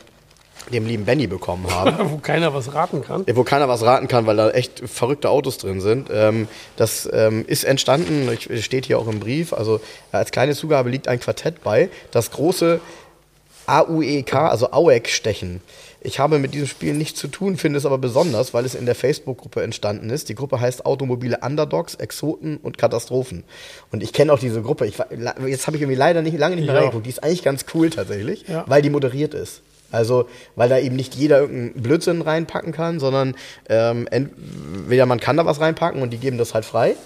[0.72, 1.94] dem lieben Benny bekommen haben.
[2.10, 3.26] Wo keiner was raten kann.
[3.34, 6.08] wo keiner was raten kann, weil da echt verrückte Autos drin sind.
[6.10, 8.30] Ähm, das ähm, ist entstanden,
[8.60, 12.80] steht hier auch im Brief, also als kleine Zugabe liegt ein Quartett bei, das große
[13.66, 15.60] AUEK, also AUEC-Stechen.
[16.06, 18.84] Ich habe mit diesem Spiel nichts zu tun, finde es aber besonders, weil es in
[18.84, 20.28] der Facebook-Gruppe entstanden ist.
[20.28, 23.42] Die Gruppe heißt Automobile Underdogs, Exoten und Katastrophen.
[23.90, 24.86] Und ich kenne auch diese Gruppe.
[24.86, 24.98] Ich,
[25.46, 26.80] jetzt habe ich irgendwie leider nicht, lange nicht mehr Ja.
[26.82, 27.06] reingeguckt.
[27.06, 28.64] Die ist eigentlich ganz cool tatsächlich, Ja.
[28.66, 29.62] weil die moderiert ist.
[29.92, 33.34] Also, weil da eben nicht jeder irgendeinen Blödsinn reinpacken kann, sondern
[33.70, 36.96] ähm, entweder man kann da was reinpacken und die geben das halt frei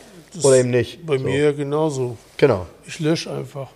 [0.43, 1.07] oder eben nicht.
[1.07, 1.25] Bei So.
[1.25, 2.17] mir genauso.
[2.37, 2.67] Genau.
[2.87, 3.69] Ich lösche einfach.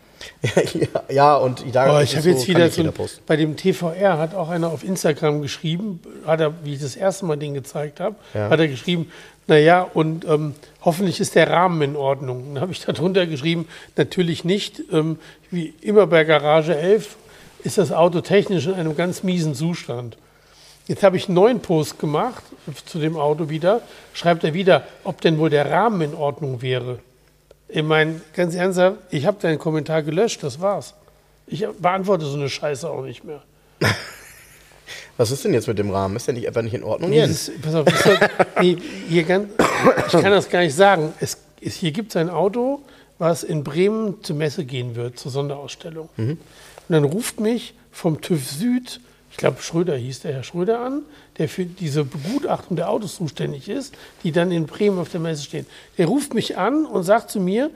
[1.08, 2.84] ja, und da Aber ist ich habe jetzt so, wieder so,
[3.26, 7.24] bei dem TVR hat auch einer auf Instagram geschrieben, hat er, wie ich das erste
[7.24, 8.50] Mal den gezeigt habe, Ja.
[8.50, 9.10] hat er geschrieben,
[9.46, 12.54] naja, und ähm, hoffentlich ist der Rahmen in Ordnung.
[12.54, 13.66] Dann habe ich darunter geschrieben,
[13.96, 14.82] natürlich nicht.
[14.92, 15.18] Ähm,
[15.50, 17.16] wie immer bei Garage 11
[17.64, 20.16] ist das Auto technisch in einem ganz miesen Zustand.
[20.86, 22.42] Jetzt habe ich einen neuen Post gemacht
[22.86, 23.82] zu dem Auto wieder.
[24.14, 26.98] Schreibt er wieder, ob denn wohl der Rahmen in Ordnung wäre.
[27.74, 30.94] Ich meine, ganz ernsthaft, ich habe deinen Kommentar gelöscht, das war's.
[31.46, 33.42] Ich beantworte so eine Scheiße auch nicht mehr.
[35.16, 36.16] Was ist denn jetzt mit dem Rahmen?
[36.16, 37.46] Ist der nicht etwa nicht in Ordnung, Nee, Jens?
[37.46, 38.20] das, pass auf, ist,
[38.60, 38.76] nee,
[39.08, 39.48] hier ganz,
[40.06, 41.12] ich kann das gar nicht sagen.
[41.20, 42.80] Es, es, hier gibt es ein Auto,
[43.18, 46.08] was in Bremen zur Messe gehen wird, zur Sonderausstellung.
[46.16, 46.38] Und
[46.88, 49.00] dann ruft mich vom TÜV Süd,
[49.32, 51.02] ich glaube Schröder hieß der Herr Schröder an,
[51.38, 55.42] der für diese Begutachtung der Autos zuständig ist, die dann in Bremen auf der Messe
[55.42, 55.66] stehen.
[55.98, 57.70] Der ruft mich an und sagt zu mir,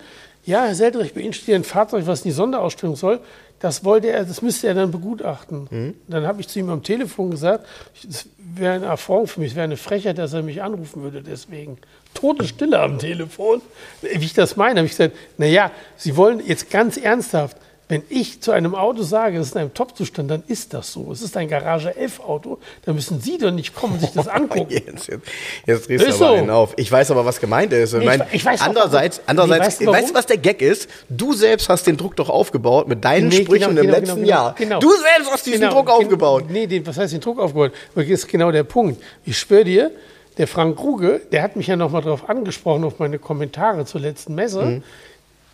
[0.45, 3.21] ja, Herr Seldrich, bei Ihnen steht ein Fahrzeug, was in die Sonderausstellung soll.
[3.59, 5.95] Das wollte er, das müsste er dann begutachten.
[6.07, 7.67] Dann habe ich zu ihm am Telefon gesagt,
[8.09, 11.23] es wäre eine Erfahrung für mich, es wäre eine Frechheit, dass er mich anrufen würde.
[11.23, 11.79] Deswegen
[12.13, 13.63] Todesstille am Telefon.
[14.03, 17.57] Wie ich das meine, habe ich gesagt, naja, Sie wollen jetzt ganz ernsthaft,
[17.89, 21.13] wenn ich zu einem Auto sage, das ist in einem Top-Zustand, dann ist das so.
[21.13, 24.27] Es ist ein Garage 11 Auto, da müssen Sie doch nicht kommen und sich das
[24.29, 24.67] angucken.
[24.73, 25.27] Jetzt, jetzt,
[25.67, 26.25] jetzt drehst du aber so.
[26.35, 26.75] einen auf.
[26.77, 27.95] Ich weiß aber, was gemeint ist.
[27.95, 29.41] Ich mein, ich- weiß auch, andererseits, warum.
[29.41, 30.89] andererseits Nee, weißt du, weißt, du, was der Gag ist?
[31.09, 34.17] Du selbst hast den Druck doch aufgebaut mit deinen Nee, Sprüchen genau, im genau, letzten
[34.17, 34.55] genau, Jahr.
[34.59, 34.81] genau.
[34.81, 36.45] Du selbst hast diesen Genau, Druck aufgebaut.
[36.49, 37.73] Nee, den, was heißt den Druck aufgebaut?
[37.95, 39.01] Das ist genau der Punkt.
[39.25, 39.91] Ich schwöre dir,
[40.39, 44.35] der Frank Kruge, der hat mich ja nochmal darauf angesprochen, auf meine Kommentare zur letzten
[44.35, 44.63] Messe.
[44.65, 44.83] Mhm.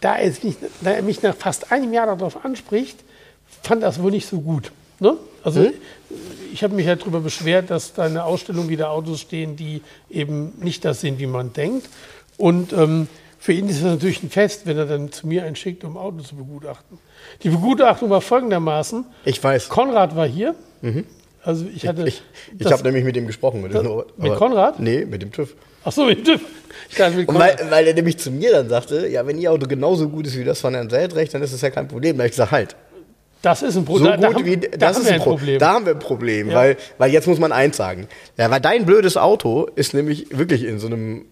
[0.02, 2.98] Da, er mich, da er mich nach fast einem Jahr darauf anspricht,
[3.62, 4.72] fand das wohl nicht so gut.
[5.00, 5.16] Ne?
[5.42, 5.72] Also Mhm.
[6.52, 9.80] ich habe mich ja darüber beschwert, dass da in der Ausstellung wieder Autos stehen, die
[10.10, 11.88] eben nicht das sind, wie man denkt.
[12.36, 15.56] Und ähm, für ihn ist das natürlich ein Fest, wenn er dann zu mir einen
[15.56, 16.98] schickt, um Autos zu begutachten.
[17.42, 19.04] Die Begutachtung war folgendermaßen.
[19.24, 19.68] Ich weiß.
[19.68, 20.54] Konrad war hier.
[21.44, 22.06] Also ich hatte.
[22.06, 22.22] Ich,
[22.52, 23.62] ich das- habe nämlich mit dem gesprochen.
[23.62, 24.78] Mit, Das- dem, mit Konrad?
[24.80, 25.54] Nee, mit dem TÜV.
[25.84, 26.40] Ach so, mit dem-
[26.88, 30.08] ich dachte weil, weil er nämlich zu mir dann sagte, ja, wenn ihr Auto genauso
[30.08, 32.16] gut ist wie das von Herrn Seldrecht, dann ist das ja kein Problem.
[32.16, 32.76] Da habe ich gesagt, halt,
[33.42, 34.20] Das ist ein so Problem.
[34.20, 35.58] da, gut haben, wie, da das ist ein ein Pro Problem.
[35.58, 36.54] Da haben wir ein Problem, Ja.
[36.54, 38.06] weil, weil jetzt muss man eins sagen.
[38.36, 41.24] Ja, weil dein blödes Auto ist nämlich wirklich in so einem,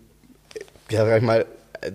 [0.90, 1.46] ja, sag ich mal,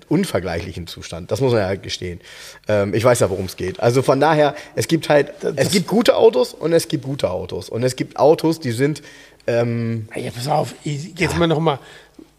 [0.09, 1.31] unvergleichlichen Zustand.
[1.31, 2.19] Das muss man ja halt gestehen.
[2.67, 3.79] Ähm, ich weiß ja, worum es geht.
[3.79, 7.69] Also von daher, es gibt halt, es gibt gute Autos und es gibt gute Autos.
[7.69, 9.01] Und es gibt Autos, die sind,
[9.47, 11.79] ähm, Ja, pass auf, jetzt mal nochmal.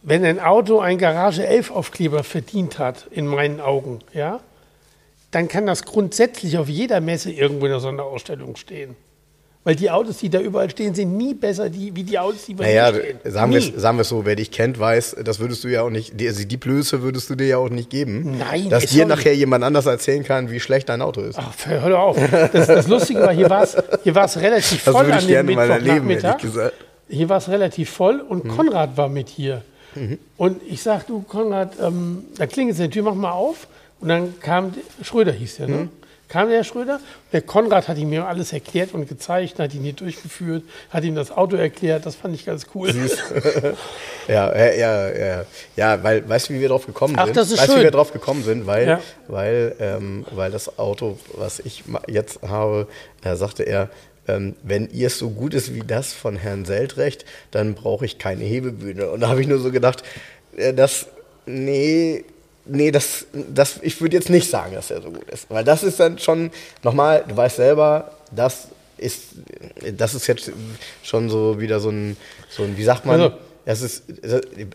[0.02, 4.40] Wenn ein Auto einen Garage 11 Aufkleber verdient hat, in meinen Augen, ja,
[5.32, 8.96] dann kann das grundsätzlich auf jeder Messe irgendwo in der Sonderausstellung stehen.
[9.66, 12.54] Weil die Autos, die da überall stehen, sind nie besser die, wie die Autos, die
[12.54, 13.18] bei naja, mir stehen.
[13.32, 15.90] sagen wir es sagen wir's so, wer dich kennt, weiß, das würdest du ja auch
[15.90, 18.36] nicht, die, also die Blöße würdest du dir ja auch nicht geben.
[18.38, 19.18] Nein, Dass ist dir doch nicht.
[19.18, 21.36] nachher jemand anders erzählen kann, wie schlecht dein Auto ist.
[21.36, 22.16] Ach, hör doch auf.
[22.52, 25.24] Das, das Lustige war, hier war es hier war's relativ Das voll würde an ich
[25.26, 26.74] dem gerne mal erleben, ehrlich gesagt.
[27.08, 28.48] Hier war es relativ voll und Mhm.
[28.56, 29.62] Konrad war mit hier.
[30.36, 33.66] Und ich sag, du Konrad, ähm, da klingelt es an der Tür, mach mal auf.
[33.98, 35.76] Und dann kam, Schröder hieß der, ne?
[35.76, 35.88] Mhm.
[36.28, 37.00] Kam der Herr Schröder,
[37.32, 41.14] der Konrad hat ihm mir alles erklärt und gezeigt, hat ihn hier durchgeführt, hat ihm
[41.14, 42.92] das Auto erklärt, das fand ich ganz cool.
[44.28, 45.44] ja, ja, ja, ja,
[45.76, 47.36] ja, weil, weißt du, wie wir drauf gekommen Ach, sind?
[47.36, 48.66] das ist weißt du, wie wir drauf gekommen sind?
[48.66, 49.00] Weil, Ja.
[49.28, 52.88] weil, ähm, weil das Auto, was ich jetzt habe,
[53.22, 53.88] da sagte er,
[54.28, 58.18] ähm, wenn ihr es so gut ist wie das von Herrn Seltrecht, dann brauche ich
[58.18, 59.10] keine Hebebühne.
[59.10, 60.02] Und da habe ich nur so gedacht,
[60.56, 61.06] äh, das,
[61.46, 62.24] nee,
[62.68, 65.46] nee, das, das, ich würde jetzt nicht sagen, dass er so gut ist.
[65.50, 66.50] Weil das ist dann schon,
[66.82, 69.22] nochmal, du weißt selber, das ist,
[69.96, 70.50] das ist jetzt
[71.02, 72.16] schon so wieder so ein,
[72.48, 73.36] so ein wie sagt man, Also-
[73.68, 74.04] es ist,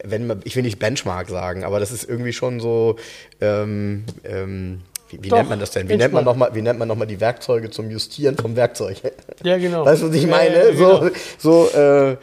[0.04, 2.98] wenn man, ich will nicht Benchmark sagen, aber das ist irgendwie schon so,
[3.40, 5.88] ähm, ähm, wie, wie nennt man das denn?
[5.88, 8.56] Wie nennt man noch mal, wie nennt man noch mal die Werkzeuge zum Justieren vom
[8.58, 8.98] Werkzeug?
[9.44, 9.86] Ja, genau.
[9.86, 10.56] Weißt du, was ich Ja, meine?
[10.72, 11.12] ja, so, genau.
[11.38, 12.18] so, äh, äh,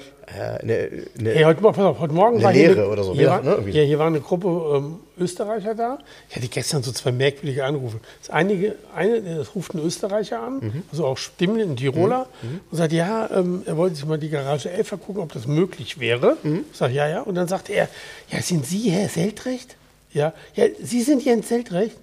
[0.62, 3.04] ne, ne, Hey, heute, Morgen- pass auf, heute Morgen Eine war hier Lehre eine, oder
[3.04, 5.98] so, Hier, ja, war, ne, ja, hier war eine Gruppe ähm, Österreicher da.
[6.28, 7.98] Ich hatte gestern so zwei merkwürdige Anrufe.
[8.20, 10.82] Das einige, eine, das ruft ein Österreicher an, Mhm.
[10.90, 12.28] also auch Stimmen, ein Tiroler,
[12.70, 15.98] und sagt, ja, ähm, er wollte sich mal die Garage 11 gucken, ob das möglich
[15.98, 16.36] wäre.
[16.42, 16.64] Mhm.
[16.70, 17.20] Ich sage, ja, ja.
[17.22, 17.88] Und dann sagte er,
[18.30, 19.76] ja, sind Sie Herr Seltrecht?
[20.12, 21.96] Ja, ja Sie sind Jens Seltrecht?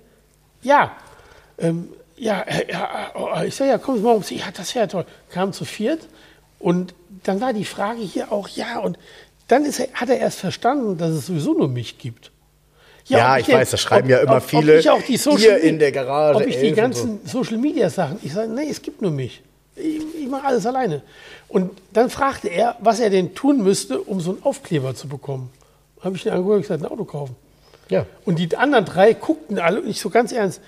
[0.62, 0.92] Ja.
[1.58, 4.24] Ähm, ja, äh, ja, oh, ich sage, ja, kommen Sie mal um.
[4.30, 5.06] Ja, das wäre toll.
[5.32, 6.00] Kam zu viert
[6.66, 8.98] und dann war die Frage hier auch, ja, und
[9.48, 12.32] dann ist er, hat er erst verstanden, dass es sowieso nur mich gibt.
[13.06, 15.42] Ja, ob ich denn- weiß, das schreiben ja immer viele, Ob ich auch die Social
[15.44, 18.50] ihr in der Garage Ob ich die 11 und ganzen Social Media Sachen, ich sage,
[18.52, 19.44] nee, es gibt nur mich.
[19.76, 21.04] Ich, ich mache alles alleine.
[21.50, 25.52] Und dann fragte er, was er denn tun müsste, um so einen Aufkleber zu bekommen.
[26.02, 27.36] Habe ich ihn angeguckt und gesagt, ein Auto kaufen.
[27.90, 28.08] ja.
[28.26, 30.62] Und die anderen drei guckten alle und ich so ganz ernst,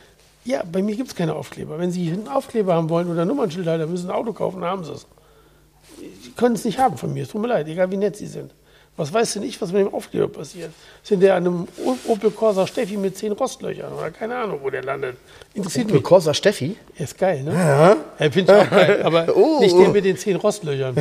[0.45, 1.80] ja, bei mir gibt es keine Aufkleber.
[1.80, 4.70] Wenn Sie einen Aufkleber haben wollen oder ein Nummernschildhalter, müssen Sie ein Auto kaufen, dann
[4.70, 5.08] haben Sie es.
[6.38, 8.27] Sie können es nicht haben von mir, es tut mir leid, egal wie nett Sie
[8.27, 8.53] sind.
[8.95, 10.69] Was weiß denn ich, was mit dem Aufkleber passiert?
[11.01, 11.67] Sind der an einem
[12.07, 15.17] Opel Corsa Steffi mit zehn Rostlöchern oder keine Ahnung, wo der landet?
[15.55, 16.03] Interessiert Opel mich.
[16.03, 16.75] Corsa Steffi?
[16.95, 17.53] Er ist geil, ne?
[17.53, 18.29] Ja.
[18.29, 19.59] finde ich auch geil, aber Oh.
[19.61, 20.95] nicht der mit den zehn Rostlöchern.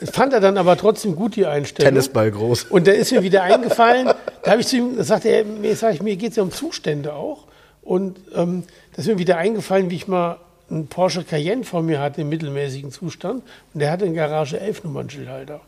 [0.00, 1.90] Das fand er dann aber trotzdem gut, die Einstellung.
[1.92, 2.64] Tennisball groß.
[2.64, 4.10] Und da ist mir wieder eingefallen,
[4.42, 6.42] da habe ich zu ihm, da sagte er, mir, sag ich, mir geht es ja
[6.42, 7.44] um Zustände auch.
[7.82, 10.36] Und ähm, da ist mir wieder eingefallen, wie ich mal
[10.70, 13.42] einen Porsche Cayenne vor mir hatte im mittelmäßigen Zustand.
[13.72, 15.60] Und der hatte einen Garage 11 Nummernschildhalter.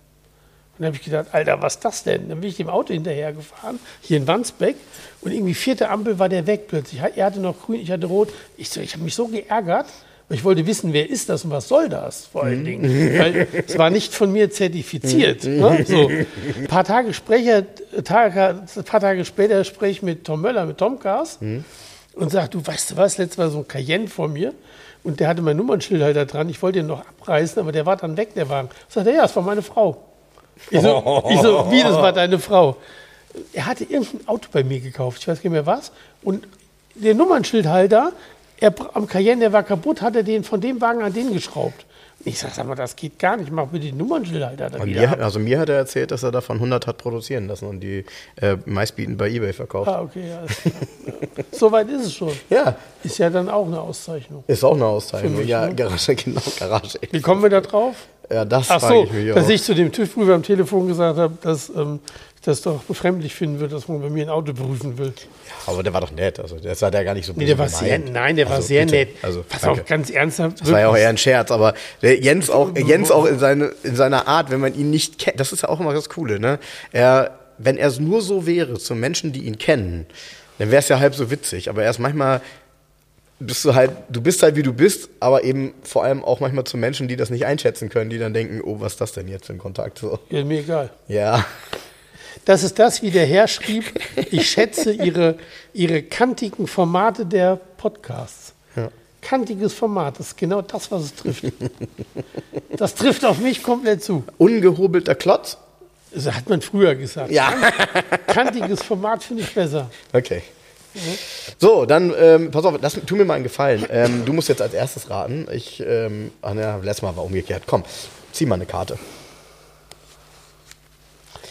[0.79, 2.29] Und da habe ich gedacht, Alter, was ist das denn?
[2.29, 4.77] Dann bin ich dem Auto hinterher gefahren, hier in Wandsbeck.
[5.23, 7.01] Und irgendwie vierte Ampel war der weg plötzlich.
[7.01, 8.29] Er hatte noch grün, ich hatte rot.
[8.59, 9.87] Ich, so, ich habe mich so geärgert,
[10.29, 13.19] weil ich wollte wissen, wer ist das und was soll das vor allen Dingen.
[13.19, 15.45] Weil es war nicht von mir zertifiziert.
[15.45, 15.85] ne?
[15.87, 16.09] so.
[16.09, 17.63] Ein paar Tage, sprecher,
[18.05, 21.41] Tage, ein paar Tage später spreche ich mit Tom Möller, mit Tomcast
[22.17, 24.53] und sage, du weißt du was, letztes Mal so ein Cayenne vor mir
[25.07, 26.49] und der hatte mein Nummernschildhalter dran.
[26.49, 28.71] Ich wollte ihn noch abreißen, aber der war dann weg, der Wagen.
[28.89, 29.99] Sagt er, ja, das war meine Frau.
[30.69, 32.77] Ich so, ich so, wie, das war deine Frau?
[33.53, 35.93] Er hatte irgendein Auto bei mir gekauft, ich weiß nicht mehr was.
[36.25, 36.49] Und
[36.97, 38.15] der Nummernschildhalter,
[38.59, 41.87] er, am Cayenne, der war kaputt, hat er den von dem Wagen an den geschraubt.
[42.27, 45.01] Ich sag, sag mal, das geht gar nicht, mach Nummernschildhalter da Und wieder.
[45.03, 45.20] mir, ab.
[45.22, 48.05] also mir hat er erzählt, dass er davon 100 hat produzieren lassen und die
[48.41, 49.89] äh, meistbietend bei Ebay verkauft.
[49.89, 50.43] Ah, okay, ja.
[51.53, 52.33] So weit ist es schon.
[52.51, 54.43] Ja, Ist ja dann auch eine Auszeichnung.
[54.49, 55.37] ist auch eine Auszeichnung.
[55.37, 55.74] Mich, ja, ne?
[55.77, 56.99] Garage, genau, Garage.
[57.12, 57.95] Wie kommen wir da drauf?
[58.31, 59.51] Ja, das Ach so, ich mich dass auch.
[59.51, 62.01] ich zu dem TÜV-Prüfer am Telefon gesagt habe, dass ähm,
[62.37, 65.12] ich das doch befremdlich finden würde, dass man bei mir ein Auto prüfen will.
[65.66, 66.39] Aber der war doch nett.
[66.41, 68.68] Also, das hat er gar nicht so Nee, der war sehr, nein, der war Also,
[68.68, 68.97] sehr bitte.
[68.97, 69.09] nett.
[69.22, 69.83] Also, danke.
[69.83, 70.61] auf, ganz ernsthaft.
[70.61, 73.72] Das war ja auch eher ein Scherz, aber der Jens auch, Jens auch in, seine,
[73.83, 76.41] in seiner Art, wenn man ihn nicht kennt, das ist ja auch immer das Coole,
[76.41, 76.59] ne?
[76.93, 80.07] Er, wenn er nur so wäre zu Menschen, die ihn kennen,
[80.59, 81.68] dann wäre es ja halb so witzig.
[81.68, 82.41] Aber er ist manchmal,
[83.39, 86.64] bist du halt, du bist halt wie du bist, aber eben vor allem auch manchmal
[86.64, 89.28] zu Menschen, die das nicht einschätzen können, die dann denken, oh, was ist das denn
[89.28, 89.99] jetzt für ein Kontakt?
[89.99, 90.18] So.
[90.30, 90.91] Ja, mir egal.
[91.09, 91.45] Ja.
[92.45, 93.84] Das ist das, wie der Herr schrieb.
[94.30, 95.37] Ich schätze ihre,
[95.72, 98.53] ihre kantigen Formate der Podcasts.
[98.76, 98.89] Ja.
[99.20, 101.45] Kantiges Format, das ist genau das, was es trifft.
[102.76, 104.22] Das trifft auf mich komplett zu.
[104.39, 105.59] Ungehobelter Klotz?
[106.12, 107.30] Das hat man früher gesagt.
[107.30, 107.53] Ja.
[108.26, 109.91] Kantiges Format finde ich besser.
[110.12, 110.43] Okay.
[111.59, 113.87] So, dann, ähm, pass auf, lass, tu mir mal einen Gefallen.
[113.91, 115.47] Ähm, du musst jetzt als erstes raten.
[115.53, 117.65] Ich, ähm, ach ne, letztes Mal war umgekehrt.
[117.67, 117.85] Komm,
[118.33, 118.99] zieh mal eine Karte.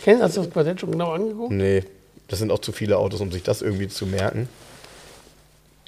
[0.04, 1.52] Kennen hast du das Quartett schon genau angeguckt?
[1.52, 1.84] Nee,
[2.28, 4.48] das sind auch zu viele Autos, um sich das irgendwie zu merken.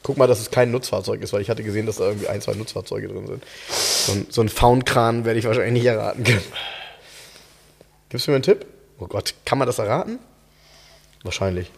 [0.04, 2.42] Guck mal, dass es kein Nutzfahrzeug ist, weil ich hatte gesehen, dass da irgendwie ein,
[2.42, 3.44] zwei Nutzfahrzeuge drin sind.
[3.70, 6.44] So ein, so ein Faun-Kran werde ich wahrscheinlich nicht erraten können.
[8.10, 8.66] Gibst du mir einen Tipp?
[9.00, 10.20] Oh Gott, kann man das erraten?
[11.24, 11.72] Wahrscheinlich.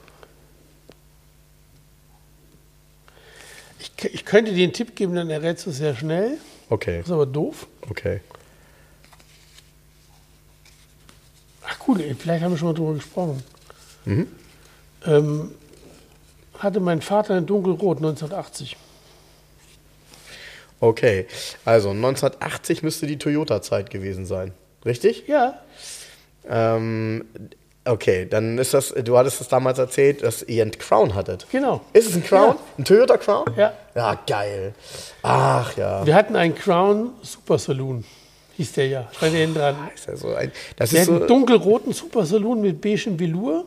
[3.80, 6.38] Ich, ich könnte dir einen Tipp geben, dann errätst du es sehr schnell.
[6.69, 7.68] Okay, Das ist aber doof.
[7.89, 8.22] okay.
[11.65, 13.43] Ach cool, vielleicht haben wir schon mal drüber gesprochen.
[14.06, 14.27] Mhm.
[15.06, 15.51] Ähm,
[16.57, 18.76] hatte mein Vater in dunkelrot 1980.
[20.81, 21.27] Okay,
[21.65, 24.53] also 1980 müsste die Toyota-Zeit gewesen sein.
[24.85, 25.27] Richtig?
[25.27, 25.60] Ja.
[26.47, 27.26] Ähm,
[27.89, 31.47] okay, dann ist das, du hattest es damals erzählt, dass ihr einen Crown hattet.
[31.51, 31.81] Genau.
[31.93, 32.55] Ist es ein Crown?
[32.55, 32.57] Ja.
[32.77, 33.45] Ein Toyota Crown?
[33.57, 33.73] Ja.
[33.95, 34.73] Ja, geil.
[35.23, 36.05] Ach ja.
[36.05, 38.05] Wir hatten einen Crown Super Saloon,
[38.57, 39.07] hieß der ja.
[39.11, 39.75] Stand hinten dran.
[39.93, 43.19] Ist ja so ein, das Wir ist hatten einen so, dunkelroten Super Saloon mit beigem
[43.19, 43.65] Velour.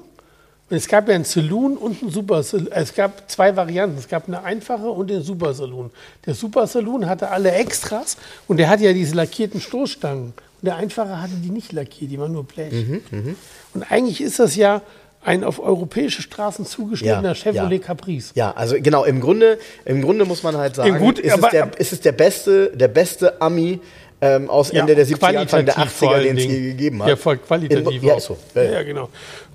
[0.71, 2.73] Und es gab ja einen Saloon und einen Super Saloon.
[2.73, 3.99] Es gab zwei Varianten.
[3.99, 5.91] Es gab eine einfache und den Super Saloon.
[6.25, 8.17] Der Super Saloon hatte alle Extras
[8.49, 10.33] und der hatte ja diese lackierten Stoßstangen.
[10.63, 12.73] Der einfache hatte die nicht lackiert, die waren nur Blech.
[12.73, 13.37] Mhm,
[13.75, 14.83] und eigentlich ist das ja
[15.25, 17.87] ein auf europäische Straßen zugeschnittener Ja, Chevrolet ja.
[17.87, 18.33] Caprice.
[18.35, 21.71] ja, also genau, im Grunde, im Grunde muss man halt sagen, gut, ist, es der,
[21.79, 23.81] ist es der beste, der beste Ami
[24.21, 27.03] ähm, aus Ende der 70er, Anfang der qualitativ vor 80er, allen den es je gegeben
[27.03, 27.09] hat.
[27.09, 28.03] Ja, voll qualitativ.
[28.03, 28.37] In, ja, so.
[28.55, 29.09] Ja, genau.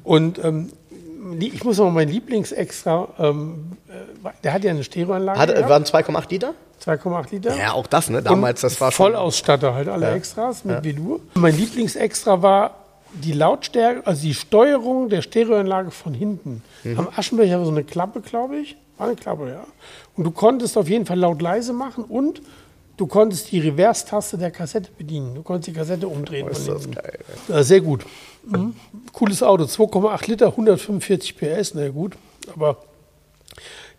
[0.04, 0.70] Und ähm,
[1.40, 5.40] ich muss noch mal mein Lieblingsextra, ähm, äh, der hat ja eine Stereoanlage.
[5.40, 6.54] Hat, gehabt, waren 2,8 Liter?
[6.84, 7.56] 2,8 Liter.
[7.56, 8.22] Ja, auch das, ne?
[8.22, 8.92] Damals, das war.
[8.92, 11.20] Vollausstatter halt, alle Extras mit Velour.
[11.36, 12.76] Mein Lieblingsextra war
[13.14, 16.62] die Lautstärke, also die Steuerung der Stereoanlage von hinten.
[16.84, 17.00] Mhm.
[17.00, 18.78] Am Aschenbecher war so eine Klappe, glaube ich.
[18.98, 19.64] War eine Klappe, ja.
[20.16, 22.42] Und du konntest auf jeden Fall laut leise machen und
[22.98, 25.36] du konntest die Reverse-Taste der Kassette bedienen.
[25.36, 26.48] Du konntest die Kassette umdrehen.
[26.48, 27.20] Ist von das geil.
[27.48, 28.06] Ja, sehr gut.
[28.50, 28.76] Mhm.
[29.14, 32.14] Cooles Auto, 2,8 Liter, 145 PS, na gut.
[32.54, 32.78] Aber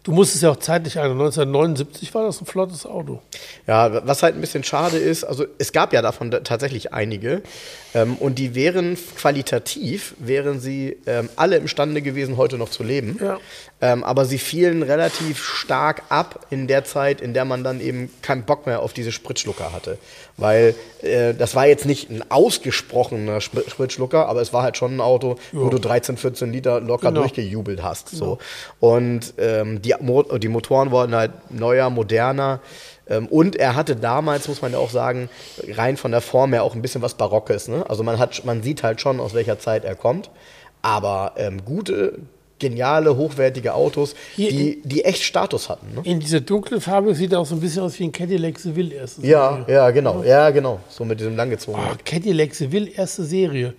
[0.05, 1.11] du musstest ja auch zeitlich ein.
[1.11, 3.21] 1979 war das ein flottes Auto.
[3.67, 7.43] Ja, was halt ein bisschen schade ist, also es gab ja davon da- tatsächlich einige
[7.95, 13.19] ähm, und die wären qualitativ, wären sie ähm, alle imstande gewesen, heute noch zu leben.
[13.23, 13.39] Ja.
[13.81, 18.11] Ähm, aber sie fielen relativ stark ab in der Zeit, in der man dann eben
[18.23, 19.99] keinen Bock mehr auf diese Spritschlucker hatte.
[20.37, 24.97] Weil äh, das war jetzt nicht ein ausgesprochener Spr- Spritschlucker, aber es war halt schon
[24.97, 25.71] ein Auto, wo Ja.
[25.71, 27.21] du 13, 14 Liter locker Genau.
[27.21, 28.09] durchgejubelt hast.
[28.11, 28.39] So.
[28.81, 32.61] Und ähm, die, Mo die Motoren wurden halt neuer, moderner.
[33.09, 35.29] Ähm, und er hatte damals, muss man ja auch sagen,
[35.69, 37.69] rein von der Form her auch ein bisschen was Barockes.
[37.69, 37.85] Ne?
[37.89, 40.31] Also man, hat, man sieht halt schon, aus welcher Zeit er kommt.
[40.83, 42.19] Aber ähm, gute,
[42.59, 45.95] geniale, hochwertige Autos, Hier die, die echt Status hatten.
[45.95, 46.01] Ne?
[46.05, 48.95] In dieser dunklen Farbe sieht er auch so ein bisschen aus wie ein Cadillac Seville
[48.95, 49.75] erste Ja, Serie.
[49.75, 50.23] ja, genau.
[50.23, 50.81] Ja, genau.
[50.89, 51.89] So mit diesem langgezogenen.
[51.93, 53.75] Oh, Cadillac Seville erste Serie.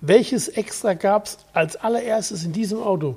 [0.00, 3.16] Welches Extra gab es als allererstes in diesem Auto?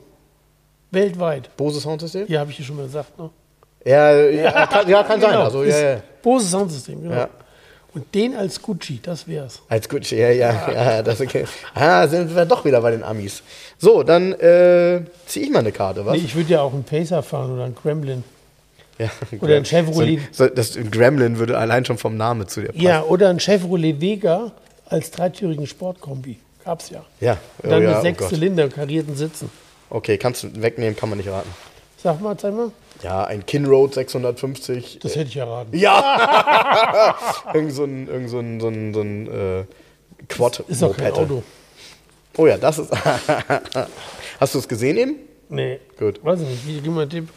[0.91, 1.55] Weltweit.
[1.57, 2.25] Bose Soundsystem?
[2.27, 3.17] Ja, habe ich ja schon mal gesagt.
[3.19, 3.29] Ne?
[3.85, 5.31] Ja, ja, kann, ja, kann sein.
[5.31, 6.01] Genau, Also, ja, ja.
[6.21, 7.15] Bose Soundsystem, genau.
[7.15, 7.29] Ja.
[7.93, 9.61] Und den als Gucci, das wär's.
[9.67, 11.45] Als gut, ja, ja, ja, das okay.
[11.73, 13.41] Ah, sind wir doch wieder bei den Amis.
[13.79, 16.13] So, dann äh, ziehe ich mal eine Karte, was?
[16.15, 18.23] Nee, ich würde ja auch einen Pacer fahren oder einen Gremlin.
[18.99, 20.19] Ja, Oder ein Chevrolet.
[20.31, 22.81] So, so, das Gremlin würde allein schon vom Namen zu dir passen.
[22.81, 24.51] Ja, oder ein Chevrolet Vega
[24.87, 26.37] als dreitürigen Sportkombi.
[26.65, 27.05] Gab's ja.
[27.21, 28.29] Ja, Und dann oh, ja, mit oh sechs Gott.
[28.29, 29.49] Zylinder karierten Sitzen.
[29.89, 31.49] Okay, kannst du wegnehmen, kann man nicht raten.
[32.03, 32.71] Sag mal, zeig mal.
[33.01, 34.99] Ja, ein Kinroad 650.
[35.01, 35.77] Das hätte ich erraten.
[35.77, 37.15] Ja!
[37.53, 39.63] irgend so ein, irgend so ein, so ein, so ein äh,
[40.27, 41.43] quad Ist doch kein Auto.
[42.37, 42.91] Oh ja, das ist.
[44.39, 45.15] Hast du es gesehen eben?
[45.49, 45.79] Nee.
[45.97, 46.23] Gut.
[46.23, 46.67] Weiß ich nicht.
[46.67, 47.29] Wie, gib mal einen Tipp.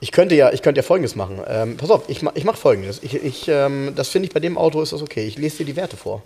[0.00, 1.40] Ich könnte ja, ich könnte ja Folgendes machen.
[1.46, 3.02] Ähm, pass auf, ich, ich mache Folgendes.
[3.02, 5.26] Ich, ich, ähm, das finde ich bei dem Auto ist das okay.
[5.26, 6.22] Ich lese dir die Werte vor.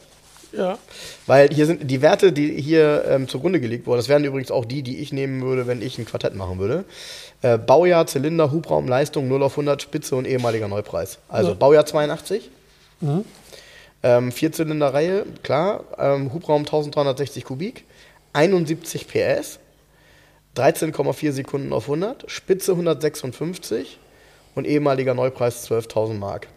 [0.52, 0.78] Ja.
[1.26, 4.64] Weil hier sind die Werte, die hier ähm, zugrunde gelegt wurden, das wären übrigens auch
[4.64, 6.84] die, die ich nehmen würde, wenn ich ein Quartett machen würde.
[7.42, 11.18] Äh, Baujahr, Zylinder, Hubraum, Leistung 0 auf 100, Spitze und ehemaliger Neupreis.
[11.28, 11.54] Also Ja.
[11.54, 12.50] Baujahr 82.
[14.02, 15.84] Ähm, Vierzylinder-Reihe, klar.
[15.98, 17.84] Ähm, Hubraum 1360 Kubik.
[18.32, 19.58] 71 PS.
[20.56, 22.30] 13,4 Sekunden auf 100.
[22.30, 23.98] Spitze 156.
[24.54, 26.48] Und ehemaliger Neupreis 12.000 Mark.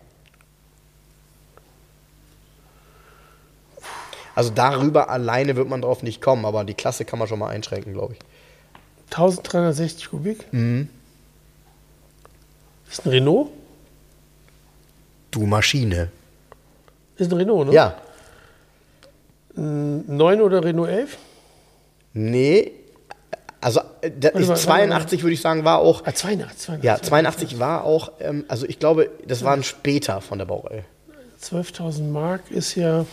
[4.36, 7.50] Also darüber alleine wird man drauf nicht kommen, aber die Klasse kann man schon mal
[7.50, 8.20] einschränken, glaube ich.
[9.12, 10.52] 1360 Kubik.
[10.52, 10.90] Mhm.
[12.90, 13.50] Ist ein Renault?
[15.32, 16.10] Du Maschine.
[17.18, 17.74] Ist ein Renault, ne?
[17.74, 17.98] Ja.
[19.56, 21.18] Ein 9 oder Renault 11?
[22.14, 22.72] Nee.
[23.62, 26.02] Also äh, mal, ich, 82 würde ich sagen, war auch.
[26.06, 26.58] Ah, 82.
[26.58, 26.84] 82.
[26.84, 30.84] Ja, 82 war auch, ähm, also ich glaube, das waren später von der Baureihe.
[31.42, 33.06] 12.000 Mark ist ja.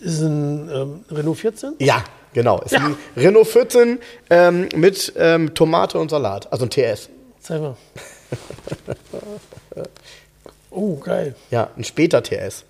[0.00, 1.74] Ist ein ähm, Renault 14?
[1.78, 2.04] Ja,
[2.34, 2.60] genau.
[2.60, 3.98] Ist ein Renault 14
[4.30, 7.08] ähm, mit ähm, Tomate und Salat, also ein TS.
[7.40, 7.76] Zeig mal.
[10.70, 11.34] Oh, geil.
[11.50, 12.64] Ja, ein später TS.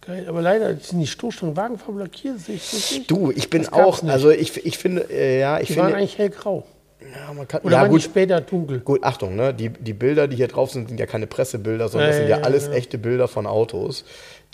[0.00, 0.24] Geil.
[0.28, 3.06] Aber leider sind die Stoßstangen wagenfarben lackiert, sehe ich.
[3.06, 4.12] Du, ich bin Das auch, nicht.
[4.12, 6.64] also ich, ich finde, äh, ja, ich Die waren finde, eigentlich hellgrau.
[7.00, 8.80] ja, man kann, Oder ja waren die gut, später dunkel?
[8.80, 9.52] Gut, Achtung, ne?
[9.52, 12.28] die, die Bilder, die hier drauf sind, sind ja keine Pressebilder, sondern Ja, das sind
[12.30, 12.72] ja, ja ja, alles ja.
[12.72, 14.04] echte Bilder von Autos.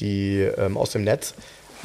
[0.01, 1.35] die ähm, aus dem Netz.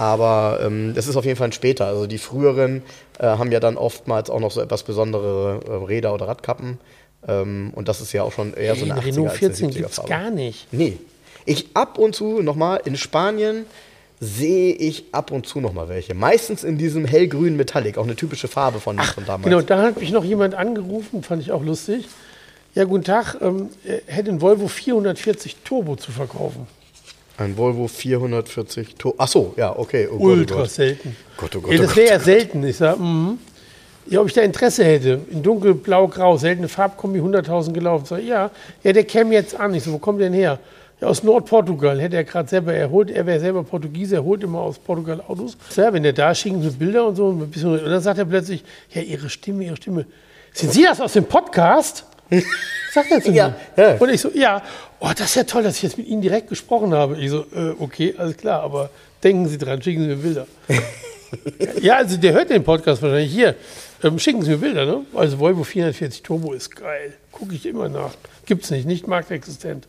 [0.02, 1.86] Aber ähm, das ist auf jeden Fall ein später.
[1.86, 2.82] Also die früheren
[3.20, 6.80] äh, haben ja dann oftmals auch noch so etwas besondere äh, Räder oder Radkappen.
[7.28, 9.74] Ähm, und das ist ja auch schon eher so eine 80er Renault als 14 eine
[9.74, 10.10] 70er gibt es Farbe.
[10.10, 10.74] gar nicht.
[10.74, 10.98] Nee.
[11.46, 13.68] Ich ab und zu nochmal in Spanien
[14.20, 16.16] sehe ich ab und zu nochmal welche.
[16.16, 19.44] Meistens in diesem hellgrünen Metallic, auch eine typische Farbe von, von damals.
[19.44, 22.08] Genau, da hat mich noch jemand angerufen, fand ich auch lustig.
[22.74, 26.66] Ja, guten Tag, ähm, er hätte einen Volvo 440 Turbo zu verkaufen.
[27.38, 30.08] Ein Volvo 440 To Ach so, ja, okay.
[30.08, 30.70] Oh Gott, oh Ultra Gott.
[30.70, 31.16] selten.
[31.38, 32.64] Gott, oh Gott, ja, oh das wäre ja selten.
[32.64, 33.40] Ich sage, mhm.
[34.08, 35.22] Ja, ob ich da Interesse hätte.
[35.30, 38.06] In dunkel, blau, grau, seltene Farbkombi, 100.000 gelaufen.
[38.06, 38.50] Sag, ich, ja,
[38.84, 39.74] ja, der käme jetzt an.
[39.74, 40.60] Ich so, wo kommt der denn her?
[41.00, 42.00] Ja, aus Nordportugal.
[42.02, 45.22] Hätte er gerade selber, er holt, er wäre selber Portugiese, er holt immer aus Portugal
[45.28, 45.56] Autos.
[45.76, 47.28] Ja, wenn der da schicken so Bilder und so.
[47.28, 50.06] Und dann sagt er plötzlich, ja, Ihre Stimme, Ihre Stimme.
[50.54, 52.06] Sind Sie das aus dem Podcast?
[52.94, 53.84] Sagt er zu Ja, mir.
[53.84, 53.96] ja.
[53.98, 54.62] Und ich so, ja,
[55.00, 57.18] oh, das ist ja toll, dass ich jetzt mit Ihnen direkt gesprochen habe.
[57.18, 58.90] Ich so, äh, okay, alles klar, aber
[59.24, 60.48] denken Sie dran, schicken Sie mir Bilder.
[61.82, 63.56] ja, also der hört den Podcast wahrscheinlich hier.
[64.04, 65.06] Ähm, schicken Sie mir Bilder, ne?
[65.14, 67.14] Also Volvo 440 Turbo ist geil.
[67.32, 68.12] Gucke ich immer nach.
[68.46, 69.88] Gibt's nicht, nicht marktexistent.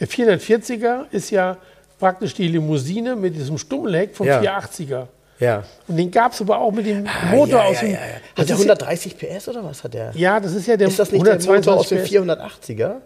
[0.00, 1.56] Der 440er ist ja
[1.98, 4.40] praktisch die Limousine mit diesem Stummleck vom Ja.
[4.40, 5.06] 480er.
[5.40, 5.62] Ja.
[5.86, 7.90] Und den gab es aber auch mit dem Motor Ah, ja, aus dem.
[7.92, 8.00] ja, ja.
[8.00, 10.10] Hat der ist ja- 130 PS oder was hat der?
[10.14, 12.10] Ja, das ist ja der Ist das nicht der Motor aus dem PS.
[12.10, 12.96] 480er?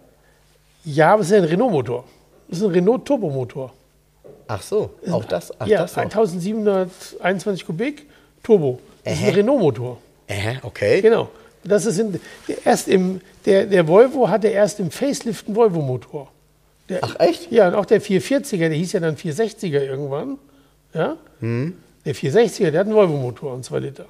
[0.85, 2.03] Ja, aber es ist ja ein Renault-Motor.
[2.49, 3.71] Das ist ein Renault-Turbomotor.
[4.47, 5.51] Ach so, auch das?
[5.59, 6.03] Ach, ja, das noch.
[6.03, 8.05] 1721 Kubik,
[8.41, 8.79] Turbo.
[9.03, 9.35] Das ist ein Ähä.
[9.37, 9.97] Renault-Motor.
[10.27, 11.01] Äh, okay.
[11.01, 11.29] Genau.
[11.63, 12.11] Das ist in,
[12.47, 16.29] der, erst im, der, der Volvo hatte erst im Facelift einen Volvo-Motor.
[17.01, 17.51] Ach, echt?
[17.51, 20.37] Ja, und auch der 440er, der hieß ja dann 460er irgendwann.
[20.93, 21.15] Ja?
[21.39, 21.77] Hm.
[22.05, 24.05] Der 460er, der hat einen Volvo-Motor und 2 Liter.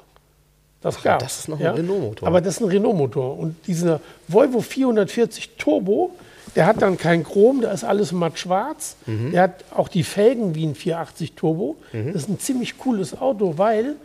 [0.82, 2.28] Das gab das ist noch ein Renault-Motor.
[2.28, 3.38] Aber das ist ein Renault-Motor.
[3.40, 6.12] Und dieser Volvo 440 Turbo,
[6.56, 8.98] der hat dann kein Chrom, da ist alles matt schwarz.
[9.06, 9.32] Mhm.
[9.32, 11.78] Der hat auch die Felgen wie ein 480 Turbo.
[11.92, 13.96] Das ist ein ziemlich cooles Auto, weil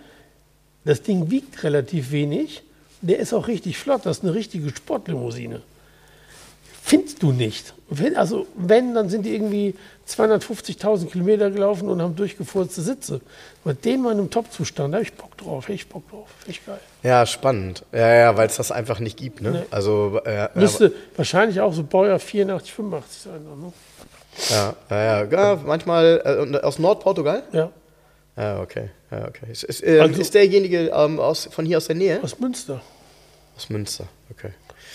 [0.84, 2.62] das Ding wiegt relativ wenig.
[3.00, 4.02] Der ist auch richtig flott.
[4.04, 5.60] Das ist eine richtige Sportlimousine.
[6.84, 7.74] Findest du nicht.
[8.14, 9.74] Also wenn, dann sind die irgendwie
[10.08, 13.20] 250.000 Kilometer gelaufen und haben durchgefurzte Sitze.
[13.64, 16.28] Aber den mal in einem Top-Zustand, da habe ich Bock drauf, hätte ich Bock drauf,
[16.46, 16.80] echt geil.
[17.02, 17.84] Ja, spannend.
[17.92, 19.42] Ja, ja, weil es das einfach nicht gibt.
[19.42, 19.50] Ne?
[19.50, 19.62] Nee.
[19.70, 23.42] Also, äh, Müsste wahrscheinlich auch so Baujahr 84, 85 sein.
[23.44, 23.72] Ne?
[24.50, 27.42] ja, ja, ja, ja, manchmal äh, aus Nordportugal?
[27.52, 27.70] Ja,
[28.36, 28.90] Ja, okay.
[29.10, 29.46] Ja, okay.
[29.50, 32.20] Ist, ist, äh, Also- ist derjenige ähm, aus, von hier aus der Nähe?
[32.22, 32.80] aus Münster.
[33.56, 34.50] Aus Münster, okay.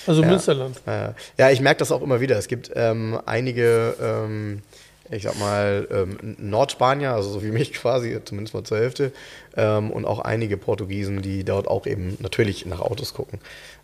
[0.08, 0.28] Also Ja.
[0.30, 0.82] Münsterland.
[0.86, 2.38] Ja, ja ich merke das auch immer wieder.
[2.38, 4.62] Es gibt ähm, einige, ähm,
[5.12, 9.12] ich sag mal, ähm, Nordspanier, also so wie mich quasi, zumindest mal zur Hälfte,
[9.56, 13.40] ähm, und auch einige Portugiesen, die dort auch eben natürlich nach Autos gucken.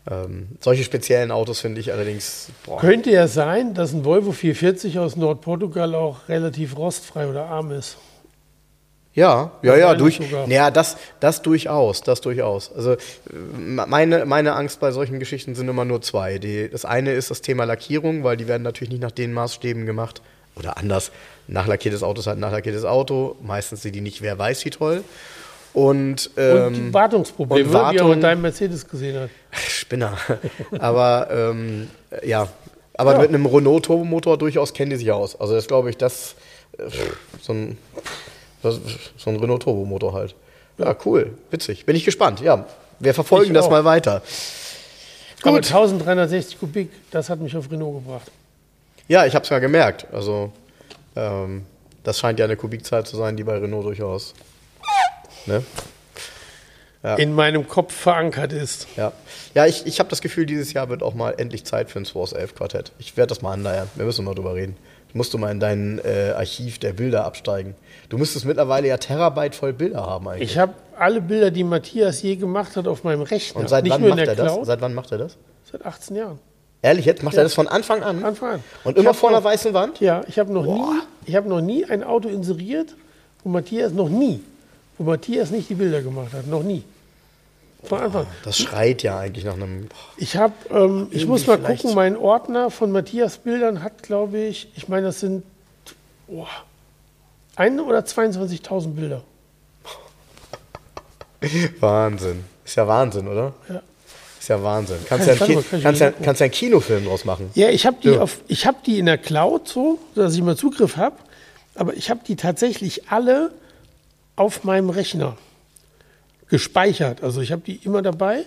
[0.09, 4.99] Ähm, solche speziellen Autos finde ich allerdings, boah, Könnte ja sein, dass ein Volvo 440
[4.99, 7.97] aus Nordportugal auch relativ rostfrei oder arm ist.
[9.13, 12.71] Ja, ja, ja, durch, ja, das, das durchaus, das durchaus.
[12.73, 12.95] Also
[13.57, 16.37] meine, meine Angst bei solchen Geschichten sind immer nur zwei.
[16.37, 19.85] Die, das eine ist das Thema Lackierung, weil die werden natürlich nicht nach den Maßstäben
[19.85, 20.21] gemacht.
[20.59, 21.11] Oder anders,
[21.47, 23.35] nachlackiertes Auto ist halt ein nachlackiertes Auto.
[23.41, 25.03] Meistens sind die nicht, wer weiß wie toll.
[25.73, 29.29] Und, Und ähm, Wartungsprobleme, und wie er Wartung- mit deinem Mercedes gesehen hat.
[29.51, 30.17] Spinner.
[30.79, 31.89] aber ähm,
[32.23, 32.47] ja,
[32.95, 33.19] aber Ja.
[33.19, 35.39] mit einem Renault Turbomotor durchaus kennen die sich aus.
[35.39, 36.35] Also das glaube ich, das
[36.77, 36.83] äh,
[37.41, 37.77] so ein,
[38.63, 38.79] das,
[39.17, 40.35] so ein Renault Turbomotor halt.
[40.79, 41.85] Ja, cool, witzig.
[41.85, 42.41] Bin ich gespannt.
[42.41, 42.65] Ja,
[42.99, 43.71] wir verfolgen Ich das auch.
[43.71, 44.21] mal weiter.
[45.43, 45.67] Aber Gut.
[45.67, 48.29] 1360 Kubik, das hat mich auf Renault gebracht.
[49.09, 50.05] Ja, ich habe es ja gemerkt.
[50.13, 50.53] Also
[51.15, 51.65] ähm,
[52.03, 54.33] das scheint ja eine Kubikzahl zu sein, die bei Renault durchaus.
[55.45, 55.63] Ne?
[57.01, 57.15] Ja.
[57.15, 58.87] In meinem Kopf verankert ist.
[58.97, 59.11] Ja,
[59.55, 62.05] ja ich, ich habe das Gefühl, dieses Jahr wird auch mal endlich Zeit für ein
[62.05, 62.91] Source 11 Quartett.
[62.99, 63.89] Ich werde das mal anleiern.
[63.95, 64.77] Wir müssen mal drüber reden.
[65.13, 67.75] Musst du mal in dein äh, Archiv der Bilder absteigen.
[68.09, 70.51] Du müsstest mittlerweile ja Terabyte voll Bilder haben eigentlich.
[70.51, 73.61] Ich habe alle Bilder, die Matthias je gemacht hat, auf meinem Rechner.
[73.61, 74.53] Und seit Nicht wann macht er das?
[74.53, 74.65] Cloud.
[74.67, 75.37] Seit wann macht er das?
[75.71, 76.39] Seit 18 Jahren.
[76.81, 78.23] Ehrlich, jetzt macht er das von Anfang an?
[78.23, 78.63] Anfang an.
[78.85, 79.99] Und Ich immer vor einer noch- weißen Wand?
[79.99, 81.01] Ja, ich habe noch, nie, Boah.
[81.25, 82.95] ich hab noch nie ein Auto inseriert,
[83.43, 84.41] wo Matthias noch nie,
[84.97, 86.47] wo Matthias nicht die Bilder gemacht hat.
[86.47, 86.83] Noch nie.
[87.83, 88.27] Von Anfang.
[88.43, 89.87] Das schreit ja eigentlich nach einem.
[90.17, 94.69] Ich habe, ähm, ich muss mal gucken, mein Ordner von Matthias Bildern hat, glaube ich,
[94.75, 95.43] ich meine, das sind
[96.27, 96.45] oh,
[97.55, 99.21] ein oder 22.000 Bilder.
[101.79, 102.43] Wahnsinn.
[102.65, 103.53] Ist ja Wahnsinn, oder?
[103.69, 103.81] Ja.
[104.49, 104.97] Ja Wahnsinn.
[105.07, 107.05] Kannst Kann ja einen, warte mal, Ki kann ich kannst ja, kannst ja einen Kinofilm
[107.05, 107.49] draus machen.
[107.55, 108.21] Ja, ich habe die, Ja.
[108.21, 111.15] auf- ich hab die in der Cloud so, dass ich mal Zugriff habe,
[111.75, 113.51] aber ich habe die tatsächlich alle
[114.35, 115.37] auf meinem Rechner
[116.49, 117.23] gespeichert.
[117.23, 118.45] Also ich habe die immer dabei.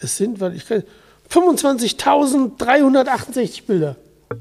[0.00, 0.84] Es sind, weil ich kann,
[1.30, 3.96] 25.368 Bilder.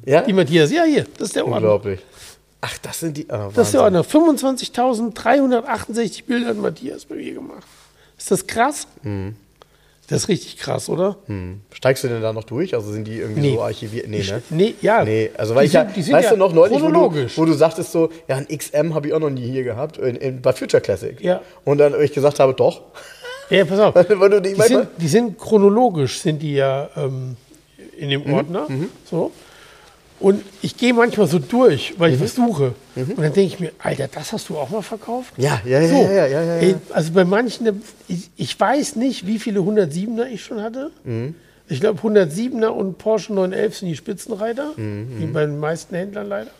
[0.06, 0.22] Ja?
[0.22, 1.58] Die Matthias, ja hier, das ist der Ordner.
[1.58, 2.00] Unglaublich.
[2.62, 3.28] Ach, das sind die.
[3.30, 7.66] ah, Das ist auch noch 25.368 Bilder hat Matthias bei mir gemacht.
[8.18, 8.88] Ist das krass?
[9.04, 9.36] Mhm.
[10.10, 11.18] Das ist richtig krass, oder?
[11.26, 11.60] Hm.
[11.74, 12.74] Steigst du denn da noch durch?
[12.74, 13.54] Also sind die irgendwie Nee.
[13.56, 14.08] so archiviert?
[14.08, 14.42] Nee, ne?
[14.50, 15.04] Nee, ja.
[15.04, 16.78] Nee, also weil Die ich ja, sind- die sind weißt ja du noch neulich, wo
[16.78, 17.38] du, chronologisch.
[17.38, 20.16] wo du sagtest so, ja, ein XM habe ich auch noch nie hier gehabt, in,
[20.16, 21.20] in, bei Future Classic.
[21.20, 21.42] Ja.
[21.66, 22.82] Und dann ich gesagt habe, doch.
[23.50, 23.94] Ja, pass auf.
[24.08, 27.36] Die sind, die sind chronologisch, sind die ja ähm,
[27.98, 28.68] in Mhm, dem Ordner.
[29.10, 29.32] So.
[30.20, 32.16] Und ich gehe manchmal so durch, weil Mhm.
[32.16, 32.74] ich was suche.
[32.96, 35.34] Und dann denke ich mir, Alter, das hast du auch mal verkauft?
[35.38, 36.02] Ja, ja, ja, So.
[36.04, 36.56] ja, ja, ja.
[36.56, 40.90] Ey, Also bei manchen, ich, ich weiß nicht, wie viele 107er ich schon hatte.
[41.04, 41.36] Mhm.
[41.70, 46.28] Ich glaube, 107er und Porsche 911 sind die Spitzenreiter, Mhm, wie bei den meisten Händlern
[46.28, 46.52] leider.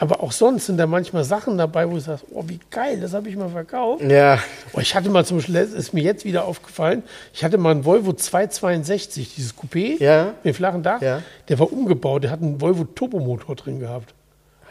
[0.00, 3.14] Aber auch sonst sind da manchmal Sachen dabei, wo ich sage, oh, wie geil, das
[3.14, 4.02] habe ich mal verkauft.
[4.02, 4.40] Ja,
[4.72, 7.84] Oh, ich hatte mal zum Beispiel, ist mir jetzt wieder aufgefallen, ich hatte mal einen
[7.84, 10.34] Volvo 262, dieses Coupé Ja.
[10.42, 11.00] mit dem flachen Dach.
[11.00, 11.22] Ja.
[11.48, 14.14] Der war umgebaut, der hat einen Volvo Turbomotor drin gehabt.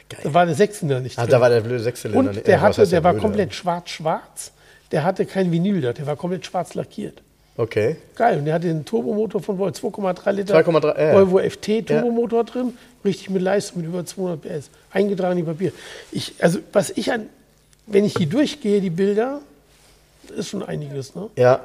[0.09, 0.19] geil.
[0.23, 1.31] Da war der Sechszylinder nicht Ah, drin.
[1.31, 2.19] da war der blöde Sechszylinder.
[2.19, 3.25] Und nicht- der, hatte, heißt der war blöde?
[3.25, 4.51] komplett schwarz-schwarz.
[4.91, 7.23] Der hatte kein Vinyl da, der war komplett schwarz lackiert.
[7.55, 7.97] Okay.
[8.15, 11.13] Geil, und der hatte den Turbomotor von Volvo, 2,3 Liter 2,3, äh.
[11.13, 15.71] Volvo FT Turbomotor drin, richtig mit Leistung, mit über 200 PS, eingetragen in Papier.
[16.11, 17.27] Ich, also was ich an,
[17.85, 19.41] wenn ich die durchgehe, die Bilder,
[20.31, 21.29] ist schon einiges, ne?
[21.35, 21.59] Ja.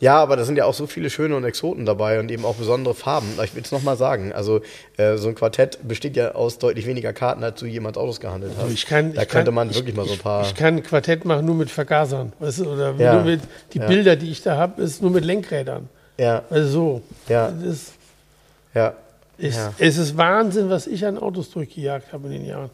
[0.00, 2.54] ja, aber da sind ja auch so viele schöne und Exoten dabei und eben auch
[2.54, 3.28] besondere Farben.
[3.42, 4.60] Ich will es nochmal sagen, also
[4.96, 8.52] äh, so ein Quartett besteht ja aus deutlich weniger Karten, als du jemals Autos gehandelt
[8.56, 8.64] hast.
[8.64, 10.42] Also kann, da könnte kann, man ich, wirklich mal so ein paar...
[10.42, 13.40] Ich kann ein Quartett machen nur mit Vergasern, weißt du, oder Ja, nur mit,
[13.72, 13.86] die ja.
[13.86, 15.88] Bilder, die ich da habe, ist nur mit Lenkrädern.
[16.16, 17.02] ja, Also so.
[17.28, 17.48] Ja.
[17.48, 17.92] Ist,
[18.74, 18.94] ja.
[19.38, 19.74] ist, Ja.
[19.78, 22.70] Es ist Wahnsinn, was ich an Autos durchgejagt habe in den Jahren.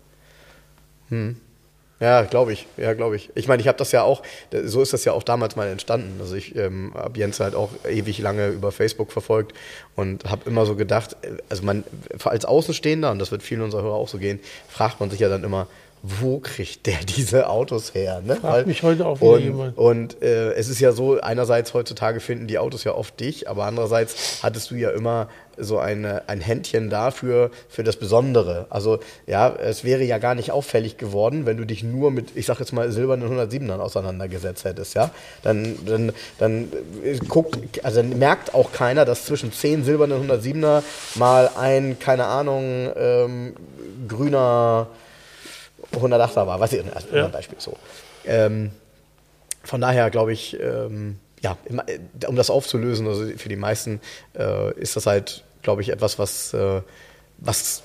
[2.01, 2.66] Ja, glaube ich.
[2.78, 3.31] Ja, glaube ich.
[3.35, 4.22] Ich meine, ich habe das ja auch,
[4.64, 6.18] so ist das ja auch damals mal entstanden.
[6.20, 9.52] Also ich ähm, habe Jens halt auch ewig lange über Facebook verfolgt
[9.97, 11.85] und habe immer so gedacht, äh, also man
[12.24, 15.28] als Außenstehender, und das wird vielen unserer Hörer auch so gehen, fragt man sich ja
[15.28, 15.66] dann immer,
[16.02, 18.22] wo kriegt der diese Autos her?
[18.24, 18.36] Ne?
[18.36, 19.77] Fragt mich heute auch wieder und, jemand.
[19.77, 23.64] Und äh, es ist ja so, einerseits heutzutage finden die Autos ja oft dich, aber
[23.66, 25.28] andererseits hattest du ja immer
[25.61, 28.66] so eine, ein Händchen dafür, für das Besondere.
[28.70, 32.47] Also ja, es wäre ja gar nicht auffällig geworden, wenn du dich nur mit, ich
[32.47, 35.11] sag jetzt mal, silbernen 107ern auseinandergesetzt hättest, ja.
[35.43, 36.73] Dann, dann, dann
[37.05, 40.82] äh, guckt, also dann merkt auch keiner, dass zwischen zehn silbernen 107er
[41.16, 43.55] mal ein, keine Ahnung, ähm,
[44.09, 44.89] grüner
[45.93, 47.24] 108er war, was ich, also Ja.
[47.27, 47.77] ein Beispiel so.
[48.24, 48.70] Ähm,
[49.65, 51.57] von daher glaube ich, ähm, ja,
[51.87, 54.01] äh, um das aufzulösen, also für die meisten
[54.39, 56.82] äh, ist das halt, glaube ich, etwas, was, äh,
[57.39, 57.82] was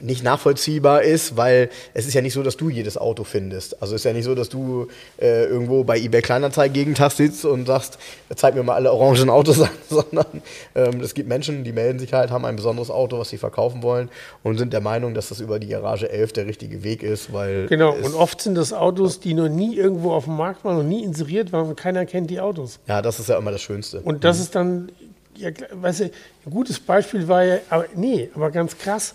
[0.00, 3.80] nicht nachvollziehbar ist, weil es ist ja nicht so, dass du jedes Auto findest.
[3.82, 4.88] Also es ist ja nicht so, dass du
[5.20, 7.98] äh, irgendwo bei eBay Kleinanzeigen sitzt und sagst,
[8.34, 10.26] zeig mir mal alle orangen Autos an, sondern
[10.74, 13.82] ähm, es gibt Menschen, die melden sich halt, haben ein besonderes Auto, was sie verkaufen
[13.82, 14.10] wollen
[14.42, 17.66] und sind der Meinung, dass das über die Garage 11 der richtige Weg ist, weil
[17.66, 20.84] Genau, und oft sind das Autos, die noch nie irgendwo auf dem Markt waren, noch
[20.84, 22.78] nie inseriert waren und keiner kennt die Autos.
[22.86, 24.00] ja, das ist ja immer das Schönste.
[24.00, 24.90] Und das ist dann,
[25.38, 29.14] ja, weißt du, ein gutes Beispiel war ja, aber nee, aber ganz krass,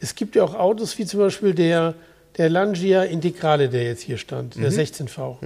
[0.00, 1.94] es gibt ja auch Autos wie zum Beispiel der,
[2.38, 5.36] der Langia Integrale, der jetzt hier stand, der 16V.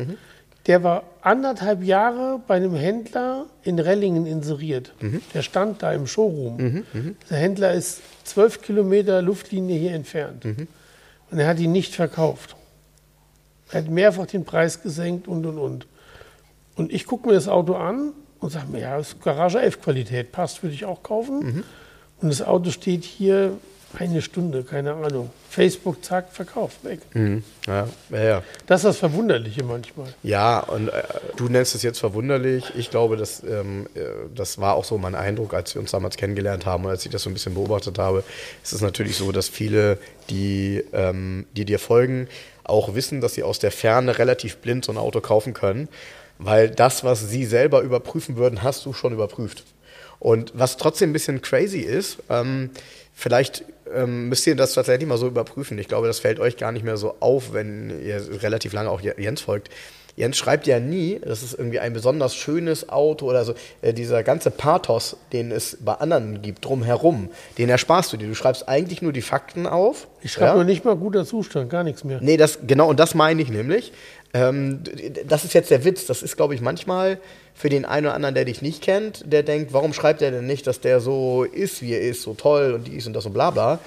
[0.66, 4.94] Der war anderthalb Jahre bei einem Händler in Rellingen inseriert.
[5.34, 6.84] Der stand da im Showroom.
[7.28, 10.44] Der Händler ist zwölf Kilometer Luftlinie hier entfernt.
[11.30, 12.56] Und er hat ihn nicht verkauft.
[13.70, 15.86] Er hat mehrfach den Preis gesenkt und und und.
[16.76, 18.12] Und ich gucke mir das Auto an
[18.44, 21.64] und sage mir, ja, ist Garage 11 Qualität, passt, würde ich auch kaufen.
[22.20, 23.56] Und das Auto steht hier
[23.98, 25.30] eine Stunde, keine Ahnung.
[25.48, 27.00] Facebook, zack, verkauft, weg.
[27.14, 27.44] Mhm.
[27.66, 28.42] Ja, ja, ja.
[28.66, 30.12] Das ist das Verwunderliche manchmal.
[30.22, 31.02] Ja, und äh,
[31.36, 32.72] du nennst es jetzt verwunderlich.
[32.76, 34.00] Ich glaube, dass, ähm, äh,
[34.34, 37.12] das war auch so mein Eindruck, als wir uns damals kennengelernt haben und als ich
[37.12, 38.24] das so ein bisschen beobachtet habe.
[38.62, 39.98] Es ist natürlich so, dass viele,
[40.28, 42.28] die, ähm, die dir folgen,
[42.64, 45.88] auch wissen, dass sie aus der Ferne relativ blind so ein Auto kaufen können,
[46.38, 49.64] weil das, was sie selber überprüfen würden, hast du schon überprüft.
[50.18, 52.70] Und was trotzdem ein bisschen crazy ist, ähm,
[53.14, 55.78] vielleicht ähm, müsst ihr das tatsächlich mal so überprüfen.
[55.78, 59.00] Ich glaube, das fällt euch gar nicht mehr so auf, wenn ihr relativ lange auch
[59.00, 59.70] Jens folgt.
[60.16, 63.54] Jens schreibt ja nie, das ist irgendwie ein besonders schönes Auto oder so.
[63.82, 68.28] Äh, dieser ganze Pathos, den es bei anderen gibt, drumherum, den ersparst du dir.
[68.28, 70.06] Du schreibst eigentlich nur die Fakten auf.
[70.22, 70.56] Ich schreibe ja?
[70.58, 72.20] noch nicht mal guter Zustand, gar nichts mehr.
[72.22, 73.92] Nee, das, genau, und das meine ich nämlich.
[74.34, 74.82] Ähm,
[75.26, 76.06] das ist jetzt der Witz.
[76.06, 77.20] Das ist, glaube ich, manchmal
[77.56, 80.46] für den einen oder anderen, der dich nicht kennt, der denkt, warum schreibt er denn
[80.46, 83.32] nicht, dass der so ist, wie er ist, so toll und dies und das und
[83.32, 83.78] bla bla.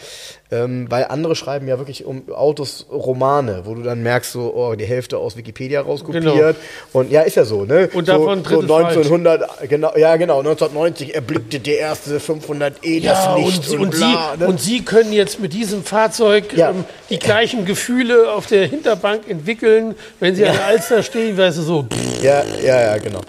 [0.50, 4.76] Ähm, weil andere schreiben ja wirklich um Autos Romane, wo du dann merkst, so, oh,
[4.76, 6.24] die Hälfte aus Wikipedia rauskopiert.
[6.24, 6.54] Genau.
[6.94, 7.90] Und ja, ist ja so, ne?
[7.94, 8.96] Und so, davon so falsch.
[8.96, 13.90] 1900, genau, ja genau, 1990 erblickte der erste 500e Ja, das Licht und, und, und,
[13.92, 14.34] bla.
[14.34, 14.48] Sie, ne?
[14.48, 16.70] und Sie können jetzt mit diesem Fahrzeug Ja.
[16.70, 21.58] ähm, die gleichen Gefühle auf der Hinterbank entwickeln, wenn Sie an der Alster stehen, weißt
[21.58, 21.86] du so,
[22.22, 23.20] ja, ja, ja, genau.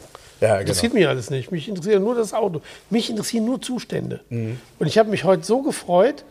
[0.40, 0.60] Ja, genau.
[0.60, 1.50] interessiert mich alles nicht.
[1.50, 2.62] Mich interessiert nur das Auto.
[2.90, 4.20] Mich interessieren nur Zustände.
[4.28, 4.60] Mhm.
[4.78, 6.24] Und ich habe mich heute so gefreut,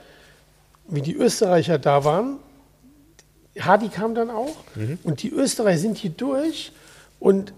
[0.88, 2.38] wie die Österreicher da waren.
[3.60, 4.56] Hardy kam dann auch.
[4.76, 5.00] Mhm.
[5.04, 6.72] Und die Österreicher sind hier durch
[7.20, 7.54] und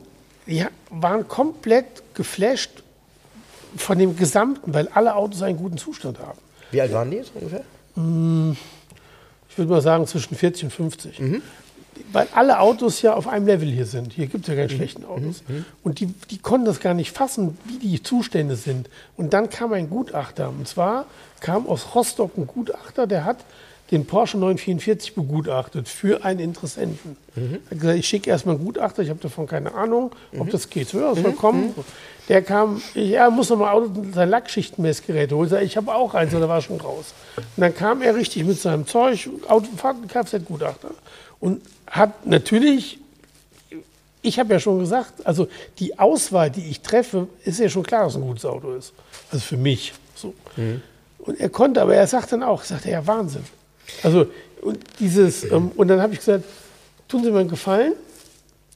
[0.47, 2.83] die waren komplett geflasht
[3.77, 6.39] von dem Gesamten, weil alle Autos einen guten Zustand haben.
[6.71, 7.63] Wie alt waren die jetzt ungefähr?
[9.49, 11.19] ich würde mal sagen zwischen 40 und 50.
[12.11, 14.13] Weil alle Autos ja auf einem Level hier sind.
[14.13, 15.43] Hier gibt es ja keine schlechten Autos.
[15.83, 18.89] Und die, die konnten das gar nicht fassen, wie die Zustände sind.
[19.17, 20.49] Und dann kam ein Gutachter.
[20.49, 21.05] Und zwar
[21.39, 23.37] kam aus Rostock ein Gutachter, der hat
[23.91, 27.17] den Porsche 944 begutachtet für einen Interessenten.
[27.35, 30.69] Er hat gesagt, ich schicke erstmal einen Gutachter, ich habe davon keine Ahnung, ob das
[30.69, 30.93] geht.
[30.93, 31.73] Ja, ist vollkommen.
[32.27, 35.51] Der kam, ja, muss nochmal sein Lackschichtenmessgerät holen.
[35.63, 37.15] Ich habe auch eins, und da war schon raus.
[37.35, 39.69] Und dann kam er richtig mit seinem Zeug, Auto,
[40.07, 40.91] Kfz-Gutachter.
[41.39, 42.99] Und hat natürlich,
[44.21, 45.47] ich habe ja schon gesagt, also
[45.79, 48.93] die Auswahl, die ich treffe, ist ja schon klar, dass es ein gutes Auto ist.
[49.31, 49.93] Also für mich.
[50.15, 50.33] So.
[51.19, 53.43] Und er konnte, aber er sagt dann auch, sagt er, ja, Wahnsinn.
[54.03, 54.27] Also,
[54.61, 56.45] und dieses, ähm, und dann habe ich gesagt,
[57.07, 57.93] tun Sie mir einen Gefallen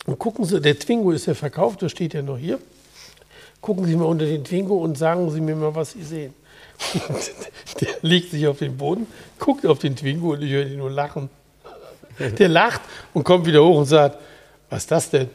[0.06, 2.60] und gucken Sie, der Twingo ist ja verkauft, das steht ja noch hier.
[3.62, 6.34] Gucken Sie mal unter den Twingo und sagen Sie mir mal, was Sie sehen.
[7.82, 9.08] der legt sich auf den Boden,
[9.40, 11.30] guckt auf den Twingo und ich höre ihn nur lachen.
[12.40, 12.82] Der lacht
[13.14, 14.18] und kommt wieder hoch und sagt,
[14.70, 15.30] was ist das denn?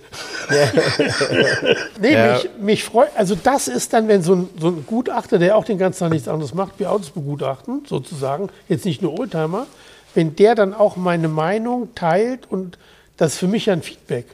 [2.01, 2.33] nee, Ja.
[2.35, 5.65] mich, mich freut, also das ist dann, wenn so ein, so ein Gutachter, der auch
[5.65, 9.67] den ganzen Tag nichts anderes macht, wie Autos begutachten, sozusagen, jetzt nicht nur Oldtimer,
[10.15, 12.79] wenn der dann auch meine Meinung teilt und
[13.17, 14.27] das ist für mich ja ein Feedback.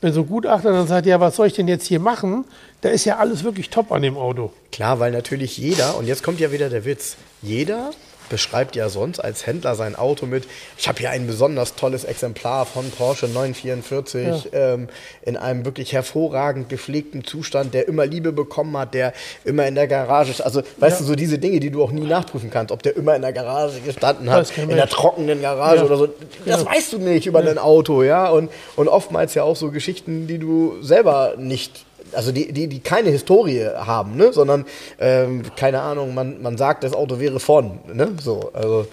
[0.00, 2.44] Wenn so ein Gutachter dann sagt, ja, was soll ich denn jetzt hier machen,
[2.80, 4.52] da ist ja alles wirklich top an dem Auto.
[4.72, 7.90] Klar, weil natürlich jeder, und jetzt kommt ja wieder der Witz, jeder
[8.30, 10.44] beschreibt ja sonst als Händler sein Auto mit,
[10.78, 14.88] ich habe hier ein besonders tolles Exemplar von Porsche 944 ähm,
[15.22, 19.12] in einem wirklich hervorragend gepflegten Zustand, der immer Liebe bekommen hat, der
[19.44, 20.40] immer in der Garage, ist.
[20.40, 21.04] also weißt Ja.
[21.04, 23.32] du, so diese Dinge, die du auch nie nachprüfen kannst, ob der immer in der
[23.32, 25.84] Garage gestanden hat, in der trockenen Garage Ja.
[25.84, 26.06] oder so,
[26.46, 26.66] das Ja.
[26.66, 30.38] weißt du nicht über dein Auto, ja, und, und oftmals ja auch so Geschichten, die
[30.38, 34.32] du selber nicht also die, die, die keine Historie haben, ne?
[34.32, 34.66] sondern,
[34.98, 38.12] ähm, keine Ahnung, man, man sagt, das Auto wäre von, ne?
[38.20, 38.86] so, also,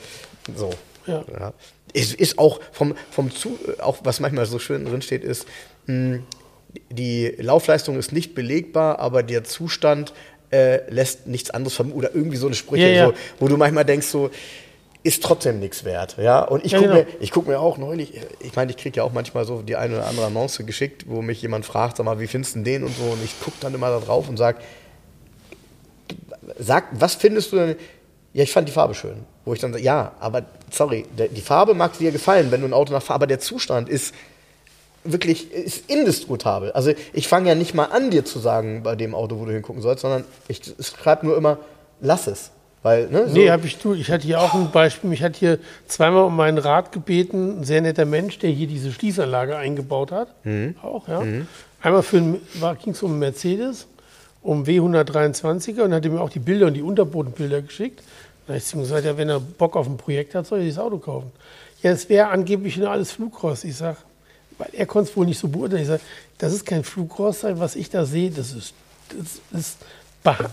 [0.56, 0.70] so.
[1.06, 1.24] Ja.
[1.94, 5.48] Es ist auch vom, vom zu, auch was manchmal so schön drin steht, ist,
[5.86, 6.20] mh,
[6.90, 10.14] die Laufleistung ist nicht belegbar, aber der Zustand
[10.52, 13.06] äh, lässt nichts anderes vermuten, oder irgendwie so eine Sprüche, Ja, ja.
[13.08, 14.30] So, wo du manchmal denkst, so,
[15.08, 16.18] ist trotzdem nichts wert.
[16.18, 16.42] Ja?
[16.42, 17.06] Und ich Ja, gucke genau.
[17.06, 19.78] mir, ich guck mir auch neulich, ich meine, ich kriege ja auch manchmal so die
[19.78, 22.84] eine oder andere Annonce geschickt, wo mich jemand fragt, sag mal, wie findest du den
[22.84, 23.04] und so.
[23.04, 24.60] Und ich gucke dann immer da drauf und sage,
[26.60, 27.76] sag, was findest du denn?
[28.34, 29.24] Ja, ich fand die Farbe schön.
[29.46, 32.74] Wo ich dann sage, ja, aber sorry, die Farbe mag dir gefallen, wenn du ein
[32.74, 34.14] Auto nach Farbe, aber der Zustand ist
[35.06, 36.74] wirklich ist indiskutabel.
[36.74, 39.54] Also ich fange ja nicht mal an, dir zu sagen, bei dem Auto, wo du
[39.54, 41.60] hingucken sollst, sondern ich schreibe nur immer,
[42.02, 42.52] lass es.
[42.84, 43.94] Weil, ne, so, Nee, habe ich du.
[43.94, 45.10] Ich hatte hier auch ein Beispiel.
[45.10, 48.92] Mich hat hier zweimal um meinen Rat gebeten, ein sehr netter Mensch, der hier diese
[48.92, 50.30] Schließanlage eingebaut hat.
[50.82, 51.24] Auch, ja.
[51.82, 53.88] Einmal für ein- war- ging es um einen Mercedes,
[54.42, 58.02] um W123er und hat mir auch die Bilder und die Unterbodenbilder geschickt.
[58.46, 60.80] Da habe ich gesagt, ja, wenn er Bock auf ein Projekt hat, soll er dieses
[60.80, 61.32] Auto kaufen.
[61.84, 63.66] Ja, es wäre angeblich nur alles Flugrost.
[63.66, 63.98] Ich sage,
[64.58, 65.82] weil er konnte es wohl nicht so beurteilen.
[65.82, 66.02] Ich sage,
[66.38, 68.74] das ist kein Flugrost sein, was ich da sehe, das ist,
[69.52, 69.78] das ist,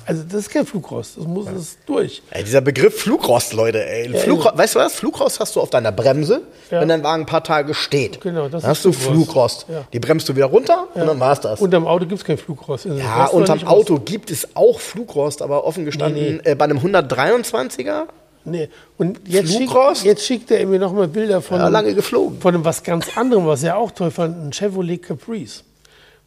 [0.06, 2.22] also das ist kein Flugrost, das muss es durch.
[2.30, 4.08] Ey, dieser Begriff Flugrost, Leute, ey.
[4.18, 4.94] Flugro weißt du was?
[4.94, 6.80] Flugrost hast du auf deiner Bremse, Ja.
[6.80, 8.20] wenn dein Wagen ein paar Tage steht.
[8.20, 9.62] Genau, das dann ist hast du Flugrost.
[9.62, 9.66] Flugrost.
[9.70, 9.84] Ja.
[9.92, 11.60] Die bremst du wieder runter und dann war's das.
[11.60, 12.86] Unterm Auto gibt es kein Flugrost.
[12.86, 13.72] Also ja, unterm nicht raus.
[13.72, 18.06] Auto gibt es auch Flugrost, aber offen gestanden, Nee, Äh, bei einem 123er,
[18.46, 18.68] Nee.
[18.98, 20.04] Und jetzt schickt, Flugrost?
[20.04, 22.40] jetzt schickt er mir nochmal Bilder von, ja, lange geflogen.
[22.40, 25.62] von einem was ganz anderem, was er auch toll fand, ein Chevrolet Caprice.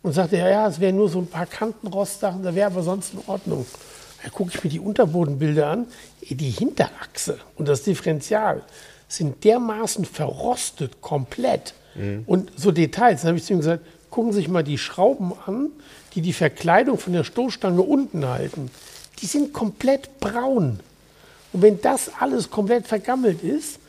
[0.08, 3.14] Und sagte, ja, ja, es wären nur so ein paar Kantenrostsachen, da wäre aber sonst
[3.14, 3.66] in Ordnung.
[4.24, 5.88] Da gucke ich mir die Unterbodenbilder an.
[6.22, 8.62] Die Hinterachse und das Differential
[9.10, 11.74] sind dermaßen verrostet, komplett.
[12.26, 15.34] Und so Details, dann habe ich zu ihm gesagt, gucken Sie sich mal die Schrauben
[15.46, 15.72] an,
[16.16, 18.72] die die Verkleidung von der Stoßstange unten halten.
[19.22, 20.80] Die sind komplett braun.
[21.52, 23.80] Und wenn das alles komplett vergammelt ist,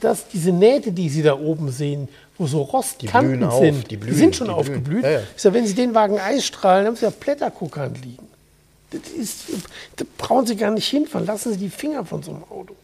[0.00, 3.88] dass diese Nähte, die Sie da oben sehen, wo so Rostkanten blühen auf, sind, die
[3.88, 5.04] die, blühen, sind schon die aufgeblüht.
[5.04, 5.20] Ja, ja.
[5.36, 8.23] Ich sag, wenn Sie den Wagen Eisstrahlen, haben Sie ja Blätterkuckern liegen.
[9.02, 9.44] Das ist,
[9.96, 11.26] da brauchen Sie gar nicht hinfahren.
[11.26, 12.74] Lassen Sie die Finger von so einem Auto.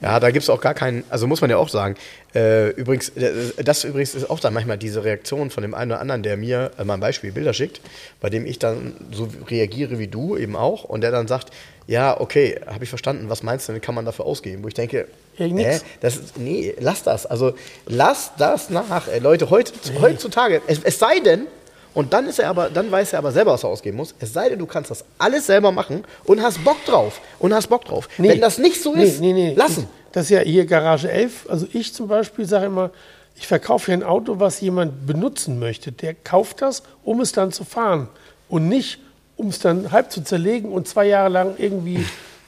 [0.00, 1.96] Ja, da gibt es auch gar keinen, also muss man ja auch sagen.
[2.34, 6.00] Äh, übrigens, äh, das übrigens ist auch dann manchmal diese Reaktion von dem einen oder
[6.00, 7.80] anderen, der mir äh, mal ein Beispiel Bilder schickt,
[8.20, 11.52] bei dem ich dann so reagiere wie du eben auch und der dann sagt,
[11.86, 14.62] ja, okay, habe ich verstanden, was meinst du denn, kann man dafür ausgeben?
[14.62, 15.06] Wo ich denke,
[15.36, 17.26] hä, das ist, nee, lass das.
[17.26, 17.54] Also
[17.86, 19.08] lass das nach.
[19.08, 21.46] Ey, Leute, heut, heutzutage, es, es sei denn,
[21.96, 24.14] und dann ist er aber, dann weiß er aber selber, was er ausgeben muss.
[24.20, 27.22] Es sei denn, du kannst das alles selber machen und hast Bock drauf.
[27.38, 28.10] Und hast Bock drauf.
[28.18, 28.28] Nee.
[28.28, 29.54] Wenn das nicht so Nee, ist, nee, nee.
[29.54, 29.88] lassen.
[30.12, 31.46] Das ist ja hier Garage 11.
[31.48, 32.90] Also ich zum Beispiel sage immer,
[33.34, 35.90] ich verkaufe hier ein Auto, was jemand benutzen möchte.
[35.90, 38.10] Der kauft das, um es dann zu fahren.
[38.50, 38.98] Und nicht,
[39.38, 42.04] um es dann halb zu zerlegen und zwei Jahre lang irgendwie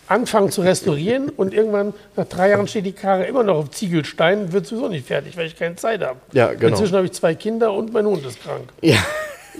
[0.08, 1.30] anfangen zu restaurieren.
[1.30, 5.06] Und irgendwann, nach drei Jahren, steht die Karre immer noch auf Ziegelsteinen, wird sowieso nicht
[5.06, 6.18] fertig, weil ich keine Zeit habe.
[6.32, 6.68] Ja, genau.
[6.68, 8.68] Inzwischen habe ich zwei Kinder und mein Hund ist krank.
[8.82, 8.98] Ja,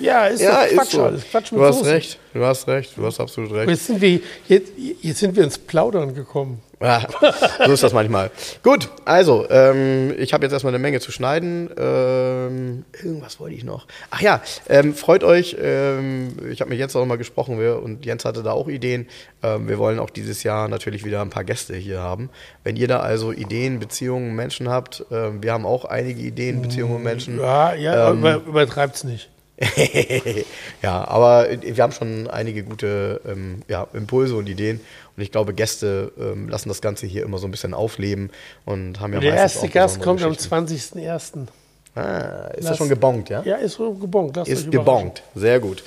[0.01, 1.05] Ja, ist ja doch Quatsch ist so.
[1.05, 1.25] alles.
[1.31, 1.91] Quatsch mit du hast Soße.
[1.91, 3.70] recht, du hast recht, du hast absolut recht.
[3.70, 4.73] Jetzt sind, wir, jetzt,
[5.03, 6.61] jetzt sind wir ins Plaudern gekommen.
[6.81, 7.05] Ja,
[7.66, 8.31] so ist das manchmal.
[8.62, 11.69] Gut, also, ähm, ich habe jetzt erstmal eine Menge zu schneiden.
[11.77, 13.87] Ähm, irgendwas wollte ich noch.
[14.11, 15.57] Ach ja, ähm, freut euch.
[15.61, 18.69] Ähm, ich habe mit Jens auch noch mal gesprochen wir, und Jens hatte da auch
[18.69, 19.09] Ideen.
[19.43, 22.31] Ähm, wir wollen auch dieses Jahr natürlich wieder ein paar Gäste hier haben.
[22.62, 27.03] Wenn ihr da also Ideen, Beziehungen, Menschen habt, ähm, wir haben auch einige Ideen, Beziehungen
[27.03, 27.41] Menschen.
[27.41, 29.31] Ja, ja, Ähm, über, übertreibt's nicht.
[30.83, 34.81] ja, aber wir haben schon einige gute ähm, ja, Impulse und Ideen.
[35.17, 38.31] Und ich glaube, Gäste ähm, lassen das Ganze hier immer so ein bisschen aufleben
[38.65, 40.55] und haben ja Der meistens erste Gast kommt am Geschichten.
[41.01, 41.47] 20.01.
[41.95, 43.43] Ah, ist Lass- das schon gebongt, ja?
[43.43, 44.37] Ja, ist gebongt.
[44.37, 45.23] lasst Ist gebongt.
[45.35, 45.83] Sehr gut.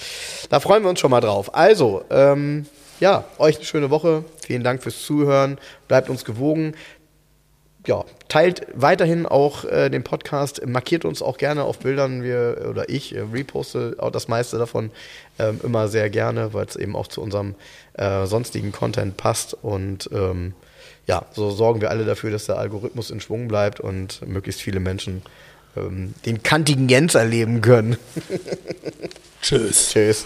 [0.50, 1.56] Da freuen wir uns schon mal drauf.
[1.56, 2.66] Also, ähm,
[3.00, 4.26] ja, euch eine schöne Woche.
[4.46, 5.58] Vielen Dank fürs Zuhören.
[5.88, 6.76] Bleibt uns gewogen.
[7.88, 12.22] Ja, teilt weiterhin auch äh, den Podcast, markiert uns auch gerne auf Bildern.
[12.22, 14.92] Wir oder ich äh, reposte auch das meiste davon
[15.40, 17.56] ähm, immer sehr gerne, weil es eben auch zu unserem
[17.94, 19.56] äh, sonstigen Content passt.
[19.64, 20.54] Und ähm,
[21.08, 24.80] ja, so sorgen wir alle dafür, dass der Algorithmus in Schwung bleibt und möglichst viele
[24.80, 25.24] Menschen
[25.76, 27.98] ähm, den kantigen Jens erleben können.
[29.42, 29.90] Tschüss.
[29.92, 30.26] Tschüss.